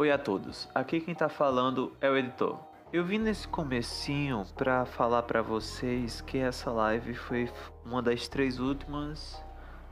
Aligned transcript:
Oi 0.00 0.10
a 0.10 0.16
todos, 0.16 0.66
aqui 0.74 0.98
quem 0.98 1.14
tá 1.14 1.28
falando 1.28 1.94
é 2.00 2.08
o 2.08 2.16
editor. 2.16 2.58
Eu 2.90 3.04
vim 3.04 3.18
nesse 3.18 3.46
comecinho 3.46 4.46
para 4.56 4.86
falar 4.86 5.24
para 5.24 5.42
vocês 5.42 6.22
que 6.22 6.38
essa 6.38 6.70
live 6.70 7.12
foi 7.12 7.50
uma 7.84 8.00
das 8.00 8.26
três 8.26 8.58
últimas 8.58 9.38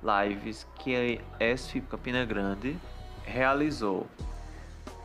lives 0.03 0.67
que 0.77 1.21
a 1.39 1.53
ESF 1.53 1.83
Campina 1.83 2.25
Grande 2.25 2.75
realizou. 3.23 4.07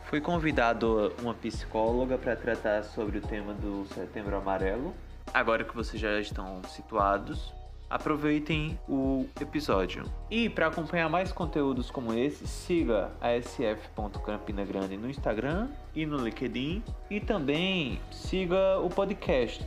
Foi 0.05 0.21
convidado 0.21 1.11
uma 1.21 1.33
psicóloga 1.33 2.17
para 2.17 2.37
tratar 2.37 2.81
sobre 2.83 3.17
o 3.17 3.21
tema 3.21 3.53
do 3.53 3.85
Setembro 3.87 4.37
Amarelo. 4.37 4.95
Agora 5.33 5.65
que 5.65 5.75
vocês 5.75 6.01
já 6.01 6.17
estão 6.17 6.61
situados, 6.69 7.53
aproveitem 7.89 8.79
o 8.87 9.25
episódio. 9.39 10.03
E 10.29 10.49
para 10.49 10.67
acompanhar 10.67 11.09
mais 11.09 11.31
conteúdos 11.31 11.91
como 11.91 12.13
esse, 12.13 12.47
siga 12.47 13.11
a 13.21 13.35
sf.campina 13.41 14.65
grande 14.65 14.97
no 14.97 15.09
Instagram 15.09 15.69
e 15.95 16.05
no 16.05 16.17
LinkedIn 16.17 16.83
e 17.09 17.19
também 17.19 17.99
siga 18.11 18.79
o 18.79 18.89
podcast. 18.89 19.65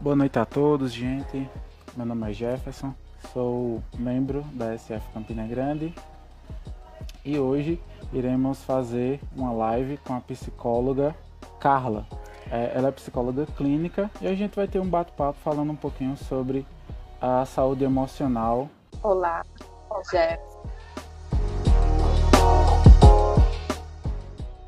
Boa 0.00 0.14
noite 0.14 0.38
a 0.38 0.44
todos, 0.44 0.92
gente. 0.92 1.48
Meu 1.96 2.06
nome 2.06 2.30
é 2.30 2.32
Jefferson, 2.32 2.94
sou 3.32 3.82
membro 3.98 4.42
da 4.52 4.76
SF 4.78 5.12
Campina 5.12 5.46
Grande 5.46 5.92
e 7.24 7.38
hoje 7.38 7.80
iremos 8.12 8.62
fazer 8.62 9.20
uma 9.36 9.52
live 9.52 9.96
com 9.98 10.14
a 10.14 10.20
psicóloga 10.20 11.14
Carla. 11.58 12.06
É, 12.50 12.72
ela 12.74 12.88
é 12.88 12.90
psicóloga 12.90 13.46
clínica 13.56 14.10
e 14.22 14.26
a 14.26 14.34
gente 14.34 14.56
vai 14.56 14.66
ter 14.66 14.78
um 14.78 14.88
bate-papo 14.88 15.38
falando 15.44 15.70
um 15.70 15.76
pouquinho 15.76 16.16
sobre 16.16 16.66
a 17.20 17.44
saúde 17.44 17.84
emocional. 17.84 18.68
Olá, 19.02 19.42
Jeff. 20.10 20.42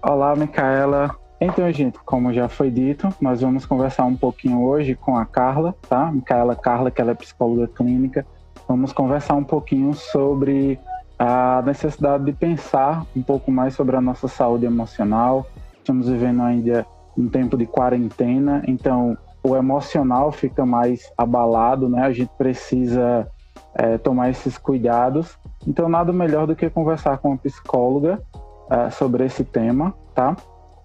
Olá, 0.03 0.37
Micaela. 0.37 1.17
Então, 1.41 1.71
gente, 1.73 1.99
como 2.01 2.35
já 2.35 2.51
foi 2.51 2.71
dito, 2.71 3.09
nós 3.19 3.41
vamos 3.41 3.65
conversar 3.65 4.05
um 4.05 4.17
pouquinho 4.17 4.63
hoje 4.63 4.95
com 4.95 5.17
a 5.17 5.25
Carla, 5.25 5.75
tá? 5.89 6.13
Micaela 6.13 6.55
Carla, 6.55 6.91
que 6.91 7.01
ela 7.01 7.13
é 7.13 7.15
psicóloga 7.15 7.67
clínica. 7.67 8.27
Vamos 8.69 8.93
conversar 8.93 9.37
um 9.37 9.45
pouquinho 9.45 9.95
sobre 9.95 10.79
a 11.19 11.63
necessidade 11.63 12.25
de 12.25 12.33
pensar 12.33 13.07
um 13.17 13.23
pouco 13.23 13.51
mais 13.51 13.75
sobre 13.75 13.97
a 13.97 14.01
nossa 14.03 14.29
saúde 14.29 14.67
emocional. 14.67 15.47
Estamos 15.79 16.09
vivendo 16.09 16.43
ainda 16.43 16.87
um 17.17 17.29
tempo 17.29 17.57
de 17.57 17.67
quarentena, 17.67 18.63
então 18.67 19.17
o 19.43 19.57
emocional 19.57 20.31
fica 20.31 20.67
mais 20.67 21.11
abalado, 21.17 21.89
né? 21.89 22.03
A 22.03 22.13
gente 22.13 22.31
precisa 22.37 23.29
é, 23.75 23.97
tomar 23.99 24.31
esses 24.31 24.59
cuidados. 24.59 25.39
Então, 25.67 25.89
nada 25.89 26.13
melhor 26.13 26.47
do 26.47 26.57
que 26.57 26.69
conversar 26.69 27.19
com 27.19 27.29
uma 27.29 27.39
psicóloga 27.39 28.23
é, 28.71 28.91
sobre 28.91 29.25
esse 29.25 29.45
tema, 29.45 29.95
tá? 30.15 30.37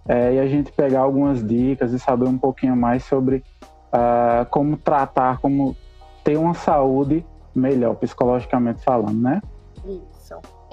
É, 0.07 0.35
e 0.35 0.39
a 0.39 0.47
gente 0.47 0.71
pegar 0.71 1.01
algumas 1.01 1.45
dicas 1.45 1.91
e 1.91 1.99
saber 1.99 2.27
um 2.27 2.37
pouquinho 2.37 2.75
mais 2.75 3.03
sobre 3.03 3.43
é, 3.91 4.45
como 4.45 4.77
tratar, 4.77 5.39
como 5.39 5.75
ter 6.23 6.37
uma 6.37 6.53
saúde 6.53 7.25
melhor, 7.53 7.95
psicologicamente 7.95 8.83
falando, 8.83 9.21
né? 9.21 9.41
Isso. 9.85 10.14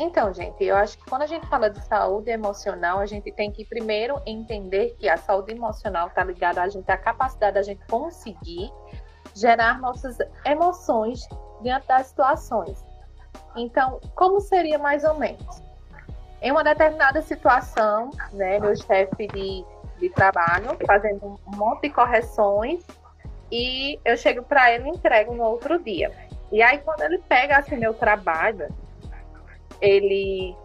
Então, 0.05 0.35
gente, 0.35 0.65
eu 0.65 0.75
acho 0.75 0.99
que 0.99 1.05
quando 1.05 1.23
a 1.23 1.27
gente 1.27 1.47
fala 1.47 1.71
de 1.71 1.81
saúde 1.87 2.29
emocional, 2.29 2.99
a 2.99 3.07
gente 3.07 3.31
tem 3.31 3.53
que 3.53 3.65
primeiro 3.65 4.21
entender 4.27 4.97
que 4.99 5.09
a 5.09 5.17
saúde 5.17 5.53
emocional 5.53 6.09
está 6.09 6.25
ligada 6.25 6.61
a 6.61 6.69
gente 6.69 6.91
à 6.91 6.97
capacidade 6.97 7.55
da 7.55 7.63
gente 7.63 7.87
conseguir 7.87 8.69
gerar 9.33 9.81
nossas 9.81 10.19
emoções 10.45 11.21
diante 11.63 11.87
das 11.87 12.09
situações. 12.09 12.85
Então, 13.55 14.01
como 14.17 14.41
seria 14.41 14.77
mais 14.77 15.05
ou 15.05 15.15
menos? 15.15 15.63
Em 16.41 16.51
uma 16.51 16.65
determinada 16.65 17.23
situação, 17.23 18.11
né, 18.33 18.59
meu 18.59 18.75
chefe 18.75 19.29
de, 19.29 19.65
de 20.01 20.11
trabalho 20.11 20.77
fazendo 20.85 21.39
um 21.47 21.57
monte 21.57 21.83
de 21.83 21.91
correções 21.91 22.85
e 23.53 24.01
eu 24.05 24.17
chego 24.17 24.43
para 24.43 24.73
ele 24.73 24.89
e 24.89 24.91
entrego 24.91 25.33
no 25.33 25.45
outro 25.45 25.79
dia. 25.79 26.11
E 26.51 26.61
aí, 26.61 26.79
quando 26.79 27.03
ele 27.03 27.19
pega 27.19 27.59
assim 27.59 27.77
meu 27.77 27.95
trabalho, 27.95 28.67
ele 29.83 30.57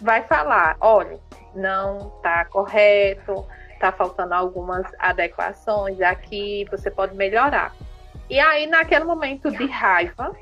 vai 0.00 0.22
falar, 0.22 0.76
olha, 0.80 1.18
não 1.54 2.12
está 2.16 2.44
correto, 2.46 3.44
está 3.74 3.90
faltando 3.90 4.32
algumas 4.32 4.86
adequações 4.98 6.00
aqui, 6.00 6.64
você 6.70 6.90
pode 6.90 7.14
melhorar. 7.16 7.74
E 8.28 8.38
aí, 8.38 8.66
naquele 8.66 9.04
momento 9.04 9.50
de 9.50 9.66
raiva, 9.66 10.32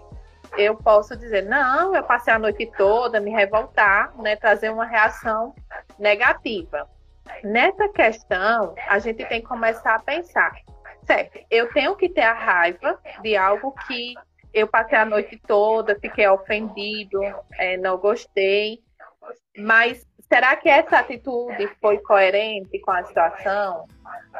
eu 0.56 0.76
posso 0.76 1.16
dizer, 1.16 1.42
não, 1.44 1.94
eu 1.94 2.02
passei 2.02 2.32
a 2.32 2.38
noite 2.38 2.70
toda, 2.76 3.20
me 3.20 3.30
revoltar, 3.30 4.14
né, 4.18 4.36
trazer 4.36 4.70
uma 4.70 4.84
reação 4.84 5.54
negativa. 5.98 6.88
Nessa 7.42 7.88
questão, 7.88 8.74
a 8.88 8.98
gente 8.98 9.24
tem 9.26 9.40
que 9.40 9.46
começar 9.46 9.94
a 9.94 10.00
pensar, 10.00 10.52
certo, 11.04 11.38
eu 11.50 11.72
tenho 11.72 11.96
que 11.96 12.08
ter 12.08 12.22
a 12.22 12.34
raiva 12.34 12.98
de 13.22 13.36
algo 13.36 13.74
que 13.86 14.14
eu 14.52 14.66
passei 14.66 14.98
a 14.98 15.04
noite 15.04 15.40
toda, 15.46 15.98
fiquei 16.00 16.26
ofendido, 16.28 17.20
é, 17.52 17.76
não 17.76 17.96
gostei. 17.98 18.80
Mas 19.56 20.06
será 20.28 20.56
que 20.56 20.68
essa 20.68 20.98
atitude 20.98 21.68
foi 21.80 21.98
coerente 21.98 22.78
com 22.80 22.90
a 22.90 23.04
situação? 23.04 23.86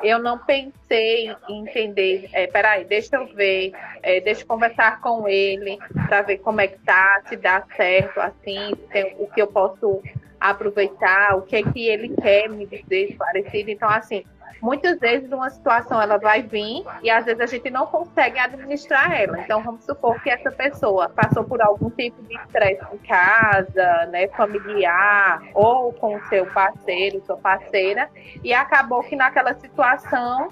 Eu 0.02 0.18
não 0.18 0.38
pensei 0.38 1.34
em 1.48 1.62
entender, 1.62 2.28
é, 2.32 2.46
peraí, 2.46 2.84
deixa 2.84 3.16
eu 3.16 3.26
ver, 3.26 3.72
é, 4.02 4.20
deixa 4.20 4.42
eu 4.42 4.46
conversar 4.46 5.00
com 5.00 5.28
ele 5.28 5.78
para 6.06 6.22
ver 6.22 6.38
como 6.38 6.60
é 6.60 6.68
que 6.68 6.78
tá, 6.80 7.22
se 7.28 7.36
dá 7.36 7.64
certo, 7.76 8.20
assim, 8.20 8.74
tem, 8.90 9.16
o 9.18 9.26
que 9.26 9.42
eu 9.42 9.46
posso 9.46 10.00
aproveitar, 10.40 11.36
o 11.36 11.42
que 11.42 11.56
é 11.56 11.62
que 11.62 11.88
ele 11.88 12.14
quer 12.14 12.48
me 12.48 12.64
dizer 12.66 13.16
parecido. 13.16 13.70
Então, 13.70 13.88
assim, 13.88 14.24
muitas 14.60 14.98
vezes 14.98 15.30
uma 15.30 15.50
situação 15.50 16.00
ela 16.00 16.18
vai 16.18 16.42
vir 16.42 16.84
e 17.02 17.10
às 17.10 17.24
vezes 17.24 17.40
a 17.40 17.46
gente 17.46 17.70
não 17.70 17.86
consegue 17.86 18.38
administrar 18.38 19.12
ela. 19.12 19.40
Então 19.40 19.62
vamos 19.62 19.84
supor 19.84 20.20
que 20.22 20.30
essa 20.30 20.50
pessoa 20.50 21.08
passou 21.08 21.44
por 21.44 21.60
algum 21.62 21.90
tipo 21.90 22.22
de 22.22 22.34
estresse 22.34 22.84
em 22.92 22.98
casa, 22.98 24.06
né, 24.10 24.28
familiar 24.28 25.42
ou 25.54 25.92
com 25.92 26.20
seu 26.28 26.46
parceiro, 26.46 27.22
sua 27.24 27.36
parceira, 27.36 28.08
e 28.42 28.52
acabou 28.52 29.02
que 29.02 29.16
naquela 29.16 29.54
situação 29.54 30.48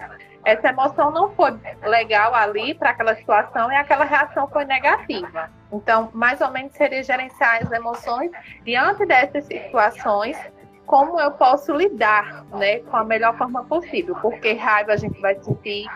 essa 0.46 0.68
emoção 0.68 1.10
não 1.10 1.34
foi 1.34 1.58
legal 1.82 2.32
ali 2.32 2.72
para 2.72 2.90
aquela 2.90 3.16
situação 3.16 3.70
e 3.72 3.74
aquela 3.74 4.04
reação 4.04 4.46
foi 4.48 4.64
negativa. 4.64 5.50
Então, 5.72 6.08
mais 6.14 6.40
ou 6.40 6.50
menos 6.52 6.72
seria 6.74 7.02
gerenciar 7.02 7.64
as 7.64 7.72
emoções 7.72 8.30
diante 8.62 9.04
dessas 9.04 9.44
situações 9.44 10.38
como 10.86 11.20
eu 11.20 11.32
posso 11.32 11.72
lidar 11.72 12.44
né, 12.54 12.78
com 12.78 12.97
a 12.97 13.04
melhor 13.04 13.36
forma 13.36 13.64
possível. 13.64 14.16
Porque 14.22 14.52
raiva 14.52 14.92
a 14.92 14.97
gente 14.97 15.20
vai 15.20 15.34
sentir, 15.42 15.86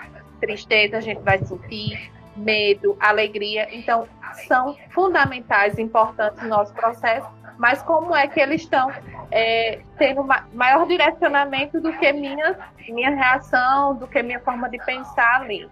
tristeza 0.41 0.99
a 0.99 1.01
gente 1.01 1.23
vai 1.23 1.39
sentir, 1.39 2.13
medo, 2.37 2.97
alegria. 3.01 3.69
Então, 3.75 4.07
são 4.47 4.77
fundamentais, 4.91 5.79
importantes 5.79 6.43
no 6.43 6.49
nosso 6.49 6.75
processo, 6.75 7.29
mas 7.59 7.83
como 7.83 8.15
é 8.15 8.27
que 8.27 8.41
eles 8.41 8.63
estão 8.63 8.91
é, 9.31 9.81
tendo 9.99 10.27
maior 10.53 10.87
direcionamento 10.87 11.81
do 11.81 11.93
que 11.93 12.13
minha, 12.13 12.57
minha 12.89 13.11
reação, 13.11 13.95
do 13.95 14.07
que 14.07 14.23
minha 14.23 14.41
forma 14.41 14.69
de 14.69 14.79
pensar 14.85 15.43
ali. 15.43 15.69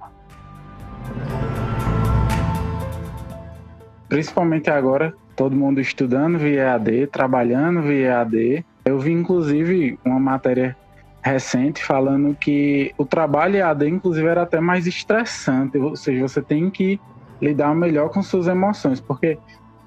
Principalmente 4.08 4.70
agora, 4.70 5.12
todo 5.36 5.54
mundo 5.54 5.80
estudando 5.80 6.38
via 6.38 6.62
EAD, 6.62 7.08
trabalhando 7.08 7.82
via 7.82 8.08
EAD, 8.08 8.64
eu 8.88 8.98
vi, 8.98 9.12
inclusive, 9.12 9.98
uma 10.04 10.18
matéria 10.18 10.76
recente 11.22 11.84
falando 11.84 12.34
que 12.34 12.94
o 12.96 13.04
trabalho 13.04 13.56
EAD, 13.56 13.88
inclusive, 13.88 14.26
era 14.26 14.42
até 14.42 14.60
mais 14.60 14.86
estressante, 14.86 15.78
ou 15.78 15.96
seja, 15.96 16.26
você 16.26 16.40
tem 16.40 16.70
que 16.70 17.00
lidar 17.40 17.74
melhor 17.74 18.08
com 18.08 18.22
suas 18.22 18.46
emoções, 18.46 19.00
porque 19.00 19.38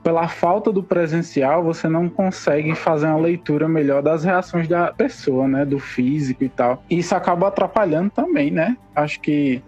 pela 0.04 0.28
falta 0.28 0.72
do 0.72 0.82
presencial, 0.82 1.64
você 1.64 1.88
não 1.88 2.10
consegue 2.10 2.74
fazer 2.74 3.08
uma 3.08 3.20
leitura 3.20 3.68
melhor 3.68 4.02
das 4.02 4.24
reações 4.24 4.68
da 4.68 4.92
pessoa, 4.92 5.48
né, 5.48 5.64
do 5.64 5.80
físico 5.80 6.44
e 6.44 6.50
tal. 6.50 6.84
E 6.90 7.00
isso 7.00 7.16
acaba 7.16 7.48
atrapalhando 7.48 8.10
também, 8.10 8.50
né? 8.50 8.76
Acho 8.96 9.20
que 9.22 9.62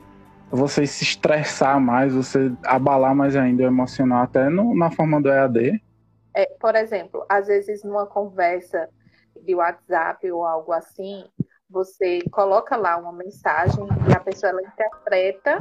você 0.50 0.88
se 0.88 1.04
estressar 1.04 1.80
mais, 1.80 2.14
você 2.14 2.52
abalar 2.66 3.16
mais 3.16 3.36
ainda 3.36 3.64
o 3.64 3.68
emocional, 3.68 4.24
até 4.24 4.50
no, 4.50 4.76
na 4.76 4.90
forma 4.90 5.22
do 5.22 5.30
EAD. 5.30 5.82
É, 6.36 6.46
por 6.60 6.76
exemplo, 6.76 7.24
às 7.30 7.48
vezes 7.48 7.84
numa 7.84 8.08
conversa 8.08 8.90
de 9.44 9.56
WhatsApp 9.56 10.32
ou 10.32 10.46
algo 10.46 10.72
assim, 10.72 11.26
você 11.70 12.22
coloca 12.32 12.76
lá 12.76 12.98
uma 12.98 13.12
mensagem 13.12 13.86
e 14.10 14.16
a 14.16 14.20
pessoa 14.20 14.52
ela 14.52 14.62
interpreta, 14.62 15.58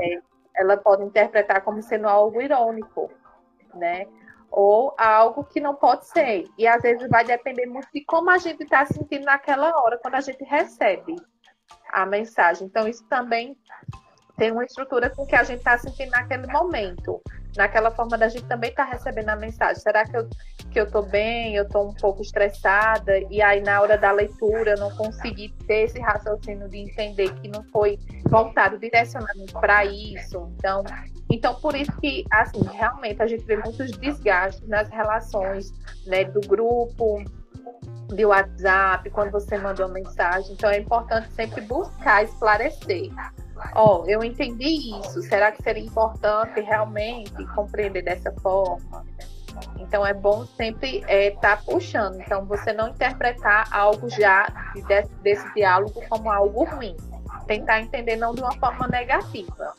é, 0.00 0.20
ela 0.56 0.76
pode 0.76 1.02
interpretar 1.04 1.62
como 1.62 1.82
sendo 1.82 2.08
algo 2.08 2.40
irônico, 2.40 3.10
né? 3.74 4.06
Ou 4.50 4.94
algo 4.96 5.44
que 5.44 5.60
não 5.60 5.74
pode 5.74 6.06
ser. 6.06 6.44
E 6.56 6.66
às 6.66 6.82
vezes 6.82 7.08
vai 7.08 7.24
depender 7.24 7.66
muito 7.66 7.88
de 7.92 8.04
como 8.04 8.30
a 8.30 8.38
gente 8.38 8.62
está 8.62 8.84
sentindo 8.86 9.24
naquela 9.24 9.70
hora, 9.80 9.98
quando 9.98 10.14
a 10.14 10.20
gente 10.20 10.42
recebe 10.44 11.16
a 11.92 12.06
mensagem. 12.06 12.66
Então, 12.66 12.88
isso 12.88 13.04
também 13.08 13.56
tem 14.36 14.52
uma 14.52 14.64
estrutura 14.64 15.10
com 15.10 15.26
que 15.26 15.34
a 15.34 15.42
gente 15.42 15.58
está 15.58 15.76
sentindo 15.76 16.10
naquele 16.10 16.46
momento, 16.46 17.20
naquela 17.56 17.90
forma 17.90 18.16
da 18.16 18.28
gente 18.28 18.46
também 18.46 18.70
estar 18.70 18.86
tá 18.86 18.92
recebendo 18.92 19.28
a 19.28 19.36
mensagem. 19.36 19.82
Será 19.82 20.04
que 20.04 20.16
eu 20.16 20.28
que 20.68 20.78
eu 20.78 20.90
tô 20.90 21.02
bem, 21.02 21.54
eu 21.54 21.68
tô 21.68 21.82
um 21.82 21.94
pouco 21.94 22.22
estressada, 22.22 23.18
e 23.30 23.40
aí 23.42 23.60
na 23.60 23.80
hora 23.80 23.96
da 23.96 24.12
leitura 24.12 24.72
eu 24.72 24.78
não 24.78 24.90
consegui 24.96 25.50
ter 25.66 25.84
esse 25.84 26.00
raciocínio 26.00 26.68
de 26.68 26.78
entender 26.78 27.32
que 27.34 27.48
não 27.48 27.62
foi 27.64 27.98
voltado 28.28 28.78
direcionamento 28.78 29.52
para 29.54 29.84
isso. 29.84 30.50
Então, 30.56 30.84
então, 31.30 31.54
por 31.56 31.74
isso 31.74 31.92
que, 32.00 32.24
assim, 32.30 32.62
realmente 32.72 33.22
a 33.22 33.26
gente 33.26 33.44
vê 33.44 33.56
muitos 33.56 33.90
desgastes 33.92 34.66
nas 34.66 34.88
relações 34.88 35.72
né, 36.06 36.24
do 36.24 36.40
grupo, 36.40 37.22
de 38.08 38.24
WhatsApp, 38.24 39.10
quando 39.10 39.30
você 39.32 39.58
manda 39.58 39.84
uma 39.84 39.92
mensagem. 39.92 40.52
Então, 40.52 40.70
é 40.70 40.78
importante 40.78 41.30
sempre 41.32 41.60
buscar 41.60 42.24
esclarecer. 42.24 43.10
Ó, 43.74 44.02
oh, 44.02 44.08
eu 44.08 44.22
entendi 44.24 44.98
isso. 44.98 45.20
Será 45.22 45.52
que 45.52 45.62
seria 45.62 45.82
importante 45.82 46.60
realmente 46.60 47.44
compreender 47.54 48.02
dessa 48.02 48.32
forma? 48.40 49.04
Então 49.78 50.06
é 50.06 50.12
bom 50.12 50.46
sempre 50.46 50.98
estar 50.98 51.12
é, 51.12 51.30
tá 51.30 51.56
puxando. 51.56 52.20
Então 52.20 52.44
você 52.44 52.72
não 52.72 52.88
interpretar 52.88 53.68
algo 53.72 54.08
já 54.08 54.46
desse, 54.86 55.14
desse 55.16 55.54
diálogo 55.54 56.02
como 56.08 56.30
algo 56.30 56.64
ruim. 56.64 56.96
Tentar 57.46 57.80
entender 57.80 58.16
não 58.16 58.34
de 58.34 58.42
uma 58.42 58.52
forma 58.52 58.86
negativa. 58.86 59.74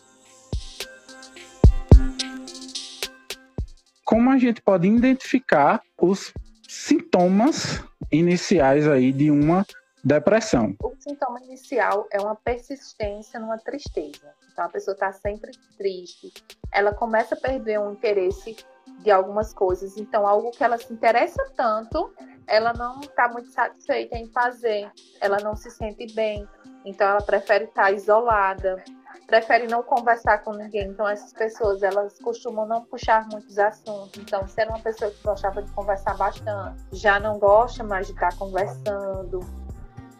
Como 4.03 4.31
a 4.31 4.37
gente 4.39 4.61
pode 4.61 4.87
identificar 4.87 5.81
os 5.95 6.33
sintomas 6.67 7.83
iniciais 8.11 8.87
aí 8.87 9.11
de 9.11 9.29
uma 9.29 9.63
depressão? 10.03 10.75
O 10.81 10.95
sintoma 10.99 11.39
inicial 11.43 12.07
é 12.11 12.19
uma 12.19 12.35
persistência 12.35 13.39
numa 13.39 13.57
tristeza. 13.57 14.33
Então 14.51 14.65
a 14.65 14.69
pessoa 14.69 14.93
está 14.93 15.13
sempre 15.13 15.51
triste, 15.77 16.33
ela 16.71 16.93
começa 16.93 17.35
a 17.35 17.39
perder 17.39 17.79
um 17.79 17.93
interesse 17.93 18.57
de 19.03 19.11
algumas 19.11 19.53
coisas. 19.53 19.97
Então, 19.97 20.27
algo 20.27 20.51
que 20.51 20.63
ela 20.63 20.77
se 20.77 20.91
interessa 20.91 21.51
tanto, 21.55 22.13
ela 22.47 22.73
não 22.73 22.99
está 22.99 23.27
muito 23.29 23.49
satisfeita 23.49 24.17
em 24.17 24.27
fazer, 24.27 24.91
ela 25.21 25.37
não 25.39 25.55
se 25.55 25.69
sente 25.71 26.13
bem. 26.13 26.47
Então, 26.85 27.07
ela 27.07 27.21
prefere 27.21 27.65
estar 27.65 27.83
tá 27.83 27.91
isolada, 27.91 28.83
prefere 29.27 29.67
não 29.67 29.83
conversar 29.83 30.39
com 30.39 30.51
ninguém. 30.51 30.89
Então, 30.89 31.07
essas 31.07 31.31
pessoas, 31.33 31.83
elas 31.83 32.17
costumam 32.19 32.65
não 32.65 32.83
puxar 32.83 33.27
muitos 33.31 33.57
assuntos. 33.59 34.19
Então, 34.19 34.47
se 34.47 34.59
era 34.59 34.69
uma 34.69 34.79
pessoa 34.79 35.11
que 35.11 35.21
gostava 35.23 35.61
de 35.61 35.71
conversar 35.71 36.17
bastante, 36.17 36.81
já 36.93 37.19
não 37.19 37.37
gosta 37.37 37.83
mais 37.83 38.07
de 38.07 38.13
estar 38.13 38.35
conversando. 38.37 39.39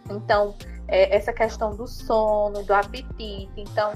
Então, 0.10 0.56
é, 0.88 1.16
essa 1.16 1.34
questão 1.34 1.76
do 1.76 1.88
sono, 1.88 2.64
do 2.64 2.74
apetite. 2.74 3.50
Então, 3.58 3.94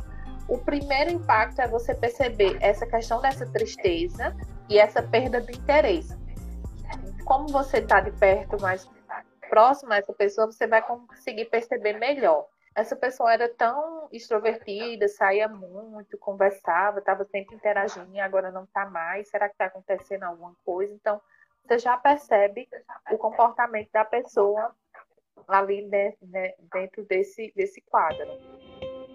o 0.47 0.57
primeiro 0.57 1.11
impacto 1.11 1.59
é 1.59 1.67
você 1.67 1.95
perceber 1.95 2.57
essa 2.61 2.85
questão 2.85 3.21
dessa 3.21 3.45
tristeza 3.45 4.35
e 4.69 4.77
essa 4.77 5.01
perda 5.01 5.41
de 5.41 5.57
interesse. 5.57 6.17
Como 7.25 7.47
você 7.47 7.77
está 7.77 8.01
de 8.01 8.11
perto, 8.11 8.61
mais 8.61 8.89
próximo 9.49 9.93
a 9.93 9.97
essa 9.97 10.13
pessoa, 10.13 10.51
você 10.51 10.67
vai 10.67 10.81
conseguir 10.81 11.45
perceber 11.45 11.93
melhor. 11.93 12.47
Essa 12.75 12.95
pessoa 12.95 13.31
era 13.31 13.47
tão 13.47 14.07
extrovertida, 14.11 15.07
saía 15.07 15.47
muito, 15.47 16.17
conversava, 16.17 16.99
estava 16.99 17.23
sempre 17.25 17.55
interagindo 17.55 18.19
agora 18.19 18.51
não 18.51 18.63
está 18.63 18.85
mais. 18.85 19.29
Será 19.29 19.47
que 19.47 19.53
está 19.53 19.65
acontecendo 19.65 20.23
alguma 20.23 20.55
coisa? 20.65 20.93
Então, 20.93 21.21
você 21.63 21.77
já 21.77 21.95
percebe 21.97 22.67
o 23.11 23.17
comportamento 23.17 23.89
da 23.91 24.03
pessoa 24.03 24.75
ali 25.47 25.87
dentro 26.71 27.05
desse, 27.05 27.53
desse 27.55 27.79
quadro. 27.81 28.27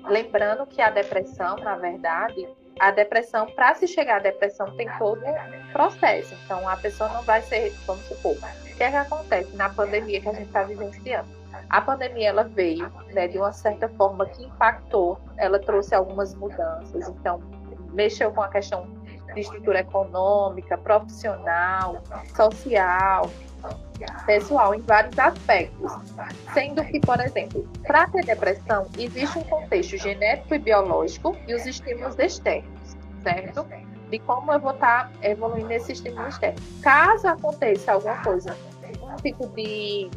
Lembrando 0.09 0.67
que 0.67 0.81
a 0.81 0.91
depressão, 0.91 1.57
na 1.57 1.77
verdade, 1.77 2.49
a 2.79 2.91
depressão, 2.91 3.47
para 3.47 3.75
se 3.75 3.87
chegar 3.87 4.17
à 4.17 4.21
depressão, 4.21 4.71
tem 4.77 4.89
todo 4.99 5.21
um 5.25 5.73
processo. 5.73 6.35
Então, 6.45 6.69
a 6.69 6.77
pessoa 6.77 7.09
não 7.11 7.23
vai 7.23 7.43
ser, 7.43 7.73
vamos 7.87 8.05
supor, 8.05 8.33
o 8.35 8.77
que 8.77 8.83
é 8.83 8.91
que 8.91 8.97
acontece 8.97 9.57
na 9.57 9.69
pandemia 9.69 10.21
que 10.21 10.29
a 10.29 10.33
gente 10.33 10.47
está 10.47 10.63
vivenciando? 10.63 11.29
A 11.69 11.81
pandemia 11.81 12.29
ela 12.29 12.45
veio, 12.45 12.91
né, 13.13 13.27
de 13.27 13.39
uma 13.39 13.53
certa 13.53 13.89
forma 13.91 14.27
que 14.27 14.45
impactou, 14.45 15.19
ela 15.37 15.59
trouxe 15.59 15.95
algumas 15.95 16.35
mudanças. 16.35 17.09
Então, 17.09 17.41
mexeu 17.93 18.33
com 18.33 18.43
a 18.43 18.49
questão 18.49 18.87
de 19.35 19.41
estrutura 19.41 19.81
econômica, 19.81 20.79
profissional, 20.79 21.99
social, 22.35 23.31
pessoal 24.27 24.75
em 24.75 24.81
vários 24.81 25.19
aspectos, 25.19 25.93
sendo 26.53 26.85
que, 26.85 27.01
por 27.01 27.21
exemplo, 27.21 27.69
para 27.87 28.07
ter 28.09 28.25
depressão, 28.25 28.87
existe 28.99 29.39
um 29.39 29.45
contexto 29.45 29.97
genético 29.97 30.55
e 30.55 30.59
biológico 30.59 31.37
e 31.47 31.55
os 31.55 31.67
estímulos 31.67 32.19
externos, 32.19 32.97
certo? 33.23 33.67
De 34.11 34.19
como 34.21 34.53
eu 34.53 34.61
vou 34.61 34.73
estar 34.73 35.09
tá 35.09 35.29
evoluindo 35.29 35.73
esse 35.73 35.93
estímulo 35.93 36.29
externo. 36.29 36.59
Caso 36.83 37.29
aconteça 37.29 37.93
alguma 37.93 38.17
coisa, 38.23 38.57
um 39.03 39.17
tipo 39.17 39.47
de 39.49 40.11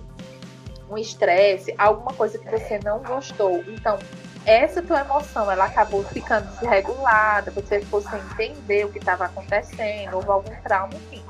um 0.89 0.97
estresse, 0.97 1.73
alguma 1.77 2.13
coisa 2.13 2.37
que 2.37 2.49
você 2.49 2.79
não 2.83 3.01
gostou, 3.01 3.63
então 3.67 3.97
essa 4.45 4.81
tua 4.81 5.01
emoção 5.01 5.49
ela 5.49 5.65
acabou 5.65 6.03
ficando 6.03 6.49
desregulada, 6.59 7.51
você 7.51 7.79
ficou 7.79 8.01
sem 8.01 8.19
entender 8.19 8.85
o 8.85 8.91
que 8.91 8.99
estava 8.99 9.25
acontecendo, 9.25 10.15
houve 10.15 10.29
algum 10.29 10.55
trauma, 10.63 10.93
enfim 10.93 11.23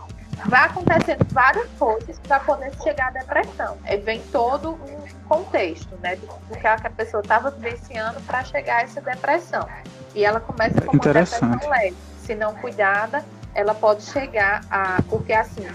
vai 0.45 0.65
acontecendo 0.65 1.25
várias 1.31 1.67
coisas 1.77 2.19
para 2.19 2.39
poder 2.39 2.71
chegar 2.83 3.07
à 3.07 3.11
depressão. 3.11 3.77
É, 3.85 3.97
vem 3.97 4.21
todo 4.31 4.71
um 4.71 5.27
contexto, 5.27 5.95
né, 6.01 6.15
do, 6.15 6.27
do 6.27 6.59
que 6.59 6.67
a 6.67 6.77
pessoa 6.89 7.21
estava 7.21 7.51
vivenciando 7.51 8.19
para 8.21 8.43
chegar 8.43 8.77
a 8.77 8.81
essa 8.81 9.01
depressão. 9.01 9.67
E 10.13 10.25
ela 10.25 10.39
começa 10.39 10.81
com 10.81 10.93
uma 10.93 11.03
depressão 11.03 11.49
leve. 11.69 11.95
Se 12.19 12.35
não 12.35 12.55
cuidada, 12.55 13.23
ela 13.53 13.73
pode 13.73 14.03
chegar 14.03 14.61
a. 14.69 15.01
Porque, 15.09 15.33
assim, 15.33 15.65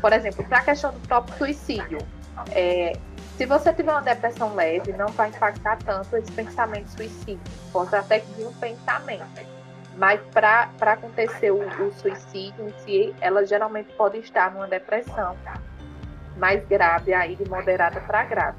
por 0.00 0.12
exemplo, 0.12 0.44
para 0.44 0.58
a 0.58 0.62
questão 0.62 0.92
do 0.92 1.00
próprio 1.00 1.36
suicídio, 1.36 1.98
é, 2.52 2.92
se 3.36 3.46
você 3.46 3.72
tiver 3.72 3.92
uma 3.92 4.02
depressão 4.02 4.54
leve, 4.54 4.92
não 4.92 5.08
vai 5.08 5.28
impactar 5.28 5.78
tanto 5.78 6.16
esse 6.16 6.30
pensamento 6.32 6.88
suicídio. 6.88 7.40
Pode 7.72 7.94
até 7.94 8.18
vir 8.18 8.46
um 8.46 8.52
pensamento. 8.54 9.59
Mas 9.96 10.20
para 10.32 10.70
acontecer 10.80 11.50
o, 11.50 11.60
o, 11.60 11.92
suicídio 11.92 12.68
em 12.68 12.72
si, 12.84 13.14
ela 13.20 13.44
geralmente 13.44 13.92
pode 13.92 14.18
estar 14.18 14.52
numa 14.52 14.66
depressão 14.66 15.36
mais 16.36 16.66
grave, 16.66 17.12
aí 17.12 17.36
de 17.36 17.48
moderada 17.48 18.00
para 18.00 18.24
grave. 18.24 18.58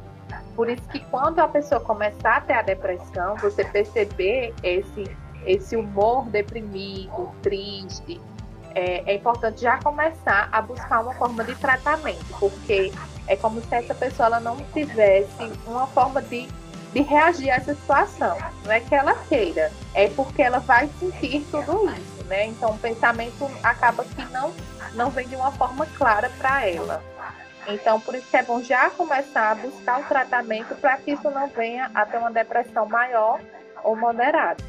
Por 0.56 0.70
isso 0.70 0.88
que 0.90 1.00
quando 1.06 1.40
a 1.40 1.48
pessoa 1.48 1.82
começar 1.82 2.38
a 2.38 2.42
ter 2.42 2.54
a 2.54 2.62
depressão, 2.62 3.36
você 3.38 3.64
perceber 3.66 4.54
esse, 4.62 5.18
esse 5.46 5.76
humor 5.76 6.26
deprimido, 6.30 7.32
triste, 7.42 8.22
é, 8.76 9.12
é 9.12 9.16
importante 9.16 9.62
já 9.62 9.78
começar 9.80 10.50
a 10.52 10.62
buscar 10.62 11.02
uma 11.02 11.14
forma 11.16 11.44
de 11.44 11.56
tratamento, 11.56 12.26
porque 12.40 12.92
é 13.28 13.36
como 13.36 13.62
se 13.62 13.74
essa 13.74 13.96
pessoa 13.96 14.28
ela 14.28 14.40
não 14.40 14.58
tivesse 14.74 15.52
uma 15.66 15.88
forma 15.88 16.22
de 16.22 16.48
de 16.94 17.02
reagir 17.02 17.50
a 17.50 17.56
essa 17.56 17.74
situação. 17.74 18.38
Não 18.66 18.72
é 18.72 18.80
que 18.80 18.94
ela 18.94 19.16
queira, 19.28 19.72
é 19.94 20.10
porque 20.10 20.42
ela 20.42 20.60
vai 20.60 20.90
sentir 21.00 21.46
tudo 21.52 21.90
isso, 21.90 22.26
né? 22.28 22.48
Então 22.48 22.72
o 22.72 22.78
pensamento 22.78 23.50
acaba 23.64 24.04
que 24.04 24.26
não, 24.32 24.54
não 24.94 25.10
vem 25.10 25.28
de 25.28 25.36
uma 25.36 25.52
forma 25.52 25.86
clara 25.98 26.30
para 26.38 26.68
ela. 26.68 27.04
Então, 27.68 28.00
por 28.00 28.16
isso 28.16 28.26
que 28.30 28.38
é 28.38 28.44
bom 28.44 28.62
já 28.62 28.90
começar 28.90 29.52
a 29.52 29.56
buscar 29.56 30.00
o 30.00 30.04
tratamento 30.04 30.76
para 30.76 30.98
que 30.98 31.12
isso 31.12 31.30
não 31.30 31.48
venha 31.48 31.92
a 31.94 32.06
ter 32.06 32.18
uma 32.18 32.32
depressão 32.32 32.88
maior 32.88 33.40
ou 33.84 33.96
moderada. 33.96 34.64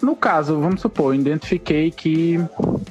No 0.00 0.14
caso, 0.14 0.60
vamos 0.60 0.82
supor, 0.82 1.14
identifiquei 1.14 1.90
que 1.90 2.38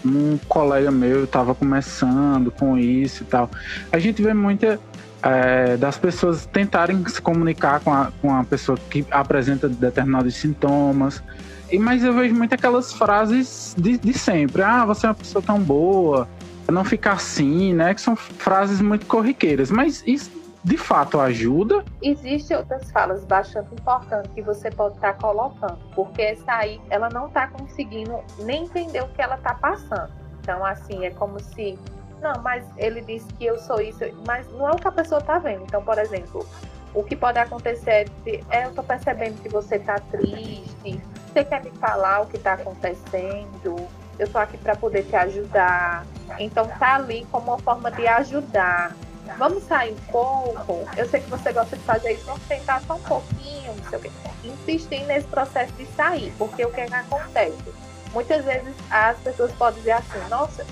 um 0.04 0.38
colega 0.50 0.92
meu 0.92 1.24
estava 1.24 1.54
começando 1.56 2.52
com 2.52 2.78
isso 2.78 3.24
e 3.24 3.26
tal. 3.26 3.50
A 3.92 4.00
gente 4.00 4.22
vê 4.22 4.34
muita 4.34 4.80
é, 5.25 5.75
das 5.75 5.98
pessoas 5.98 6.46
tentarem 6.46 7.03
se 7.08 7.20
comunicar 7.20 7.79
com 7.79 7.91
a, 7.91 8.12
com 8.22 8.32
a 8.32 8.44
pessoa 8.44 8.77
que 8.89 9.03
apresenta 9.10 9.67
determinados 9.67 10.36
sintomas. 10.36 11.24
E, 11.72 11.79
mas 11.79 12.03
eu 12.03 12.13
vejo 12.13 12.36
muito 12.36 12.53
aquelas 12.53 12.94
frases 12.94 13.74
de, 13.75 13.98
de 13.98 14.13
sempre. 14.13 14.62
Ah, 14.62 14.86
você 14.86 15.08
é 15.08 15.10
uma 15.10 15.15
pessoa 15.15 15.41
tão 15.41 15.60
boa, 15.60 16.27
não 16.72 16.86
ficar 16.86 17.13
assim, 17.13 17.74
né? 17.74 17.96
Que 17.96 18.01
são 18.01 18.15
frases 18.15 18.79
muito 18.79 19.08
corriqueiras. 19.08 19.72
Mas 19.72 20.03
isso 20.05 20.29
de 20.63 20.77
fato 20.77 21.20
ajuda? 21.20 21.84
Existem 22.03 22.58
outras 22.58 22.91
falas 22.91 23.25
bastante 23.25 23.74
importantes 23.74 24.32
que 24.34 24.44
você 24.44 24.70
pode 24.70 24.96
estar 24.96 25.13
colocando, 25.13 25.77
porque 25.96 26.22
essa 26.22 26.53
aí 26.53 26.79
ela 26.89 27.10
não 27.10 27.27
está 27.27 27.48
conseguindo 27.48 28.20
nem 28.39 28.63
entender 28.63 29.01
o 29.01 29.08
que 29.08 29.22
ela 29.22 29.36
está 29.36 29.55
passando. 29.55 30.12
Então, 30.41 30.63
assim, 30.63 31.03
é 31.03 31.10
como 31.10 31.39
se 31.39 31.77
não, 32.25 32.41
mas 32.41 32.65
ele 32.77 33.01
disse 33.01 33.27
que 33.34 33.46
eu 33.46 33.60
sou 33.60 33.79
isso, 33.79 34.00
mas 34.25 34.48
não 34.53 34.67
é 34.67 34.72
o 34.72 34.75
que 34.75 34.88
a 34.88 34.91
pessoa 34.91 35.20
está 35.20 35.38
vendo. 35.38 35.62
Então, 35.62 35.84
por 35.84 35.98
exemplo, 36.00 36.48
o 36.94 37.03
que 37.03 37.15
pode 37.15 37.38
acontecer 37.38 38.10
é, 38.25 38.41
é 38.50 38.65
eu 38.65 38.70
estou 38.70 38.84
percebendo 38.84 39.39
que 39.41 39.50
você 39.50 39.75
está 39.75 40.00
triste, 40.00 41.00
você 41.32 41.44
quer 41.44 41.63
me 41.63 41.70
falar 41.72 42.22
o 42.22 42.25
que 42.25 42.38
está 42.38 42.53
acontecendo, 42.53 43.75
eu 44.17 44.25
estou 44.25 44.41
aqui 44.41 44.58
para 44.58 44.75
poder 44.75 45.03
te 45.03 45.15
ajudar. 45.15 46.03
Então, 46.39 46.67
tá 46.79 46.96
ali 46.96 47.27
como 47.32 47.51
uma 47.51 47.60
forma 47.60 47.91
de 47.91 48.08
ajudar. 48.08 48.96
Vamos 49.38 49.63
sair 49.63 49.94
um 49.94 50.12
pouco. 50.12 50.88
Eu 50.98 51.08
sei 51.08 51.20
que 51.20 51.29
você 51.29 51.51
gosta 51.51 51.75
de 51.77 51.84
fazer 51.84 52.13
isso, 52.13 52.25
vamos 52.25 52.44
tentar 52.48 52.82
só 52.82 52.96
um 52.96 53.01
pouquinho, 53.01 53.75
não 53.75 53.89
sei 53.89 54.00
o 54.00 54.01
quê. 54.01 54.12
Insistir 54.44 55.03
nesse 55.05 55.27
processo 55.27 55.74
de 55.74 55.86
sair, 55.88 56.34
porque 56.38 56.65
o 56.65 56.72
que, 56.72 56.82
é 56.82 56.86
que 56.86 56.94
acontece? 56.94 57.86
muitas 58.15 58.46
vezes 58.46 58.74
as 58.89 59.17
pessoas 59.20 59.51
podem 59.51 59.79
dizer 59.79 59.91
assim, 59.91 60.29
nossa, 60.29 60.65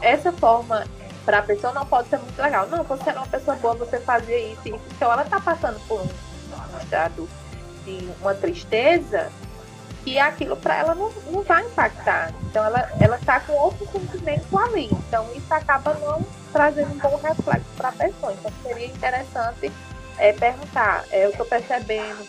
essa 0.00 0.32
forma 0.32 0.84
para 1.24 1.38
a 1.38 1.42
pessoa 1.42 1.72
não 1.72 1.84
pode 1.84 2.08
ser 2.08 2.18
muito 2.18 2.40
legal. 2.40 2.66
Não, 2.68 2.84
você 2.84 3.10
era 3.10 3.18
uma 3.18 3.26
pessoa 3.26 3.56
boa, 3.56 3.74
você 3.74 3.98
fazia 3.98 4.38
isso 4.38 4.68
isso. 4.68 4.80
Então 4.96 5.12
ela 5.12 5.22
está 5.22 5.40
passando 5.40 5.80
por 5.88 6.00
um 6.00 6.78
estado 6.80 7.28
de 7.84 8.08
uma 8.20 8.34
tristeza 8.34 9.30
que 10.04 10.18
aquilo 10.20 10.56
para 10.56 10.76
ela 10.76 10.94
não, 10.94 11.10
não 11.30 11.42
vai 11.42 11.64
impactar. 11.64 12.32
Então 12.48 12.64
ela 12.64 12.88
ela 13.00 13.16
está 13.16 13.40
com 13.40 13.52
outro 13.54 13.86
sentimento 13.90 14.56
ali. 14.56 14.88
Então 14.92 15.28
isso 15.34 15.52
acaba 15.52 15.94
não 15.94 16.24
trazendo 16.52 16.92
um 16.92 16.98
bom 16.98 17.16
reflexo 17.16 17.66
para 17.76 17.88
a 17.88 17.92
pessoa. 17.92 18.32
Então 18.32 18.52
seria 18.62 18.86
interessante 18.86 19.72
é, 20.18 20.32
perguntar, 20.32 21.04
é, 21.10 21.24
eu 21.26 21.30
estou 21.30 21.44
percebendo, 21.44 22.24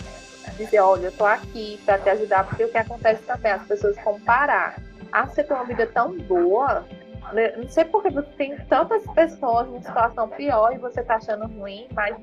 dizer, 0.57 0.79
olha, 0.79 1.03
eu 1.03 1.09
estou 1.09 1.27
aqui 1.27 1.79
para 1.85 1.97
te 1.99 2.09
ajudar, 2.09 2.45
porque 2.45 2.65
o 2.65 2.69
que 2.69 2.77
acontece 2.77 3.21
também, 3.23 3.51
as 3.51 3.63
pessoas 3.63 3.97
comparar. 3.99 4.75
Ah, 5.11 5.25
você 5.25 5.43
tem 5.43 5.55
uma 5.55 5.65
vida 5.65 5.87
tão 5.87 6.17
boa, 6.17 6.85
não 7.33 7.67
sei 7.67 7.85
porque 7.85 8.09
tem 8.37 8.57
tantas 8.65 9.05
pessoas 9.11 9.67
numa 9.67 9.81
situação 9.81 10.29
pior 10.29 10.73
e 10.73 10.77
você 10.77 11.01
está 11.01 11.15
achando 11.15 11.47
ruim, 11.47 11.87
mas 11.93 12.15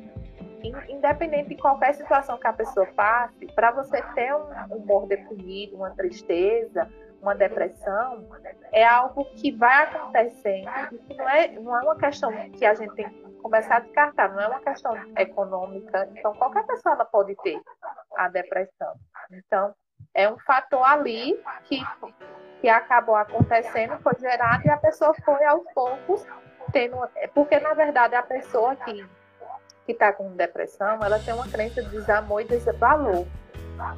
independente 0.88 1.50
de 1.50 1.56
qualquer 1.56 1.94
situação 1.94 2.38
que 2.38 2.46
a 2.46 2.52
pessoa 2.52 2.87
passe, 2.94 3.46
para 3.54 3.70
você 3.70 4.00
ter 4.14 4.34
um 4.34 4.76
humor 4.76 5.06
deprimido, 5.06 5.76
uma 5.76 5.90
tristeza, 5.90 6.88
uma 7.20 7.34
depressão, 7.34 8.26
é 8.73 8.84
algo 8.84 9.25
que 9.37 9.50
vai 9.52 9.84
acontecendo. 9.84 10.70
Isso 10.92 11.14
não 11.16 11.28
é, 11.28 11.49
não 11.49 11.78
é 11.78 11.82
uma 11.82 11.96
questão 11.96 12.30
que 12.50 12.64
a 12.64 12.75
gente 12.75 12.94
tem 12.94 13.08
que 13.08 13.25
começar 13.42 13.76
a 13.76 13.80
descartar, 13.80 14.28
não 14.30 14.40
é 14.40 14.49
uma 14.49 14.61
questão 14.61 14.96
econômica. 15.18 16.08
Então, 16.12 16.34
qualquer 16.34 16.66
pessoa 16.66 16.94
ela 16.94 17.04
pode 17.04 17.34
ter 17.42 17.61
a 18.16 18.28
depressão. 18.28 18.94
Então, 19.30 19.75
é 20.14 20.28
um 20.30 20.38
fator 20.38 20.82
ali 20.82 21.38
que, 21.64 21.82
que 22.60 22.68
acabou 22.68 23.16
acontecendo, 23.16 23.98
foi 23.98 24.14
gerado 24.18 24.66
e 24.66 24.70
a 24.70 24.76
pessoa 24.76 25.14
foi 25.24 25.44
aos 25.44 25.64
poucos 25.74 26.24
tendo. 26.72 26.96
Porque, 27.34 27.58
na 27.60 27.74
verdade, 27.74 28.14
a 28.14 28.22
pessoa 28.22 28.76
que 28.76 29.06
que 29.84 29.92
está 29.92 30.12
com 30.12 30.34
depressão, 30.34 30.98
ela 31.02 31.18
tem 31.18 31.34
uma 31.34 31.48
crença 31.48 31.82
de 31.82 31.90
desamor 31.90 32.40
e 32.40 32.44
desvalor. 32.44 33.26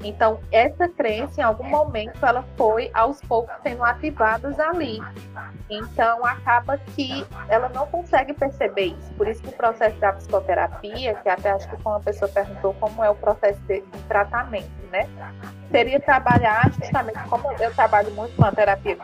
Então, 0.02 0.40
essa 0.50 0.88
crença, 0.88 1.40
em 1.40 1.44
algum 1.44 1.68
momento, 1.68 2.24
ela 2.24 2.44
foi 2.56 2.90
aos 2.94 3.20
poucos 3.22 3.54
sendo 3.62 3.84
ativadas 3.84 4.58
ali. 4.58 5.00
Então, 5.68 6.24
acaba 6.24 6.78
que 6.78 7.26
ela 7.48 7.68
não 7.68 7.86
consegue 7.86 8.32
perceber 8.32 8.96
isso. 8.98 9.12
Por 9.14 9.28
isso 9.28 9.42
que 9.42 9.48
o 9.48 9.52
processo 9.52 9.96
da 9.98 10.12
psicoterapia, 10.12 11.14
que 11.14 11.28
até 11.28 11.50
acho 11.50 11.68
que 11.68 11.76
uma 11.84 12.00
pessoa 12.00 12.30
perguntou 12.30 12.74
como 12.74 13.02
é 13.02 13.10
o 13.10 13.14
processo 13.14 13.60
de, 13.62 13.82
tratamento, 14.08 14.70
né? 14.90 15.08
Seria 15.70 16.00
trabalhar 16.00 16.70
justamente, 16.72 17.18
como 17.28 17.50
eu 17.52 17.74
trabalho 17.74 18.10
muito 18.12 18.34
com 18.36 18.44
a 18.44 18.52
terapia 18.52 18.96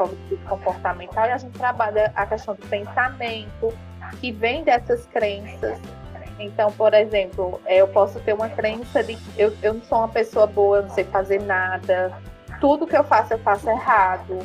comportamental, 0.48 1.26
e 1.26 1.32
a 1.32 1.38
gente 1.38 1.58
trabalha 1.58 2.12
a 2.14 2.26
questão 2.26 2.54
do 2.54 2.66
pensamento, 2.68 3.72
que 4.20 4.30
vem 4.30 4.62
dessas 4.62 5.06
crenças, 5.06 5.78
então, 6.38 6.70
por 6.72 6.94
exemplo, 6.94 7.60
é, 7.66 7.76
eu 7.76 7.88
posso 7.88 8.20
ter 8.20 8.32
uma 8.32 8.48
crença 8.48 9.02
de 9.02 9.16
que 9.16 9.40
eu, 9.40 9.52
eu 9.62 9.74
não 9.74 9.82
sou 9.82 9.98
uma 9.98 10.08
pessoa 10.08 10.46
boa, 10.46 10.78
eu 10.78 10.82
não 10.84 10.90
sei 10.90 11.04
fazer 11.04 11.40
nada, 11.42 12.12
tudo 12.60 12.86
que 12.86 12.96
eu 12.96 13.04
faço 13.04 13.32
eu 13.32 13.38
faço 13.38 13.68
errado. 13.68 14.38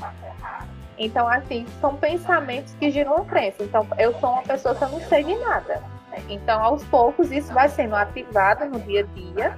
Então, 0.97 1.27
assim, 1.27 1.65
são 1.79 1.95
pensamentos 1.95 2.73
que 2.73 2.89
geram 2.89 3.15
uma 3.15 3.25
crença. 3.25 3.63
Então, 3.63 3.85
eu 3.99 4.13
sou 4.19 4.31
uma 4.31 4.41
pessoa 4.41 4.73
que 4.73 4.83
eu 4.83 4.89
não 4.89 4.99
sei 5.01 5.23
de 5.23 5.35
nada. 5.35 5.83
Então, 6.27 6.63
aos 6.63 6.83
poucos, 6.85 7.31
isso 7.31 7.53
vai 7.53 7.69
sendo 7.69 7.95
ativado 7.95 8.65
no 8.65 8.79
dia 8.79 9.01
a 9.01 9.03
dia 9.03 9.57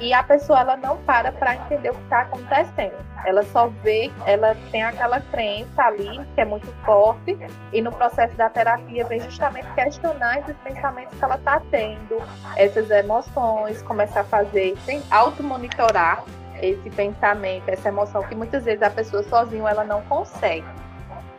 e 0.00 0.14
a 0.14 0.22
pessoa 0.22 0.60
ela 0.60 0.76
não 0.76 0.96
para 0.98 1.30
para 1.30 1.54
entender 1.56 1.90
o 1.90 1.94
que 1.94 2.02
está 2.04 2.22
acontecendo. 2.22 2.94
Ela 3.24 3.42
só 3.44 3.68
vê, 3.82 4.10
ela 4.24 4.56
tem 4.70 4.82
aquela 4.82 5.20
crença 5.20 5.82
ali 5.82 6.24
que 6.34 6.40
é 6.40 6.44
muito 6.44 6.66
forte 6.84 7.38
e 7.72 7.82
no 7.82 7.92
processo 7.92 8.34
da 8.36 8.48
terapia 8.48 9.04
vem 9.04 9.20
justamente 9.20 9.68
questionar 9.74 10.38
esses 10.38 10.56
pensamentos 10.64 11.16
que 11.18 11.24
ela 11.24 11.36
está 11.36 11.60
tendo, 11.70 12.16
essas 12.56 12.90
emoções, 12.90 13.82
começar 13.82 14.20
a 14.20 14.24
fazer, 14.24 14.74
sem 14.86 15.02
auto-monitorar 15.10 16.24
esse 16.62 16.88
pensamento, 16.90 17.68
essa 17.68 17.88
emoção 17.88 18.22
que 18.22 18.34
muitas 18.34 18.64
vezes 18.64 18.82
a 18.82 18.90
pessoa 18.90 19.22
sozinha 19.22 19.68
ela 19.68 19.84
não 19.84 20.02
consegue. 20.02 20.66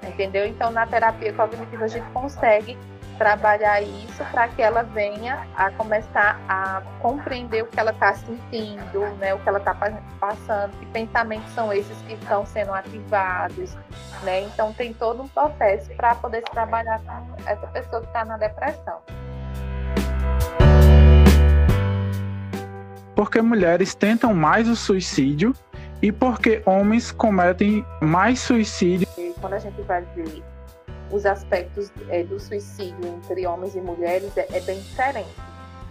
Entendeu? 0.08 0.46
Então 0.46 0.72
na 0.72 0.86
terapia 0.86 1.34
cognitiva 1.34 1.86
a 1.86 1.88
gente 1.88 2.10
consegue 2.12 2.78
trabalhar 3.22 3.84
isso 3.84 4.26
para 4.32 4.48
que 4.48 4.64
ela 4.64 4.82
venha 4.82 5.46
a 5.56 5.70
começar 5.70 6.42
a 6.50 6.82
compreender 7.00 7.62
o 7.62 7.68
que 7.68 7.80
ela 7.80 7.92
está 7.92 8.16
sentindo, 8.16 9.02
né, 9.20 9.32
o 9.36 9.38
que 9.38 9.48
ela 9.48 9.60
está 9.60 9.76
passando, 10.20 10.72
que 10.80 10.88
pensamentos 10.88 11.48
são 11.54 11.72
esses 11.72 11.96
que 12.02 12.14
estão 12.14 12.44
sendo 12.48 12.74
ativados, 12.74 13.78
né? 14.24 14.42
Então 14.42 14.74
tem 14.74 14.92
todo 14.92 15.22
um 15.22 15.28
processo 15.28 15.88
para 15.92 16.16
poder 16.16 16.40
se 16.40 16.52
trabalhar 16.52 17.00
com 17.02 17.48
essa 17.48 17.68
pessoa 17.68 18.02
que 18.02 18.08
está 18.08 18.26
na 18.26 18.38
depressão. 18.38 18.98
Porque 23.16 23.40
mulheres 23.40 23.94
tentam 23.94 24.34
mais 24.34 24.68
o 24.68 24.76
suicídio 24.76 25.54
e 26.02 26.12
porque 26.12 26.64
homens 26.66 27.12
cometem 27.12 27.86
mais 28.02 28.40
suicídio. 28.40 29.08
E 29.16 29.32
quando 29.40 29.54
a 29.54 29.60
gente 29.60 29.80
vai 29.84 30.02
ver 30.16 30.42
os 31.12 31.26
aspectos 31.26 31.92
é, 32.10 32.24
do 32.24 32.40
suicídio 32.40 33.06
entre 33.06 33.46
homens 33.46 33.76
e 33.76 33.82
mulheres 33.82 34.36
é, 34.38 34.48
é, 34.52 34.60
bem 34.62 34.80
diferente. 34.80 35.30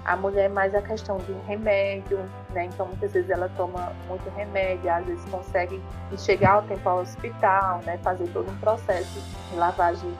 A 0.02 0.16
mulher 0.16 0.46
é 0.46 0.48
mais 0.48 0.74
a 0.74 0.80
questão 0.80 1.18
de 1.18 1.32
remédio, 1.46 2.18
né? 2.50 2.64
Então 2.64 2.86
muitas 2.86 3.12
vezes 3.12 3.28
ela 3.28 3.50
toma 3.50 3.92
muito 4.08 4.28
remédio, 4.30 4.90
às 4.90 5.04
vezes 5.04 5.22
consegue 5.26 5.80
chegar 6.16 6.52
ao 6.52 6.62
tempo 6.62 6.88
ao 6.88 7.00
hospital, 7.00 7.82
né? 7.84 7.98
Fazer 7.98 8.26
todo 8.28 8.50
um 8.50 8.56
processo 8.56 9.20
de 9.50 9.56
lavagem 9.56 10.10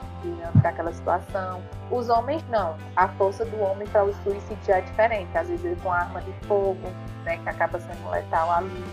daquela 0.61 0.93
situação. 0.93 1.63
Os 1.89 2.09
homens 2.09 2.43
não. 2.47 2.77
A 2.95 3.07
força 3.07 3.43
do 3.43 3.59
homem 3.59 3.87
para 3.87 4.05
o 4.05 4.13
suicídio 4.21 4.71
é 4.71 4.81
diferente. 4.81 5.35
Às 5.35 5.47
vezes 5.49 5.81
com 5.81 5.91
arma 5.91 6.21
de 6.21 6.31
fogo, 6.45 6.87
né? 7.25 7.37
Que 7.37 7.49
acaba 7.49 7.79
sendo 7.79 8.09
letal 8.11 8.51
ali, 8.51 8.85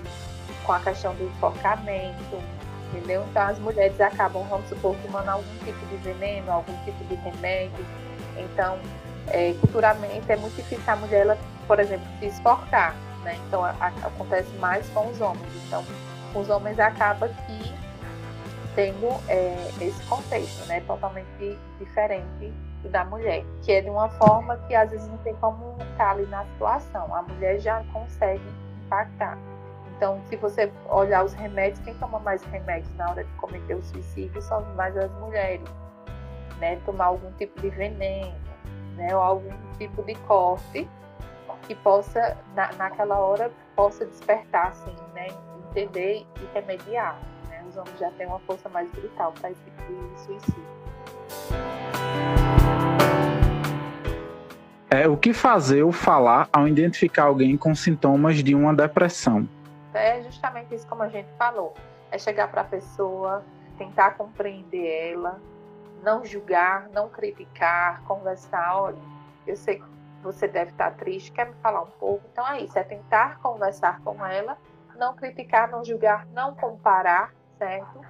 com 0.65 0.73
a 0.73 0.81
questão 0.81 1.15
do 1.17 1.25
enforcamento 1.25 2.58
entendeu? 2.93 3.25
Então 3.31 3.43
as 3.43 3.59
mulheres 3.59 4.01
acabam, 4.01 4.45
vamos 4.49 4.69
supor, 4.69 4.97
tomando 5.03 5.29
algum 5.29 5.59
tipo 5.65 5.87
de 5.87 5.97
veneno, 5.99 6.51
algum 6.51 6.77
tipo 6.85 7.05
de 7.05 7.15
remédio. 7.17 7.85
Então, 8.37 8.79
é, 9.29 9.55
culturalmente 9.61 10.31
é 10.31 10.37
muito 10.37 10.57
difícil 10.57 10.85
a 10.87 10.97
mulher, 10.97 11.23
ela, 11.23 11.39
por 11.67 11.79
exemplo, 11.81 12.07
se 12.19 12.27
esforçar, 12.27 12.95
né? 13.23 13.39
Então 13.47 13.65
a, 13.65 13.71
a, 13.81 13.89
acontece 14.07 14.51
mais 14.57 14.89
com 14.91 15.09
os 15.09 15.21
homens. 15.21 15.49
Então, 15.67 15.85
os 16.35 16.49
homens 16.49 16.79
acaba 16.79 17.29
que 17.29 17.75
tendo 18.75 19.09
é, 19.29 19.71
esse 19.81 20.03
contexto, 20.07 20.67
né? 20.67 20.81
Totalmente 20.87 21.59
diferente 21.79 22.53
da 22.85 23.05
mulher, 23.05 23.45
que 23.63 23.73
é 23.73 23.81
de 23.81 23.91
uma 23.91 24.09
forma 24.11 24.57
que 24.69 24.75
às 24.75 24.91
vezes 24.91 25.09
não 25.09 25.19
tem 25.19 25.35
como 25.37 25.77
estar 25.93 26.13
ali 26.13 26.27
na 26.27 26.45
situação. 26.45 27.13
A 27.15 27.23
mulher 27.23 27.59
já 27.59 27.83
consegue 27.93 28.43
impactar. 28.85 29.37
Então, 29.99 30.23
se 30.27 30.37
você 30.37 30.73
olhar 30.89 31.25
os 31.25 31.33
remédios, 31.33 31.81
quem 31.81 31.93
toma 31.95 32.21
mais 32.21 32.41
remédios 32.45 32.95
na 32.95 33.11
hora 33.11 33.25
de 33.25 33.33
cometer 33.33 33.75
o 33.75 33.83
suicídio 33.83 34.41
são 34.41 34.65
mais 34.77 34.97
as 34.97 35.11
mulheres, 35.19 35.69
né? 36.61 36.77
Tomar 36.87 37.07
algum 37.07 37.33
tipo 37.33 37.61
de 37.61 37.69
veneno, 37.71 38.33
né? 38.95 39.09
Ou 39.13 39.21
algum 39.21 39.51
tipo 39.77 40.01
de 40.05 40.15
corte 40.15 40.89
que 41.67 41.75
possa, 41.75 42.37
na, 42.55 42.71
naquela 42.75 43.19
hora, 43.19 43.51
possa 43.75 44.07
despertar, 44.07 44.69
assim, 44.69 44.95
né? 45.15 45.27
Entender 45.71 46.25
e 46.41 46.55
remediar. 46.55 47.19
Né? 47.49 47.65
Os 47.69 47.77
homens 47.77 47.99
já 47.99 48.09
têm 48.13 48.29
uma 48.29 48.39
força 48.39 48.69
mais 48.69 48.89
brutal 48.93 49.33
para 49.33 49.51
esse 49.51 49.61
tipo 49.65 49.83
de 49.83 50.21
suicídio. 50.21 50.79
É 54.89 55.09
o 55.09 55.17
que 55.17 55.35
fazer 55.35 55.83
ou 55.83 55.91
falar 55.91 56.49
ao 56.53 56.69
identificar 56.69 57.25
alguém 57.25 57.57
com 57.57 57.75
sintomas 57.75 58.37
de 58.45 58.55
uma 58.55 58.73
depressão? 58.73 59.58
É 59.99 60.23
justamente 60.23 60.75
isso 60.75 60.87
como 60.87 61.03
a 61.03 61.09
gente 61.09 61.29
falou. 61.37 61.75
É 62.11 62.19
chegar 62.19 62.49
para 62.49 62.63
a 62.63 62.65
pessoa, 62.65 63.45
tentar 63.77 64.13
compreender 64.13 65.13
ela, 65.13 65.41
não 66.03 66.25
julgar, 66.25 66.89
não 66.91 67.09
criticar, 67.09 68.03
conversar. 68.05 68.81
Olha, 68.81 68.99
eu 69.47 69.57
sei 69.57 69.79
que 69.79 69.85
você 70.23 70.49
deve 70.49 70.71
estar 70.71 70.93
triste, 70.93 71.33
quer 71.33 71.47
me 71.47 71.55
falar 71.57 71.83
um 71.83 71.91
pouco? 71.91 72.25
Então 72.33 72.47
é 72.49 72.61
isso, 72.61 72.79
é 72.79 72.83
tentar 72.83 73.39
conversar 73.41 74.01
com 74.01 74.25
ela, 74.25 74.57
não 74.97 75.15
criticar, 75.15 75.71
não 75.71 75.85
julgar, 75.85 76.27
não 76.27 76.55
comparar, 76.55 77.33
certo? 77.57 78.01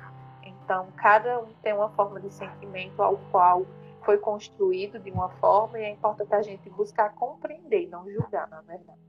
Então, 0.43 0.89
cada 0.97 1.41
um 1.41 1.53
tem 1.63 1.73
uma 1.73 1.89
forma 1.91 2.21
de 2.21 2.33
sentimento 2.33 3.03
ao 3.03 3.19
qual 3.31 3.67
foi 4.03 4.19
construído 4.19 4.99
de 4.99 5.11
uma 5.11 5.29
forma 5.29 5.79
e 5.79 5.85
é 5.85 5.91
importante 5.91 6.35
a 6.35 6.43
gente 6.43 6.71
buscar 6.71 7.15
compreender, 7.15 7.89
não 7.89 8.11
julgar, 8.11 8.49
na 8.49 8.61
verdade 8.63 9.08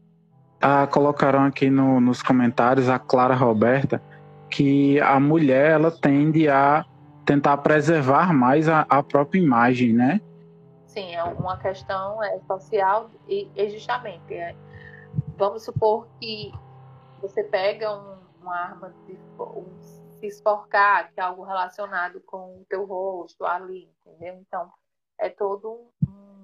ah, 0.62 0.88
colocaram 0.88 1.46
aqui 1.46 1.70
no, 1.70 2.00
nos 2.00 2.22
comentários 2.22 2.90
a 2.90 3.00
Clara 3.00 3.36
Roberta 3.36 4.02
que 4.50 5.00
a 5.00 5.20
mulher 5.20 5.72
ela 5.72 5.92
tende 5.92 6.50
a 6.50 6.86
tentar 7.26 7.58
preservar 7.58 8.34
mais 8.34 8.68
a, 8.68 8.86
a 8.90 9.04
própria 9.04 9.40
imagem, 9.40 9.94
né? 9.94 10.20
Sim, 10.88 11.14
é 11.14 11.24
uma 11.24 11.58
questão 11.58 12.24
é, 12.24 12.40
social 12.48 13.12
e, 13.28 13.48
e 13.56 13.70
justamente 13.70 14.34
é, 14.34 14.56
vamos 15.38 15.64
supor 15.64 16.08
que 16.20 16.52
você 17.22 17.44
pega 17.44 17.96
um, 17.96 18.18
uma 18.42 18.56
arma 18.56 18.94
de 19.06 19.18
um 19.40 19.66
se 20.20 20.28
esforcar, 20.28 21.12
que 21.14 21.20
é 21.20 21.24
algo 21.24 21.44
relacionado 21.44 22.20
com 22.26 22.58
o 22.58 22.66
teu 22.68 22.86
rosto 22.86 23.46
ali, 23.46 23.90
entendeu? 24.06 24.36
Então, 24.42 24.70
é 25.18 25.30
todo 25.30 25.92
um, 26.04 26.39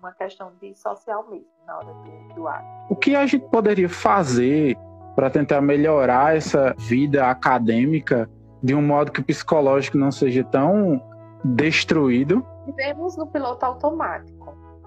uma 0.00 0.12
questão 0.12 0.52
de 0.60 0.74
social 0.74 1.28
mesmo 1.28 1.46
na 1.66 1.76
hora 1.76 1.92
do, 1.92 2.34
do 2.34 2.48
ato. 2.48 2.64
O 2.88 2.96
que 2.96 3.14
a 3.14 3.26
gente 3.26 3.44
poderia 3.50 3.88
fazer 3.88 4.76
para 5.14 5.30
tentar 5.30 5.60
melhorar 5.60 6.36
essa 6.36 6.74
vida 6.78 7.28
acadêmica 7.28 8.28
de 8.62 8.74
um 8.74 8.82
modo 8.82 9.12
que 9.12 9.20
o 9.20 9.24
psicológico 9.24 9.96
não 9.98 10.10
seja 10.10 10.42
tão 10.44 11.00
destruído? 11.44 12.44
Vivemos 12.66 13.16
no 13.16 13.26
piloto 13.26 13.64
automático. 13.64 14.40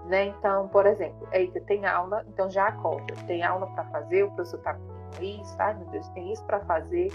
Né? 0.07 0.27
Então, 0.27 0.67
por 0.67 0.85
exemplo, 0.85 1.27
eita, 1.31 1.61
tem 1.61 1.85
aula, 1.85 2.25
então 2.27 2.49
já 2.49 2.67
acorda. 2.67 3.13
Tem 3.25 3.43
aula 3.43 3.67
para 3.67 3.85
fazer, 3.85 4.23
o 4.23 4.31
professor 4.31 4.57
está 4.57 4.73
pedindo 4.73 5.41
isso, 5.41 5.55
ai 5.59 5.73
meu 5.75 5.87
Deus, 5.87 6.07
tem 6.09 6.31
isso 6.31 6.43
para 6.45 6.59
fazer. 6.61 7.11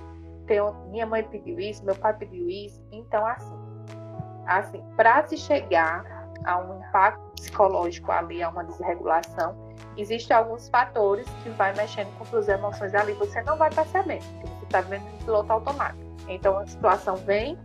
Tem, 0.46 0.58
minha 0.90 1.06
mãe 1.06 1.22
pediu 1.22 1.58
isso, 1.58 1.84
meu 1.84 1.94
pai 1.94 2.14
pediu 2.14 2.48
isso. 2.48 2.82
Então, 2.90 3.26
assim, 3.26 3.56
assim 4.46 4.82
para 4.96 5.26
se 5.26 5.36
chegar 5.36 6.17
a 6.48 6.56
um 6.56 6.80
impacto 6.80 7.20
psicológico 7.36 8.10
ali, 8.10 8.42
a 8.42 8.48
uma 8.48 8.64
desregulação, 8.64 9.54
existem 9.98 10.34
alguns 10.34 10.68
fatores 10.70 11.26
que 11.42 11.50
vai 11.50 11.74
mexendo 11.74 12.08
com 12.16 12.24
suas 12.24 12.48
emoções 12.48 12.94
ali, 12.94 13.12
você 13.12 13.42
não 13.42 13.56
vai 13.56 13.70
percebendo, 13.70 14.24
porque 14.40 14.46
você 14.46 14.64
está 14.64 14.80
vendo 14.80 15.04
no 15.04 15.18
piloto 15.18 15.52
automático. 15.52 16.02
Então, 16.26 16.58
a 16.58 16.66
situação 16.66 17.16
vem, 17.16 17.58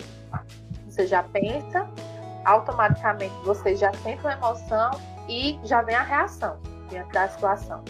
você 0.86 1.08
já 1.08 1.24
pensa, 1.24 1.90
automaticamente 2.44 3.34
você 3.46 3.74
já 3.74 3.92
sente 3.94 4.22
uma 4.22 4.34
emoção 4.34 4.92
e 5.30 5.58
já 5.64 5.82
vem 5.82 5.96
a 5.96 6.04
reação 6.04 6.60
diante 6.90 7.14
da 7.14 7.30
situação. 7.30 7.84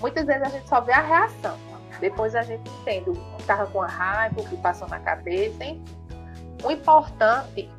Muitas 0.00 0.26
vezes 0.26 0.42
a 0.42 0.48
gente 0.48 0.68
só 0.68 0.80
vê 0.80 0.92
a 0.92 1.02
reação, 1.02 1.56
depois 2.00 2.34
a 2.34 2.42
gente 2.42 2.68
entende 2.80 3.10
o 3.10 3.12
que 3.12 3.42
estava 3.42 3.66
com 3.68 3.80
a 3.80 3.86
raiva, 3.86 4.40
o 4.40 4.44
que 4.44 4.56
passou 4.56 4.88
na 4.88 4.98
cabeça, 4.98 5.64
enfim. 5.64 5.84
O 6.64 6.70
importante 6.70 7.70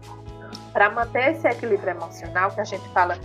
para 0.74 0.90
manter 0.90 1.34
esse 1.34 1.48
equilíbrio 1.48 1.92
emocional, 1.92 2.52
que 2.52 2.60
a 2.60 2.64
gente 2.64 2.88
fala 2.90 3.18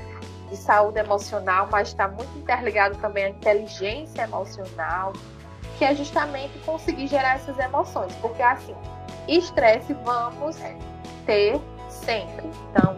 de 0.48 0.56
saúde 0.56 0.98
emocional, 0.98 1.68
mas 1.72 1.88
está 1.88 2.06
muito 2.06 2.38
interligado 2.38 2.96
também 2.98 3.24
à 3.24 3.28
inteligência 3.30 4.22
emocional, 4.22 5.12
que 5.78 5.84
é 5.84 5.94
justamente 5.94 6.58
conseguir 6.60 7.08
gerar 7.08 7.36
essas 7.36 7.58
emoções, 7.58 8.14
porque 8.16 8.42
assim, 8.42 8.74
estresse 9.26 9.94
vamos 10.04 10.56
ter 11.26 11.60
sempre. 11.88 12.50
Então, 12.70 12.96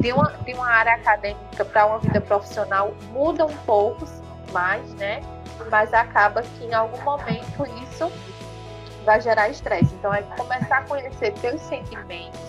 de 0.00 0.12
uma, 0.12 0.30
de 0.44 0.54
uma 0.54 0.68
área 0.68 0.94
acadêmica 0.94 1.64
para 1.64 1.86
uma 1.86 1.98
vida 1.98 2.20
profissional 2.20 2.92
muda 3.12 3.46
um 3.46 3.56
pouco 3.58 4.04
mais, 4.52 4.92
né? 4.94 5.20
Mas 5.70 5.92
acaba 5.92 6.42
que 6.42 6.64
em 6.64 6.74
algum 6.74 7.00
momento 7.02 7.64
isso 7.82 8.10
vai 9.04 9.20
gerar 9.20 9.48
estresse. 9.48 9.94
Então 9.94 10.12
é 10.12 10.22
começar 10.22 10.78
a 10.78 10.82
conhecer 10.82 11.32
teus 11.34 11.60
sentimentos, 11.62 12.40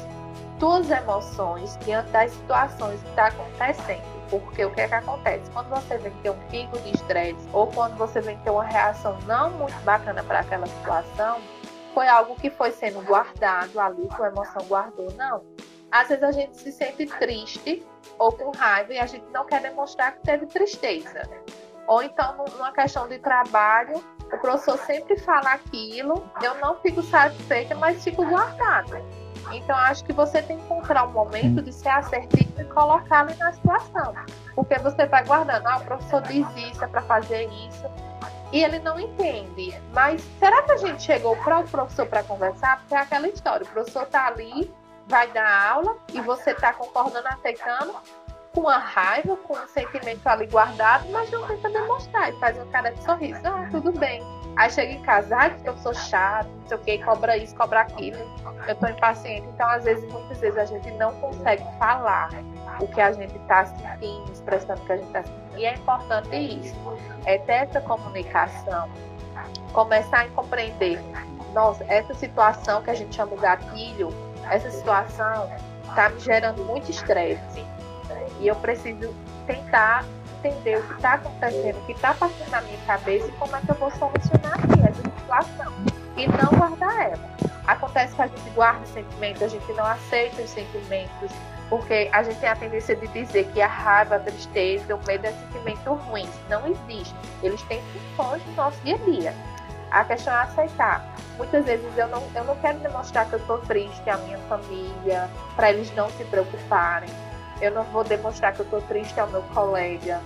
tuas 0.60 0.90
emoções 0.90 1.78
diante 1.86 2.10
das 2.10 2.32
situações 2.32 3.02
que 3.02 3.10
está 3.10 3.28
acontecendo. 3.28 4.14
Porque 4.30 4.66
o 4.66 4.72
que 4.72 4.82
é 4.82 4.88
que 4.88 4.96
acontece? 4.96 5.50
Quando 5.52 5.70
você 5.70 5.98
vem 5.98 6.12
ter 6.24 6.32
um 6.32 6.40
pico 6.48 6.80
de 6.80 6.92
estresse 6.92 7.48
ou 7.52 7.68
quando 7.68 7.96
você 7.98 8.20
vem 8.20 8.38
ter 8.40 8.50
uma 8.50 8.64
reação 8.64 9.18
não 9.28 9.52
muito 9.52 9.80
bacana 9.84 10.24
para 10.24 10.40
aquela 10.40 10.66
situação, 10.66 11.40
foi 11.94 12.08
algo 12.08 12.36
que 12.36 12.50
foi 12.50 12.72
sendo 12.72 13.02
guardado 13.06 13.80
ali, 13.80 14.08
tua 14.16 14.30
emoção 14.30 14.64
guardou, 14.66 15.12
não 15.14 15.42
às 15.94 16.08
vezes 16.08 16.24
a 16.24 16.32
gente 16.32 16.58
se 16.58 16.72
sente 16.72 17.06
triste 17.06 17.86
ou 18.18 18.32
com 18.32 18.50
raiva 18.50 18.94
e 18.94 19.00
a 19.00 19.06
gente 19.06 19.26
não 19.32 19.46
quer 19.46 19.62
demonstrar 19.62 20.14
que 20.14 20.24
teve 20.24 20.48
tristeza. 20.48 21.30
Ou 21.88 22.02
então, 22.02 22.36
numa 22.52 22.72
questão 22.72 23.08
de 23.08 23.20
trabalho, 23.20 24.04
o 24.26 24.38
professor 24.40 24.80
sempre 24.80 25.16
fala 25.20 25.52
aquilo, 25.52 26.28
eu 26.42 26.56
não 26.56 26.76
fico 26.80 27.04
satisfeita, 27.04 27.76
mas 27.76 28.04
fico 28.04 28.26
guardada. 28.26 29.06
Então, 29.52 29.76
acho 29.76 30.04
que 30.04 30.14
você 30.14 30.42
tem 30.42 30.58
que 30.58 30.64
encontrar 30.64 31.06
um 31.06 31.12
momento 31.12 31.62
de 31.62 31.72
ser 31.72 31.90
assertivo 31.90 32.62
e 32.62 32.64
colocar 32.66 33.22
ali 33.22 33.36
na 33.36 33.52
situação. 33.54 34.14
Porque 34.56 34.78
você 34.80 35.06
vai 35.06 35.24
guardando, 35.26 35.68
ah, 35.68 35.78
o 35.78 35.86
professor 35.86 36.22
diz 36.22 36.48
isso, 36.56 36.84
é 36.84 36.88
para 36.88 37.02
fazer 37.02 37.50
isso. 37.68 37.86
E 38.52 38.64
ele 38.64 38.80
não 38.80 39.00
entende. 39.00 39.74
Mas 39.92 40.22
será 40.40 40.62
que 40.64 40.72
a 40.72 40.78
gente 40.78 41.02
chegou 41.04 41.36
para 41.38 41.60
o 41.60 41.68
professor 41.68 42.06
para 42.06 42.24
conversar? 42.24 42.80
Porque 42.80 42.96
é 42.96 43.00
aquela 43.00 43.28
história, 43.28 43.66
o 43.66 43.70
professor 43.70 44.04
está 44.04 44.28
ali 44.28 44.72
vai 45.08 45.28
dar 45.32 45.72
aula 45.72 45.98
e 46.14 46.22
você 46.22 46.52
está 46.52 46.74
concordando, 46.74 47.28
aceitando, 47.28 47.94
com 48.54 48.68
a 48.70 48.78
raiva, 48.78 49.36
com 49.38 49.54
um 49.54 49.68
sentimento 49.68 50.28
ali 50.28 50.46
guardado, 50.48 51.10
mas 51.10 51.30
não 51.32 51.46
tenta 51.48 51.70
demonstrar 51.70 52.32
e 52.32 52.40
faz 52.40 52.58
um 52.58 52.70
cara 52.70 52.92
de 52.92 53.04
sorriso. 53.04 53.42
Ah, 53.44 53.68
tudo 53.72 53.92
bem. 53.92 54.22
Aí 54.56 54.70
chega 54.70 54.92
em 54.94 55.02
casa, 55.02 55.36
ai, 55.36 55.56
eu 55.64 55.76
sou 55.78 55.94
chato, 55.94 56.48
não 56.48 56.68
sei 56.68 56.78
o 56.78 56.80
que, 56.82 56.98
cobra 57.00 57.36
isso, 57.38 57.56
cobra 57.56 57.82
aquilo, 57.82 58.18
eu 58.68 58.76
tô 58.76 58.88
impaciente. 58.88 59.48
Então, 59.48 59.68
às 59.68 59.84
vezes, 59.84 60.08
muitas 60.12 60.40
vezes 60.40 60.58
a 60.58 60.66
gente 60.66 60.92
não 60.92 61.12
consegue 61.16 61.64
falar 61.80 62.30
o 62.80 62.88
que 62.88 63.02
a 63.02 63.12
gente 63.12 63.36
está 63.36 63.66
sentindo, 63.66 64.32
expressando 64.32 64.82
o 64.82 64.86
que 64.86 64.92
a 64.92 64.98
gente 64.98 65.08
está 65.08 65.24
sentindo. 65.24 65.58
E 65.58 65.66
é 65.66 65.74
importante 65.74 66.36
isso, 66.36 66.76
é 67.26 67.38
ter 67.40 67.54
essa 67.54 67.82
comunicação, 67.82 68.90
começar 69.72 70.22
a 70.22 70.28
compreender, 70.30 71.00
nossa, 71.54 71.84
essa 71.88 72.14
situação 72.14 72.82
que 72.84 72.92
a 72.92 72.96
gente 72.96 73.16
chama 73.16 73.36
de 73.36 73.42
gatilho, 73.42 74.10
essa 74.50 74.70
situação 74.70 75.50
está 75.88 76.10
me 76.10 76.20
gerando 76.20 76.64
muito 76.64 76.92
estresse. 76.92 77.66
E 78.40 78.48
eu 78.48 78.56
preciso 78.56 79.14
tentar 79.48 80.04
entender 80.44 80.78
o 80.78 80.84
que 80.84 80.94
está 80.94 81.14
acontecendo, 81.14 81.78
o 81.78 81.86
que 81.86 81.92
está 81.94 82.14
passando 82.14 82.50
na 82.50 82.62
minha 82.62 82.78
cabeça 82.86 83.28
e 83.28 83.32
como 83.34 83.56
é 83.56 83.62
que 83.62 83.72
eu 83.72 83.76
vou 83.76 83.92
solucionar 83.92 84.54
aqui 84.54 84.82
essa 84.82 85.02
situação. 85.02 85.74
E 86.16 86.28
não 86.28 86.58
guardar 86.58 87.12
ela. 87.12 87.34
Acontece 87.66 88.16
que 88.16 88.22
a 88.22 88.28
gente 88.28 88.50
guarda 88.52 88.82
os 88.84 88.90
sentimentos, 88.90 89.42
a 89.42 89.48
gente 89.48 89.74
não 89.74 89.86
aceita 89.86 90.42
os 90.42 90.50
sentimentos, 90.50 91.32
porque 91.70 92.10
a 92.12 92.22
gente 92.22 92.40
tem 92.40 92.50
a 92.50 92.56
tendência 92.56 92.96
de 92.96 93.08
dizer 93.08 93.46
que 93.48 93.62
a 93.62 93.68
raiva, 93.68 94.18
a 94.18 94.20
tristeza, 94.20 94.96
o 94.96 95.06
medo 95.08 95.26
é 95.26 95.32
sentimento 95.32 95.94
ruim. 95.94 96.30
Não 96.50 96.68
existe. 96.68 97.16
Eles 97.42 97.62
têm 97.64 97.82
funções 98.16 98.46
no 98.48 98.54
nosso 98.54 98.80
dia 98.84 98.96
a 98.96 98.98
dia. 99.00 99.34
A 99.90 100.04
questão 100.04 100.34
é 100.34 100.42
aceitar. 100.42 101.06
Muitas 101.38 101.66
vezes 101.66 101.98
eu 101.98 102.08
não, 102.08 102.22
eu 102.36 102.44
não 102.44 102.56
quero 102.58 102.80
demonstrar 102.80 103.28
que 103.28 103.34
eu 103.34 103.40
estou 103.40 103.58
triste 103.60 104.08
à 104.10 104.18
minha 104.18 104.38
família, 104.50 105.30
para 105.56 105.72
eles 105.72 105.94
não 105.96 106.10
se 106.12 106.24
preocuparem. 106.26 107.10
Eu 107.64 107.72
não 107.72 107.84
vou 107.86 108.04
demonstrar 108.04 108.54
que 108.54 108.60
eu 108.60 108.66
estou 108.66 108.82
triste 108.82 109.18
ao 109.18 109.28
meu 109.28 109.42
colega, 109.54 110.20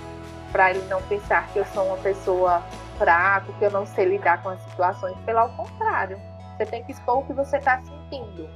para 0.51 0.71
ele 0.71 0.83
não 0.87 0.99
pensar 1.03 1.47
que 1.49 1.59
eu 1.59 1.65
sou 1.65 1.85
uma 1.85 1.97
pessoa 1.97 2.63
fraca, 2.97 3.53
que 3.53 3.63
eu 3.63 3.69
não 3.69 3.85
sei 3.85 4.05
lidar 4.05 4.41
com 4.41 4.49
as 4.49 4.59
situações. 4.63 5.15
Pelo 5.23 5.47
contrário, 5.49 6.19
você 6.55 6.65
tem 6.65 6.83
que 6.83 6.93
expor 6.93 7.19
o 7.19 7.25
que 7.27 7.33
você 7.33 7.57
está 7.57 7.79
sentindo. 7.79 8.49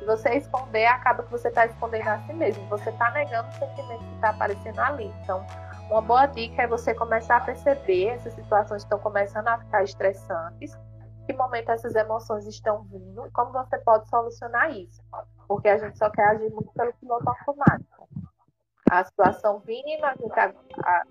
Se 0.00 0.04
você 0.04 0.30
esconder, 0.30 0.84
acaba 0.86 1.22
que 1.22 1.30
você 1.30 1.46
está 1.46 1.64
escondendo 1.64 2.08
a 2.08 2.18
si 2.22 2.32
mesmo. 2.32 2.66
Você 2.70 2.90
está 2.90 3.08
negando 3.12 3.48
o 3.50 3.52
sentimento 3.52 4.04
que 4.04 4.14
está 4.16 4.30
aparecendo 4.30 4.80
ali. 4.80 5.14
Então, 5.22 5.46
uma 5.88 6.00
boa 6.00 6.26
dica 6.26 6.62
é 6.62 6.66
você 6.66 6.92
começar 6.92 7.36
a 7.36 7.40
perceber 7.40 8.08
essas 8.08 8.34
situações 8.34 8.82
estão 8.82 8.98
começando 8.98 9.46
a 9.46 9.58
ficar 9.58 9.84
estressantes, 9.84 10.76
que 11.24 11.32
momento 11.34 11.70
essas 11.70 11.94
emoções 11.94 12.48
estão 12.48 12.82
vindo 12.82 13.28
e 13.28 13.30
como 13.30 13.52
você 13.52 13.78
pode 13.78 14.08
solucionar 14.08 14.72
isso. 14.72 15.00
Porque 15.46 15.68
a 15.68 15.78
gente 15.78 15.96
só 15.96 16.10
quer 16.10 16.30
agir 16.30 16.50
muito 16.50 16.72
pelo 16.72 16.92
piloto 16.94 17.28
automático. 17.28 18.03
A 18.90 19.02
situação 19.02 19.62
vindo, 19.66 20.04
a 20.04 20.14
gente 20.14 20.54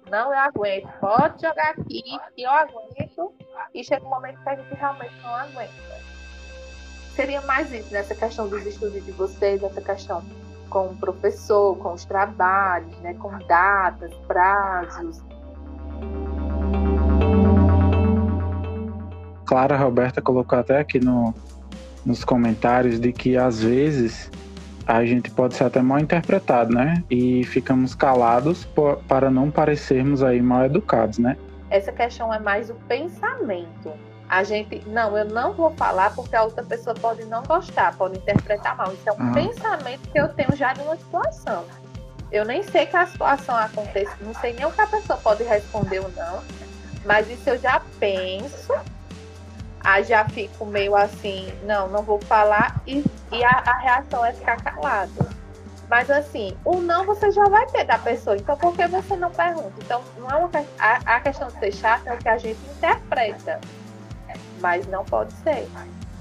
não 0.09 0.31
eu 0.31 0.39
aguento, 0.39 0.87
pode 0.99 1.41
jogar 1.41 1.71
aqui, 1.71 2.03
que 2.35 2.43
eu 2.43 2.49
aguento, 2.51 3.33
e 3.73 3.83
chega 3.83 4.05
um 4.05 4.09
momento 4.09 4.41
que 4.43 4.49
a 4.49 4.55
gente 4.55 4.73
realmente 4.75 5.15
não 5.23 5.35
aguenta. 5.35 5.73
Seria 7.15 7.41
mais 7.41 7.71
isso, 7.73 7.91
nessa 7.91 8.13
questão 8.13 8.47
dos 8.47 8.63
estudos 8.65 9.03
de 9.03 9.11
vocês, 9.11 9.63
essa 9.63 9.81
questão 9.81 10.23
com 10.69 10.87
o 10.87 10.95
professor, 10.97 11.75
com 11.77 11.93
os 11.93 12.05
trabalhos, 12.05 12.95
né, 12.99 13.15
com 13.15 13.37
datas, 13.47 14.13
prazos. 14.27 15.21
Clara 19.45 19.77
Roberta 19.77 20.21
colocou 20.21 20.57
até 20.57 20.79
aqui 20.79 20.99
no, 20.99 21.33
nos 22.05 22.23
comentários 22.23 22.99
de 22.99 23.11
que 23.11 23.35
às 23.35 23.61
vezes 23.61 24.31
a 24.87 25.05
gente 25.05 25.29
pode 25.31 25.55
ser 25.55 25.65
até 25.65 25.81
mal 25.81 25.99
interpretado, 25.99 26.73
né? 26.73 27.03
E 27.09 27.43
ficamos 27.45 27.95
calados 27.95 28.65
por, 28.65 28.97
para 29.07 29.29
não 29.29 29.49
parecermos 29.49 30.23
aí 30.23 30.41
mal 30.41 30.65
educados, 30.65 31.17
né? 31.17 31.37
Essa 31.69 31.91
questão 31.91 32.33
é 32.33 32.39
mais 32.39 32.69
o 32.69 32.75
pensamento 32.87 33.91
a 34.33 34.43
gente, 34.43 34.81
não, 34.87 35.15
eu 35.15 35.25
não 35.25 35.53
vou 35.53 35.69
falar 35.75 36.13
porque 36.15 36.35
a 36.35 36.41
outra 36.41 36.63
pessoa 36.63 36.95
pode 36.95 37.23
não 37.25 37.43
gostar, 37.43 37.95
pode 37.95 38.17
interpretar 38.17 38.75
mal. 38.75 38.91
Isso 38.91 39.07
é 39.07 39.11
um 39.11 39.27
uhum. 39.27 39.31
pensamento 39.31 40.09
que 40.09 40.19
eu 40.19 40.27
tenho 40.29 40.55
já 40.55 40.73
de 40.73 40.81
uma 40.81 40.95
situação. 40.95 41.65
Eu 42.31 42.43
nem 42.43 42.63
sei 42.63 42.87
que 42.87 42.97
a 42.97 43.05
situação 43.05 43.55
acontece, 43.55 44.11
não 44.21 44.33
sei 44.33 44.53
nem 44.53 44.65
o 44.65 44.71
que 44.71 44.81
a 44.81 44.87
pessoa 44.87 45.19
pode 45.19 45.43
responder 45.43 45.99
ou 45.99 46.09
não, 46.13 46.41
mas 47.05 47.29
isso 47.29 47.47
eu 47.47 47.59
já 47.59 47.79
penso, 47.99 48.73
aí 49.83 50.03
já 50.03 50.25
fico 50.25 50.65
meio 50.65 50.95
assim, 50.95 51.51
não, 51.63 51.87
não 51.89 52.03
vou 52.03 52.19
falar, 52.21 52.81
e, 52.87 53.03
e 53.31 53.43
a, 53.43 53.63
a 53.65 53.77
reação 53.79 54.25
é 54.25 54.33
ficar 54.33 54.57
calado. 54.57 55.29
Mas 55.89 56.09
assim, 56.09 56.57
o 56.63 56.77
não 56.77 57.05
você 57.05 57.31
já 57.31 57.43
vai 57.43 57.65
ter 57.67 57.83
da 57.83 57.99
pessoa, 57.99 58.35
então 58.35 58.57
por 58.57 58.75
que 58.75 58.87
você 58.87 59.15
não 59.15 59.29
pergunta? 59.29 59.73
Então, 59.79 60.01
não 60.17 60.29
é 60.29 60.35
uma, 60.35 60.49
a, 60.79 61.15
a 61.15 61.19
questão 61.19 61.47
de 61.49 61.59
ser 61.59 61.71
chata 61.73 62.09
é 62.09 62.13
o 62.13 62.17
que 62.17 62.29
a 62.29 62.37
gente 62.37 62.59
interpreta 62.77 63.59
mas 64.63 64.87
não 64.87 65.03
pode 65.03 65.33
ser. 65.33 65.67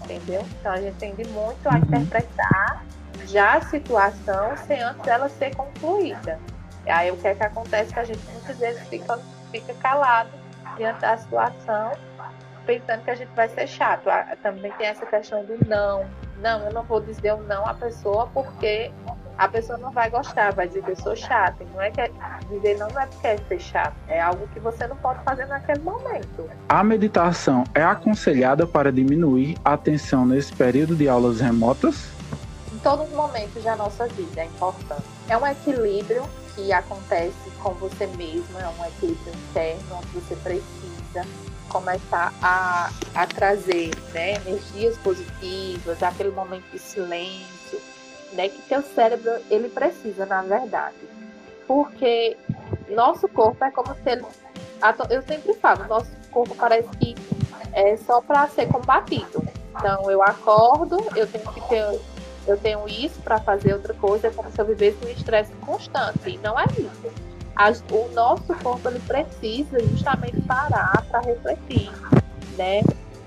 entendeu? 0.02 0.44
Então 0.60 0.72
a 0.72 0.80
gente 0.80 0.96
tende 0.96 1.24
muito 1.28 1.66
a 1.68 1.70
uhum. 1.70 1.78
interpretar 1.78 2.84
já 3.26 3.54
a 3.54 3.60
situação 3.62 4.56
sem 4.66 4.82
antes 4.82 5.00
dela 5.02 5.28
ser 5.28 5.54
concluída. 5.54 6.38
E 6.84 6.90
aí 6.90 7.10
o 7.12 7.16
que 7.16 7.28
é 7.28 7.34
que 7.36 7.44
acontece 7.44 7.94
que 7.94 8.00
a 8.00 8.04
gente 8.04 8.20
muitas 8.32 8.58
vezes 8.58 8.82
fica, 8.88 9.18
fica 9.52 9.72
calado 9.74 10.30
diante 10.76 11.00
da 11.00 11.16
situação, 11.16 11.92
pensando 12.66 13.02
que 13.04 13.10
a 13.10 13.14
gente 13.14 13.30
vai 13.34 13.48
ser 13.48 13.66
chato. 13.66 14.08
Ah, 14.08 14.36
também 14.42 14.72
tem 14.72 14.86
essa 14.86 15.04
questão 15.06 15.44
do 15.44 15.58
não. 15.66 16.04
Não, 16.40 16.60
eu 16.66 16.72
não 16.72 16.82
vou 16.82 17.00
dizer 17.00 17.32
o 17.34 17.42
não 17.42 17.66
à 17.66 17.74
pessoa 17.74 18.28
porque 18.32 18.90
a 19.38 19.48
pessoa 19.48 19.78
não 19.78 19.90
vai 19.90 20.10
gostar, 20.10 20.52
vai 20.52 20.66
dizer 20.66 20.82
que 20.82 20.90
eu 20.90 20.96
sou 20.96 21.16
chata. 21.16 21.64
Não 21.72 21.80
é 21.80 21.90
que 21.90 22.02
dizer 22.50 22.78
não, 22.78 22.88
não 22.88 23.00
é 23.00 23.06
porque 23.06 23.26
é 23.26 23.36
ser 23.36 23.60
chato, 23.60 23.94
é 24.08 24.20
algo 24.20 24.46
que 24.48 24.60
você 24.60 24.86
não 24.86 24.96
pode 24.96 25.22
fazer 25.24 25.46
naquele 25.46 25.80
momento. 25.80 26.48
A 26.68 26.84
meditação 26.84 27.64
é 27.74 27.82
aconselhada 27.82 28.66
para 28.66 28.92
diminuir 28.92 29.56
a 29.64 29.76
tensão 29.76 30.26
nesse 30.26 30.52
período 30.52 30.94
de 30.94 31.08
aulas 31.08 31.40
remotas? 31.40 32.10
Em 32.72 32.78
todos 32.78 33.06
os 33.08 33.12
momentos 33.14 33.62
da 33.62 33.76
nossa 33.76 34.06
vida 34.08 34.40
é 34.40 34.44
importante. 34.44 35.02
É 35.28 35.36
um 35.36 35.46
equilíbrio 35.46 36.24
que 36.54 36.72
acontece 36.72 37.50
com 37.62 37.72
você 37.74 38.06
mesmo, 38.08 38.58
é 38.58 38.68
um 38.68 38.86
equilíbrio 38.86 39.34
interno 39.34 39.96
onde 39.96 40.08
você 40.08 40.36
precisa 40.36 41.26
começar 41.68 42.32
a, 42.42 42.90
a 43.14 43.26
trazer 43.26 43.90
né, 44.12 44.34
energias 44.34 44.96
positivas, 44.98 46.02
aquele 46.02 46.30
momento 46.30 46.64
de 46.70 46.78
silêncio, 46.78 47.80
né, 48.32 48.48
que 48.48 48.60
teu 48.62 48.82
cérebro 48.82 49.32
ele 49.50 49.68
precisa, 49.68 50.26
na 50.26 50.42
verdade. 50.42 50.96
Porque 51.66 52.36
nosso 52.90 53.26
corpo 53.28 53.64
é 53.64 53.70
como 53.70 53.94
se 53.94 54.10
ele. 54.10 54.24
Eu 55.08 55.22
sempre 55.22 55.54
falo, 55.54 55.86
nosso 55.86 56.10
corpo 56.30 56.54
parece 56.56 56.88
que 56.98 57.14
é 57.72 57.96
só 57.96 58.20
para 58.20 58.48
ser 58.48 58.68
combatido. 58.68 59.42
Então 59.70 60.10
eu 60.10 60.22
acordo, 60.22 60.96
eu 61.16 61.26
tenho 61.26 61.50
que 61.52 61.60
ter 61.68 62.00
eu 62.46 62.56
tenho 62.56 62.88
isso 62.88 63.20
para 63.22 63.38
fazer 63.38 63.72
outra 63.74 63.94
coisa, 63.94 64.28
é 64.28 64.30
como 64.30 64.50
se 64.50 64.60
eu 64.60 64.64
vivesse 64.64 64.98
um 65.04 65.08
estresse 65.08 65.52
constante. 65.64 66.30
E 66.30 66.38
não 66.38 66.58
é 66.58 66.64
isso. 66.76 67.12
As, 67.54 67.84
o 67.90 68.08
nosso 68.12 68.54
corpo 68.62 68.88
ele 68.88 69.00
precisa 69.00 69.78
justamente 69.80 70.40
parar 70.42 71.04
para 71.08 71.20
refletir, 71.20 71.90
né? 72.56 72.82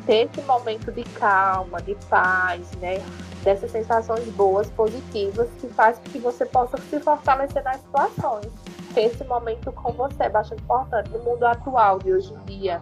Ter 0.06 0.28
esse 0.28 0.42
momento 0.46 0.92
de 0.92 1.04
calma, 1.04 1.82
de 1.82 1.96
paz, 2.10 2.70
né? 2.82 2.98
Dessas 3.44 3.72
sensações 3.72 4.26
boas, 4.30 4.70
positivas, 4.72 5.48
que 5.62 5.68
faz 5.70 5.98
com 6.00 6.10
que 6.10 6.20
você 6.20 6.46
possa 6.46 6.78
se 6.78 7.00
fortalecer 7.00 7.64
nas 7.64 7.78
situações. 7.78 8.52
Ter 8.94 9.04
esse 9.04 9.24
momento 9.24 9.72
com 9.72 9.92
você 9.94 10.24
é 10.24 10.30
bastante 10.30 10.62
importante 10.62 11.10
no 11.12 11.20
mundo 11.20 11.44
atual 11.46 12.00
de 12.00 12.12
hoje 12.12 12.34
em 12.34 12.46
dia, 12.46 12.82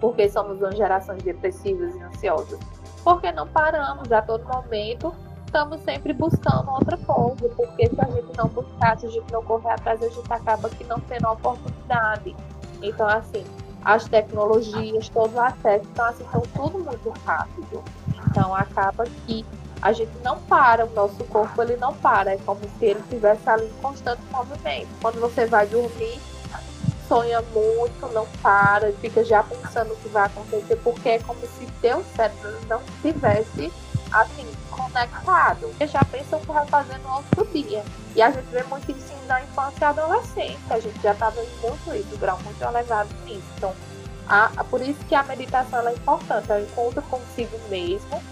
porque 0.00 0.28
somos 0.28 0.58
uma 0.60 0.72
geração 0.72 1.16
depressivas 1.16 1.94
e 1.94 2.02
ansiosas. 2.02 2.58
Porque 3.04 3.30
não 3.30 3.46
paramos 3.46 4.10
a 4.10 4.20
todo 4.20 4.44
momento 4.44 5.14
estamos 5.48 5.80
sempre 5.80 6.12
buscando 6.12 6.70
outra 6.70 6.96
coisa, 6.98 7.48
porque 7.56 7.88
se 7.88 8.00
a 8.00 8.04
gente 8.04 8.36
não 8.36 8.48
buscar, 8.48 8.98
se 8.98 9.06
a 9.06 9.08
gente 9.08 9.32
não 9.32 9.42
correr 9.42 9.70
atrás, 9.70 10.02
a 10.02 10.08
gente 10.08 10.32
acaba 10.32 10.68
que 10.68 10.84
não 10.84 11.00
tendo 11.00 11.26
oportunidade. 11.26 12.36
Então, 12.82 13.08
assim, 13.08 13.44
as 13.82 14.06
tecnologias, 14.06 15.08
todo 15.08 15.34
o 15.34 15.40
acesso, 15.40 15.86
então, 15.90 16.04
assim, 16.04 16.24
são 16.30 16.42
tudo 16.54 16.78
muito 16.84 17.10
rápido. 17.24 17.82
Então, 18.26 18.54
acaba 18.54 19.04
que 19.26 19.44
a 19.80 19.92
gente 19.92 20.12
não 20.22 20.38
para, 20.40 20.84
o 20.84 20.90
nosso 20.90 21.24
corpo 21.24 21.62
ele 21.62 21.76
não 21.76 21.94
para, 21.94 22.34
é 22.34 22.38
como 22.44 22.60
se 22.78 22.84
ele 22.84 23.00
estivesse 23.00 23.48
ali 23.48 23.66
em 23.66 23.82
constante 23.82 24.22
movimento. 24.30 24.88
Quando 25.00 25.18
você 25.18 25.46
vai 25.46 25.66
dormir, 25.66 26.20
sonha 27.08 27.40
muito, 27.54 28.06
não 28.12 28.26
para, 28.42 28.92
fica 28.92 29.24
já 29.24 29.42
pensando 29.42 29.94
o 29.94 29.96
que 29.96 30.08
vai 30.08 30.26
acontecer, 30.26 30.76
porque 30.84 31.08
é 31.08 31.18
como 31.20 31.40
se 31.40 31.66
teu 31.80 32.04
cérebro 32.14 32.58
não 32.68 32.82
tivesse 33.00 33.72
assim, 34.12 34.46
conectado. 34.70 35.68
Você 35.78 35.86
já 35.86 36.04
pensa 36.04 36.36
o 36.36 36.40
que 36.40 36.46
vai 36.46 36.66
fazer 36.66 36.98
no 36.98 37.16
outro 37.16 37.46
dia. 37.46 37.84
E 38.14 38.22
a 38.22 38.30
gente 38.30 38.46
vê 38.46 38.62
muito 38.64 38.90
isso 38.90 39.12
na 39.26 39.42
infância 39.42 39.78
e 39.80 39.84
adolescência. 39.84 40.58
A 40.70 40.80
gente 40.80 41.00
já 41.00 41.12
está 41.12 41.30
vendo 41.30 41.60
muito 41.60 41.94
isso, 41.94 42.16
grau 42.18 42.38
muito 42.42 42.62
elevado 42.62 43.08
nisso. 43.24 43.42
Então, 43.56 43.74
a, 44.28 44.50
a, 44.56 44.64
por 44.64 44.80
isso 44.80 44.98
que 45.06 45.14
a 45.14 45.22
meditação 45.22 45.86
é 45.86 45.92
importante. 45.92 46.50
É 46.50 46.56
o 46.56 46.62
encontro 46.62 47.02
consigo 47.02 47.58
mesmo, 47.68 48.22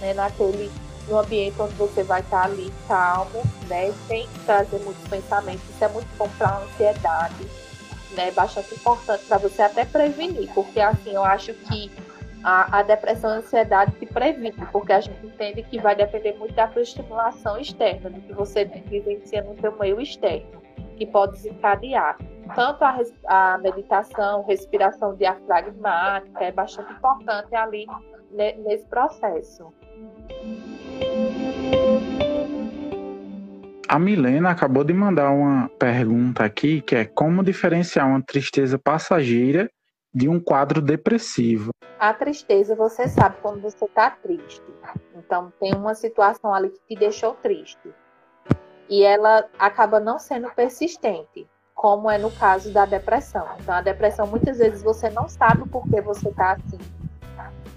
né, 0.00 0.14
naquele 0.14 0.70
no 1.08 1.18
ambiente 1.18 1.60
onde 1.60 1.74
você 1.74 2.02
vai 2.02 2.20
estar 2.20 2.44
ali 2.44 2.72
calmo, 2.86 3.42
né, 3.66 3.92
sem 4.06 4.28
trazer 4.44 4.78
muitos 4.80 5.08
pensamentos. 5.08 5.62
Isso 5.70 5.82
é 5.84 5.88
muito 5.88 6.08
bom 6.18 6.28
para 6.36 6.48
a 6.48 6.58
ansiedade, 6.58 7.48
né, 8.12 8.30
bastante 8.30 8.74
importante 8.74 9.24
para 9.24 9.38
você 9.38 9.62
até 9.62 9.84
prevenir, 9.84 10.50
porque 10.54 10.80
assim, 10.80 11.12
eu 11.12 11.24
acho 11.24 11.54
que 11.54 11.90
a, 12.42 12.78
a 12.78 12.82
depressão 12.82 13.30
e 13.30 13.34
a 13.34 13.36
ansiedade 13.38 13.92
se 13.98 14.06
previne, 14.06 14.52
porque 14.72 14.92
a 14.92 15.00
gente 15.00 15.26
entende 15.26 15.62
que 15.62 15.80
vai 15.80 15.94
depender 15.96 16.34
muito 16.34 16.54
da 16.54 16.68
sua 16.68 16.82
estimulação 16.82 17.58
externa, 17.58 18.10
do 18.10 18.20
que 18.20 18.32
você 18.32 18.64
vivencia 18.64 19.42
no 19.42 19.58
seu 19.60 19.76
meio 19.78 20.00
externo, 20.00 20.62
que 20.96 21.06
pode 21.06 21.32
desencadear. 21.32 22.18
Tanto 22.54 22.82
a, 22.82 22.98
a 23.26 23.58
meditação, 23.58 24.44
respiração 24.44 25.14
diafragmática 25.14 26.44
é 26.44 26.52
bastante 26.52 26.92
importante 26.92 27.54
ali 27.54 27.86
nesse 28.30 28.84
processo. 28.86 29.72
A 33.88 33.98
Milena 33.98 34.50
acabou 34.50 34.84
de 34.84 34.92
mandar 34.92 35.30
uma 35.30 35.70
pergunta 35.78 36.44
aqui, 36.44 36.82
que 36.82 36.94
é 36.94 37.04
como 37.06 37.42
diferenciar 37.42 38.06
uma 38.06 38.22
tristeza 38.22 38.78
passageira 38.78 39.68
de 40.18 40.28
um 40.28 40.40
quadro 40.40 40.82
depressivo. 40.82 41.70
A 41.96 42.12
tristeza, 42.12 42.74
você 42.74 43.06
sabe 43.06 43.36
quando 43.40 43.62
você 43.62 43.84
está 43.84 44.10
triste. 44.10 44.62
Então, 45.14 45.52
tem 45.60 45.72
uma 45.74 45.94
situação 45.94 46.52
ali 46.52 46.70
que 46.70 46.80
te 46.88 46.98
deixou 46.98 47.34
triste. 47.34 47.94
E 48.88 49.04
ela 49.04 49.48
acaba 49.58 50.00
não 50.00 50.18
sendo 50.18 50.50
persistente, 50.50 51.46
como 51.72 52.10
é 52.10 52.18
no 52.18 52.32
caso 52.32 52.72
da 52.72 52.84
depressão. 52.84 53.46
Então, 53.60 53.74
a 53.74 53.80
depressão, 53.80 54.26
muitas 54.26 54.58
vezes, 54.58 54.82
você 54.82 55.08
não 55.08 55.28
sabe 55.28 55.68
por 55.68 55.88
que 55.88 56.00
você 56.00 56.28
está 56.28 56.52
assim. 56.52 56.78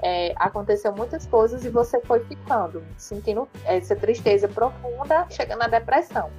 É, 0.01 0.33
aconteceu 0.37 0.91
muitas 0.95 1.27
coisas 1.27 1.63
e 1.63 1.69
você 1.69 2.01
foi 2.01 2.21
ficando, 2.21 2.83
sentindo 2.97 3.47
essa 3.65 3.95
tristeza 3.95 4.47
profunda, 4.47 5.27
chegando 5.29 5.59
na 5.59 5.67
depressão. 5.67 6.31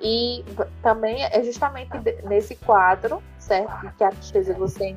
E 0.00 0.44
também 0.82 1.24
é 1.24 1.42
justamente 1.42 1.90
nesse 2.24 2.54
quadro, 2.56 3.22
certo? 3.38 3.92
Que 3.96 4.04
a 4.04 4.10
tristeza 4.10 4.54
você 4.54 4.94